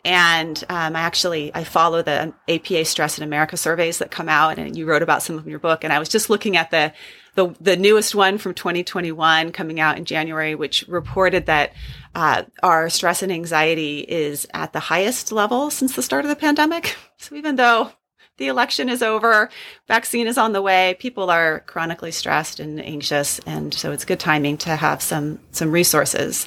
and 0.06 0.64
um, 0.70 0.95
I 0.95 1.01
actually 1.01 1.53
I 1.53 1.64
follow 1.64 2.03
the 2.03 2.32
APA 2.47 2.86
Stress 2.86 3.18
in 3.18 3.24
America 3.24 3.58
surveys 3.58 3.97
that 3.97 4.12
come 4.12 4.30
out, 4.30 4.60
and 4.60 4.78
you 4.78 4.86
wrote 4.86 5.01
about 5.01 5.24
some 5.24 5.36
of 5.36 5.41
them 5.41 5.47
in 5.47 5.51
your 5.51 5.60
book. 5.60 5.84
And 5.84 5.91
I 5.91 5.99
was 5.99 6.10
just 6.10 6.30
looking 6.30 6.56
at 6.56 6.70
the 6.72 6.93
the, 7.34 7.53
the 7.60 7.76
newest 7.76 8.16
one 8.16 8.38
from 8.38 8.53
2021 8.53 9.51
coming 9.51 9.80
out 9.82 9.97
in 9.97 10.06
January, 10.06 10.56
which 10.56 10.86
reported 10.88 11.47
that 11.47 11.74
uh, 12.14 12.43
our 12.64 12.89
stress 12.89 13.24
and 13.24 13.32
anxiety 13.32 13.99
is 13.99 14.47
at 14.53 14.72
the 14.72 14.80
highest 14.80 15.34
level 15.34 15.70
since 15.70 15.95
the 15.95 16.01
start 16.01 16.24
of 16.24 16.30
the 16.30 16.36
pandemic. 16.36 16.95
So 17.18 17.34
even 17.36 17.56
though 17.56 17.91
the 18.38 18.47
election 18.47 18.89
is 18.89 19.01
over, 19.01 19.49
vaccine 19.88 20.28
is 20.28 20.38
on 20.38 20.51
the 20.51 20.62
way, 20.62 20.97
people 20.99 21.32
are 21.32 21.62
chronically 21.62 22.12
stressed 22.12 22.60
and 22.60 22.80
anxious, 22.84 23.39
and 23.47 23.74
so 23.74 23.93
it's 23.93 24.03
good 24.03 24.20
timing 24.20 24.58
to 24.58 24.76
have 24.76 25.01
some 25.01 25.39
some 25.51 25.72
resources. 25.72 26.45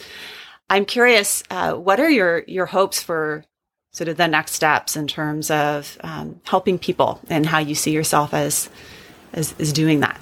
I'm 0.70 0.84
curious, 0.84 1.42
uh, 1.50 1.74
what 1.74 2.00
are 2.00 2.10
your 2.10 2.44
your 2.46 2.66
hopes 2.66 3.02
for 3.02 3.44
sort 3.92 4.08
of 4.08 4.16
the 4.16 4.28
next 4.28 4.52
steps 4.52 4.96
in 4.96 5.06
terms 5.06 5.50
of 5.50 5.96
um, 6.02 6.40
helping 6.44 6.78
people 6.78 7.20
and 7.28 7.46
how 7.46 7.58
you 7.58 7.74
see 7.74 7.90
yourself 7.90 8.34
as, 8.34 8.68
as 9.32 9.54
as 9.58 9.72
doing 9.72 10.00
that? 10.00 10.20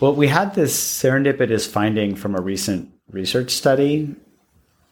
Well, 0.00 0.14
we 0.14 0.28
had 0.28 0.54
this 0.54 0.78
serendipitous 0.78 1.68
finding 1.68 2.14
from 2.14 2.34
a 2.34 2.40
recent 2.40 2.90
research 3.10 3.50
study 3.50 4.14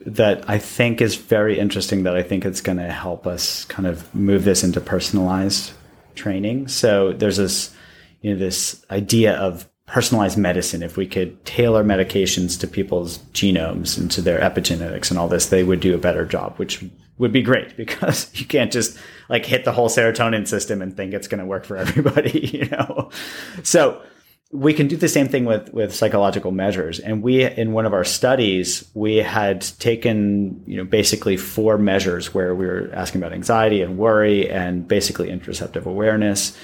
that 0.00 0.48
I 0.48 0.58
think 0.58 1.00
is 1.00 1.16
very 1.16 1.58
interesting. 1.58 2.02
That 2.02 2.16
I 2.16 2.22
think 2.22 2.44
it's 2.44 2.60
going 2.60 2.78
to 2.78 2.90
help 2.90 3.26
us 3.26 3.64
kind 3.66 3.86
of 3.86 4.12
move 4.14 4.44
this 4.44 4.64
into 4.64 4.80
personalized 4.80 5.72
training. 6.16 6.68
So 6.68 7.12
there's 7.12 7.36
this 7.36 7.74
you 8.20 8.32
know 8.32 8.38
this 8.38 8.84
idea 8.90 9.36
of 9.36 9.69
personalized 9.90 10.38
medicine, 10.38 10.82
if 10.82 10.96
we 10.96 11.06
could 11.06 11.44
tailor 11.44 11.82
medications 11.82 12.58
to 12.60 12.68
people's 12.68 13.18
genomes 13.32 13.98
and 13.98 14.08
to 14.12 14.22
their 14.22 14.38
epigenetics 14.38 15.10
and 15.10 15.18
all 15.18 15.26
this, 15.26 15.46
they 15.46 15.64
would 15.64 15.80
do 15.80 15.94
a 15.94 15.98
better 15.98 16.24
job, 16.24 16.56
which 16.58 16.84
would 17.18 17.32
be 17.32 17.42
great 17.42 17.76
because 17.76 18.30
you 18.38 18.46
can't 18.46 18.72
just 18.72 18.96
like 19.28 19.44
hit 19.44 19.64
the 19.64 19.72
whole 19.72 19.88
serotonin 19.88 20.46
system 20.46 20.80
and 20.80 20.96
think 20.96 21.12
it's 21.12 21.28
going 21.28 21.40
to 21.40 21.44
work 21.44 21.64
for 21.64 21.76
everybody, 21.76 22.38
you 22.52 22.66
know? 22.66 23.10
So 23.64 24.00
we 24.52 24.72
can 24.74 24.86
do 24.86 24.96
the 24.96 25.08
same 25.08 25.28
thing 25.28 25.44
with, 25.44 25.72
with 25.72 25.94
psychological 25.94 26.52
measures. 26.52 27.00
And 27.00 27.22
we, 27.22 27.44
in 27.44 27.72
one 27.72 27.86
of 27.86 27.92
our 27.92 28.04
studies, 28.04 28.88
we 28.94 29.16
had 29.16 29.62
taken, 29.78 30.62
you 30.66 30.76
know, 30.76 30.84
basically 30.84 31.36
four 31.36 31.78
measures 31.78 32.32
where 32.32 32.54
we 32.54 32.66
were 32.66 32.90
asking 32.92 33.20
about 33.20 33.32
anxiety 33.32 33.82
and 33.82 33.98
worry 33.98 34.48
and 34.48 34.86
basically 34.86 35.28
interoceptive 35.28 35.84
awareness 35.84 36.56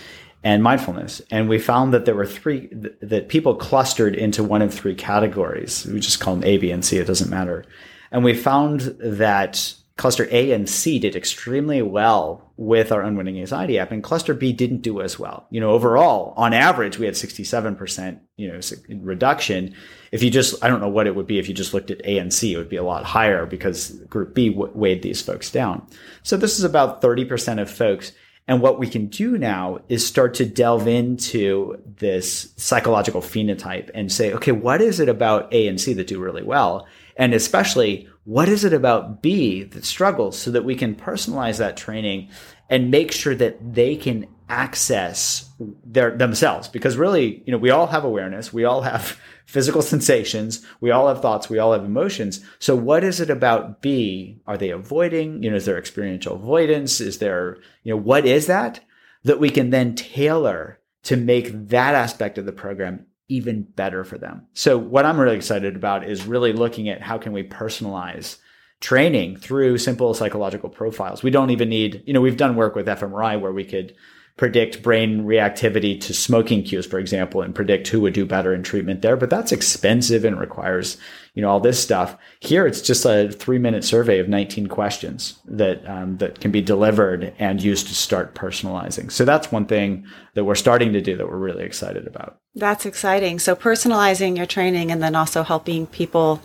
and 0.46 0.62
mindfulness. 0.62 1.20
And 1.32 1.48
we 1.48 1.58
found 1.58 1.92
that 1.92 2.04
there 2.04 2.14
were 2.14 2.24
three, 2.24 2.68
that 3.02 3.28
people 3.28 3.56
clustered 3.56 4.14
into 4.14 4.44
one 4.44 4.62
of 4.62 4.72
three 4.72 4.94
categories. 4.94 5.84
We 5.86 5.98
just 5.98 6.20
call 6.20 6.36
them 6.36 6.44
A, 6.44 6.56
B, 6.56 6.70
and 6.70 6.84
C. 6.84 6.98
It 6.98 7.08
doesn't 7.08 7.28
matter. 7.28 7.64
And 8.12 8.22
we 8.22 8.32
found 8.32 8.82
that 9.00 9.74
cluster 9.96 10.28
A 10.30 10.52
and 10.52 10.68
C 10.68 11.00
did 11.00 11.16
extremely 11.16 11.82
well 11.82 12.52
with 12.56 12.92
our 12.92 13.02
unwinding 13.02 13.40
anxiety 13.40 13.76
app 13.76 13.90
and 13.90 14.04
cluster 14.04 14.34
B 14.34 14.52
didn't 14.52 14.82
do 14.82 15.00
as 15.00 15.18
well. 15.18 15.48
You 15.50 15.60
know, 15.60 15.70
overall, 15.70 16.32
on 16.36 16.52
average, 16.52 16.96
we 16.96 17.06
had 17.06 17.16
67%, 17.16 18.20
you 18.36 18.46
know, 18.46 18.60
reduction. 19.00 19.74
If 20.12 20.22
you 20.22 20.30
just, 20.30 20.62
I 20.62 20.68
don't 20.68 20.80
know 20.80 20.88
what 20.88 21.08
it 21.08 21.16
would 21.16 21.26
be 21.26 21.40
if 21.40 21.48
you 21.48 21.54
just 21.54 21.74
looked 21.74 21.90
at 21.90 22.06
A 22.06 22.18
and 22.18 22.32
C, 22.32 22.54
it 22.54 22.56
would 22.56 22.68
be 22.68 22.76
a 22.76 22.84
lot 22.84 23.02
higher 23.02 23.46
because 23.46 23.90
group 24.08 24.32
B 24.32 24.50
weighed 24.50 25.02
these 25.02 25.22
folks 25.22 25.50
down. 25.50 25.84
So 26.22 26.36
this 26.36 26.56
is 26.56 26.62
about 26.62 27.02
30% 27.02 27.60
of 27.60 27.68
folks. 27.68 28.12
And 28.48 28.60
what 28.60 28.78
we 28.78 28.88
can 28.88 29.06
do 29.06 29.36
now 29.36 29.80
is 29.88 30.06
start 30.06 30.34
to 30.34 30.46
delve 30.46 30.86
into 30.86 31.82
this 31.84 32.52
psychological 32.56 33.20
phenotype 33.20 33.90
and 33.92 34.10
say, 34.10 34.32
okay, 34.34 34.52
what 34.52 34.80
is 34.80 35.00
it 35.00 35.08
about 35.08 35.52
A 35.52 35.66
and 35.66 35.80
C 35.80 35.92
that 35.94 36.06
do 36.06 36.20
really 36.20 36.44
well? 36.44 36.86
And 37.16 37.34
especially, 37.34 38.08
what 38.24 38.48
is 38.48 38.64
it 38.64 38.72
about 38.72 39.22
B 39.22 39.64
that 39.64 39.84
struggles 39.84 40.38
so 40.38 40.50
that 40.52 40.64
we 40.64 40.76
can 40.76 40.94
personalize 40.94 41.58
that 41.58 41.76
training 41.76 42.28
and 42.70 42.90
make 42.90 43.10
sure 43.10 43.34
that 43.34 43.74
they 43.74 43.96
can 43.96 44.26
access 44.48 45.50
their 45.84 46.16
themselves. 46.16 46.68
Because 46.68 46.96
really 46.96 47.42
you 47.46 47.52
know 47.52 47.58
we 47.58 47.70
all 47.70 47.86
have 47.88 48.04
awareness. 48.04 48.52
We 48.52 48.64
all 48.64 48.82
have 48.82 49.18
physical 49.46 49.82
sensations. 49.82 50.64
We 50.80 50.90
all 50.90 51.08
have 51.08 51.22
thoughts. 51.22 51.48
We 51.48 51.58
all 51.58 51.72
have 51.72 51.84
emotions. 51.84 52.44
So 52.58 52.74
what 52.76 53.04
is 53.04 53.20
it 53.20 53.30
about 53.30 53.82
b? 53.82 54.40
Are 54.46 54.58
they 54.58 54.70
avoiding? 54.70 55.42
You 55.42 55.50
know 55.50 55.56
is 55.56 55.66
there 55.66 55.78
experiential 55.78 56.36
avoidance? 56.36 57.00
Is 57.00 57.18
there 57.18 57.58
you 57.82 57.92
know 57.92 58.00
what 58.00 58.26
is 58.26 58.46
that 58.46 58.80
that 59.24 59.40
we 59.40 59.50
can 59.50 59.70
then 59.70 59.94
tailor 59.94 60.78
to 61.02 61.16
make 61.16 61.68
that 61.68 61.94
aspect 61.94 62.38
of 62.38 62.46
the 62.46 62.52
program 62.52 63.06
even 63.28 63.62
better 63.62 64.04
for 64.04 64.18
them. 64.18 64.46
So 64.54 64.78
what 64.78 65.04
I'm 65.04 65.18
really 65.18 65.36
excited 65.36 65.74
about 65.76 66.08
is 66.08 66.26
really 66.26 66.52
looking 66.52 66.88
at 66.88 67.02
how 67.02 67.18
can 67.18 67.32
we 67.32 67.42
personalize 67.42 68.38
training 68.80 69.36
through 69.36 69.78
simple 69.78 70.14
psychological 70.14 70.68
profiles. 70.68 71.22
We 71.22 71.30
don't 71.30 71.50
even 71.50 71.68
need, 71.68 72.02
you 72.06 72.12
know, 72.12 72.20
we've 72.20 72.36
done 72.36 72.56
work 72.56 72.74
with 72.74 72.86
fMRI 72.86 73.40
where 73.40 73.52
we 73.52 73.64
could 73.64 73.94
predict 74.36 74.82
brain 74.82 75.24
reactivity 75.24 75.98
to 75.98 76.12
smoking 76.12 76.62
cues, 76.62 76.84
for 76.84 76.98
example, 76.98 77.40
and 77.40 77.54
predict 77.54 77.88
who 77.88 78.00
would 78.02 78.12
do 78.12 78.26
better 78.26 78.52
in 78.52 78.62
treatment 78.62 79.00
there. 79.00 79.16
But 79.16 79.30
that's 79.30 79.50
expensive 79.50 80.26
and 80.26 80.38
requires, 80.38 80.98
you 81.34 81.40
know, 81.40 81.48
all 81.48 81.60
this 81.60 81.82
stuff. 81.82 82.16
Here, 82.40 82.66
it's 82.66 82.82
just 82.82 83.06
a 83.06 83.30
three 83.30 83.58
minute 83.58 83.82
survey 83.82 84.18
of 84.18 84.28
19 84.28 84.66
questions 84.66 85.38
that, 85.46 85.88
um, 85.88 86.18
that 86.18 86.40
can 86.40 86.50
be 86.50 86.60
delivered 86.60 87.32
and 87.38 87.62
used 87.62 87.86
to 87.88 87.94
start 87.94 88.34
personalizing. 88.34 89.10
So 89.10 89.24
that's 89.24 89.50
one 89.50 89.64
thing 89.64 90.06
that 90.34 90.44
we're 90.44 90.54
starting 90.54 90.92
to 90.92 91.00
do 91.00 91.16
that 91.16 91.28
we're 91.28 91.38
really 91.38 91.64
excited 91.64 92.06
about. 92.06 92.38
That's 92.54 92.84
exciting. 92.84 93.38
So 93.38 93.56
personalizing 93.56 94.36
your 94.36 94.46
training 94.46 94.92
and 94.92 95.02
then 95.02 95.16
also 95.16 95.44
helping 95.44 95.86
people 95.86 96.42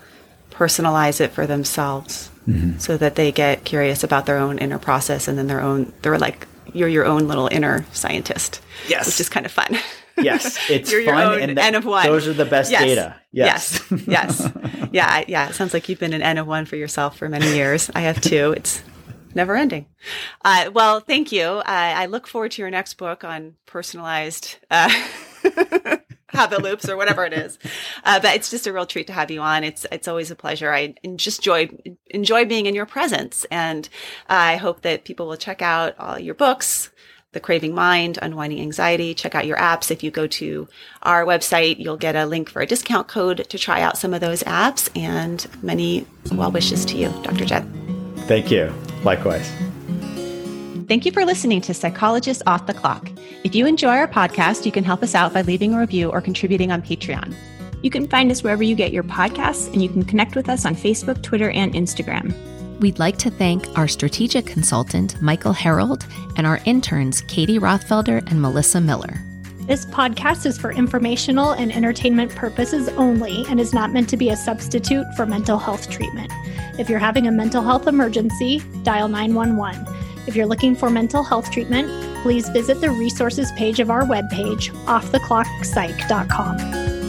personalize 0.50 1.20
it 1.20 1.32
for 1.32 1.46
themselves. 1.46 2.30
Mm-hmm. 2.48 2.80
So 2.80 2.98
that 2.98 3.16
they 3.16 3.32
get 3.32 3.66
curious 3.66 4.04
about 4.04 4.26
their 4.26 4.38
own 4.38 4.58
inner 4.58 4.80
process 4.80 5.28
and 5.28 5.38
then 5.38 5.46
their 5.46 5.62
own, 5.62 5.94
they're 6.02 6.18
like 6.18 6.48
you're 6.74 6.90
your 6.90 7.06
own 7.06 7.28
little 7.28 7.48
inner 7.52 7.86
scientist. 7.92 8.62
Yes. 8.88 9.08
Which 9.08 9.20
is 9.20 9.30
kind 9.30 9.46
of 9.46 9.52
fun. 9.52 9.78
Yes, 10.18 10.60
it's 10.70 10.92
you're 10.92 11.06
fun. 11.06 11.40
and 11.42 11.58
N 11.58 11.74
of 11.74 11.86
one. 11.86 12.06
Those 12.06 12.28
are 12.28 12.34
the 12.34 12.46
best 12.46 12.70
yes. 12.70 12.84
data. 12.84 13.16
Yes. 13.32 13.82
Yes. 13.90 14.08
yes. 14.08 14.52
Yeah. 14.92 15.24
Yeah. 15.26 15.50
It 15.50 15.54
sounds 15.54 15.74
like 15.74 15.88
you've 15.88 16.00
been 16.00 16.12
an 16.14 16.22
N 16.22 16.38
of 16.38 16.46
one 16.46 16.66
for 16.66 16.76
yourself 16.76 17.18
for 17.18 17.30
many 17.30 17.56
years. 17.56 17.90
I 17.96 18.02
have 18.02 18.20
too. 18.20 18.54
It's 18.56 18.84
never 19.34 19.56
ending. 19.56 19.86
Uh, 20.44 20.70
well, 20.74 21.00
thank 21.00 21.32
you. 21.32 21.44
Uh, 21.44 21.64
I 21.66 22.08
look 22.08 22.28
forward 22.28 22.52
to 22.52 22.62
your 22.62 22.70
next 22.70 22.96
book 22.96 23.24
on 23.24 23.56
personalized. 23.66 24.58
Uh, 24.70 24.92
habit 26.32 26.62
loops 26.62 26.88
or 26.90 26.98
whatever 26.98 27.26
it 27.26 27.34
is. 27.34 27.58
Uh, 28.04 28.20
but 28.20 28.36
it's 28.36 28.50
just 28.50 28.68
a 28.68 28.74
real 28.74 28.86
treat 28.86 29.08
to 29.08 29.14
have 29.14 29.32
you 29.32 29.42
on. 29.42 29.64
It's 29.64 29.86
it's 29.92 30.08
always 30.08 30.32
a 30.32 30.36
pleasure. 30.36 30.74
I 30.74 30.96
just 31.16 31.40
enjoy 31.40 31.70
enjoy 32.08 32.46
being 32.46 32.66
in 32.66 32.76
your 32.76 32.86
presence, 32.86 33.46
and 33.52 33.88
I 34.30 34.58
hope 34.58 34.82
that 34.82 35.04
people 35.04 35.28
will 35.28 35.38
check 35.38 35.62
out 35.62 35.98
all 36.00 36.20
your 36.20 36.36
books. 36.36 36.90
The 37.34 37.40
Craving 37.40 37.74
Mind, 37.74 38.20
Unwinding 38.22 38.60
Anxiety. 38.60 39.14
Check 39.14 39.36
out 39.36 39.48
your 39.48 39.56
apps. 39.56 39.90
If 39.90 40.04
you 40.04 40.12
go 40.12 40.28
to 40.28 40.68
our 41.04 41.24
website, 41.24 41.80
you'll 41.80 41.96
get 41.96 42.16
a 42.16 42.26
link 42.26 42.50
for 42.50 42.62
a 42.62 42.66
discount 42.66 43.08
code 43.08 43.46
to 43.50 43.58
try 43.58 43.82
out 43.82 43.98
some 43.98 44.14
of 44.14 44.20
those 44.20 44.44
apps. 44.44 44.90
And 44.98 45.48
many 45.64 46.06
well 46.34 46.52
wishes 46.52 46.84
to 46.86 46.98
you, 46.98 47.08
Dr. 47.24 47.46
Jud. 47.46 47.66
Thank 48.28 48.52
you. 48.52 48.74
Likewise. 49.04 49.50
Thank 50.88 51.06
you 51.06 51.12
for 51.12 51.26
listening 51.26 51.62
to 51.62 51.74
Psychologists 51.74 52.44
Off 52.48 52.66
the 52.66 52.74
Clock. 52.74 53.10
If 53.44 53.56
you 53.56 53.66
enjoy 53.66 53.90
our 53.96 54.08
podcast, 54.08 54.66
you 54.66 54.72
can 54.72 54.84
help 54.84 55.04
us 55.04 55.16
out 55.16 55.34
by 55.34 55.42
leaving 55.42 55.74
a 55.74 55.80
review 55.80 56.10
or 56.10 56.22
contributing 56.22 56.72
on 56.72 56.82
Patreon. 56.82 57.34
You 57.82 57.90
can 57.90 58.08
find 58.08 58.32
us 58.32 58.44
wherever 58.44 58.64
you 58.64 58.76
get 58.76 58.92
your 58.92 59.04
podcasts, 59.04 59.72
and 59.72 59.82
you 59.82 59.90
can 59.90 60.04
connect 60.04 60.36
with 60.36 60.50
us 60.50 60.66
on 60.66 60.76
Facebook, 60.76 61.22
Twitter, 61.24 61.52
and 61.52 61.74
Instagram. 61.74 62.34
We'd 62.80 63.00
like 63.00 63.18
to 63.20 63.30
thank 63.30 63.68
our 63.78 63.88
strategic 63.88 64.46
consultant, 64.46 65.22
Michael 65.22 65.54
Harold, 65.54 66.06
and 66.36 66.48
our 66.48 66.60
interns, 66.66 67.22
Katie 67.22 67.60
Rothfelder 67.60 68.28
and 68.30 68.42
Melissa 68.42 68.82
Miller. 68.82 69.22
This 69.68 69.86
podcast 69.86 70.46
is 70.46 70.58
for 70.58 70.72
informational 70.72 71.52
and 71.52 71.72
entertainment 71.72 72.36
purposes 72.36 72.90
only 72.90 73.46
and 73.48 73.60
is 73.60 73.74
not 73.74 73.94
meant 73.94 74.10
to 74.10 74.18
be 74.18 74.30
a 74.30 74.36
substitute 74.36 75.06
for 75.16 75.26
mental 75.26 75.60
health 75.60 75.90
treatment. 75.90 76.32
If 76.80 76.90
you're 76.90 77.00
having 77.00 77.28
a 77.28 77.32
mental 77.32 77.62
health 77.62 77.88
emergency, 77.88 78.62
dial 78.84 79.08
911. 79.08 79.86
If 80.32 80.38
you're 80.38 80.48
looking 80.48 80.78
for 80.78 80.90
mental 80.90 81.24
health 81.24 81.52
treatment, 81.52 81.90
please 82.24 82.48
visit 82.48 82.80
the 82.80 82.90
resources 82.90 83.52
page 83.58 83.82
of 83.82 83.90
our 83.90 84.04
webpage, 84.04 84.72
offtheclockpsych.com. 84.86 87.01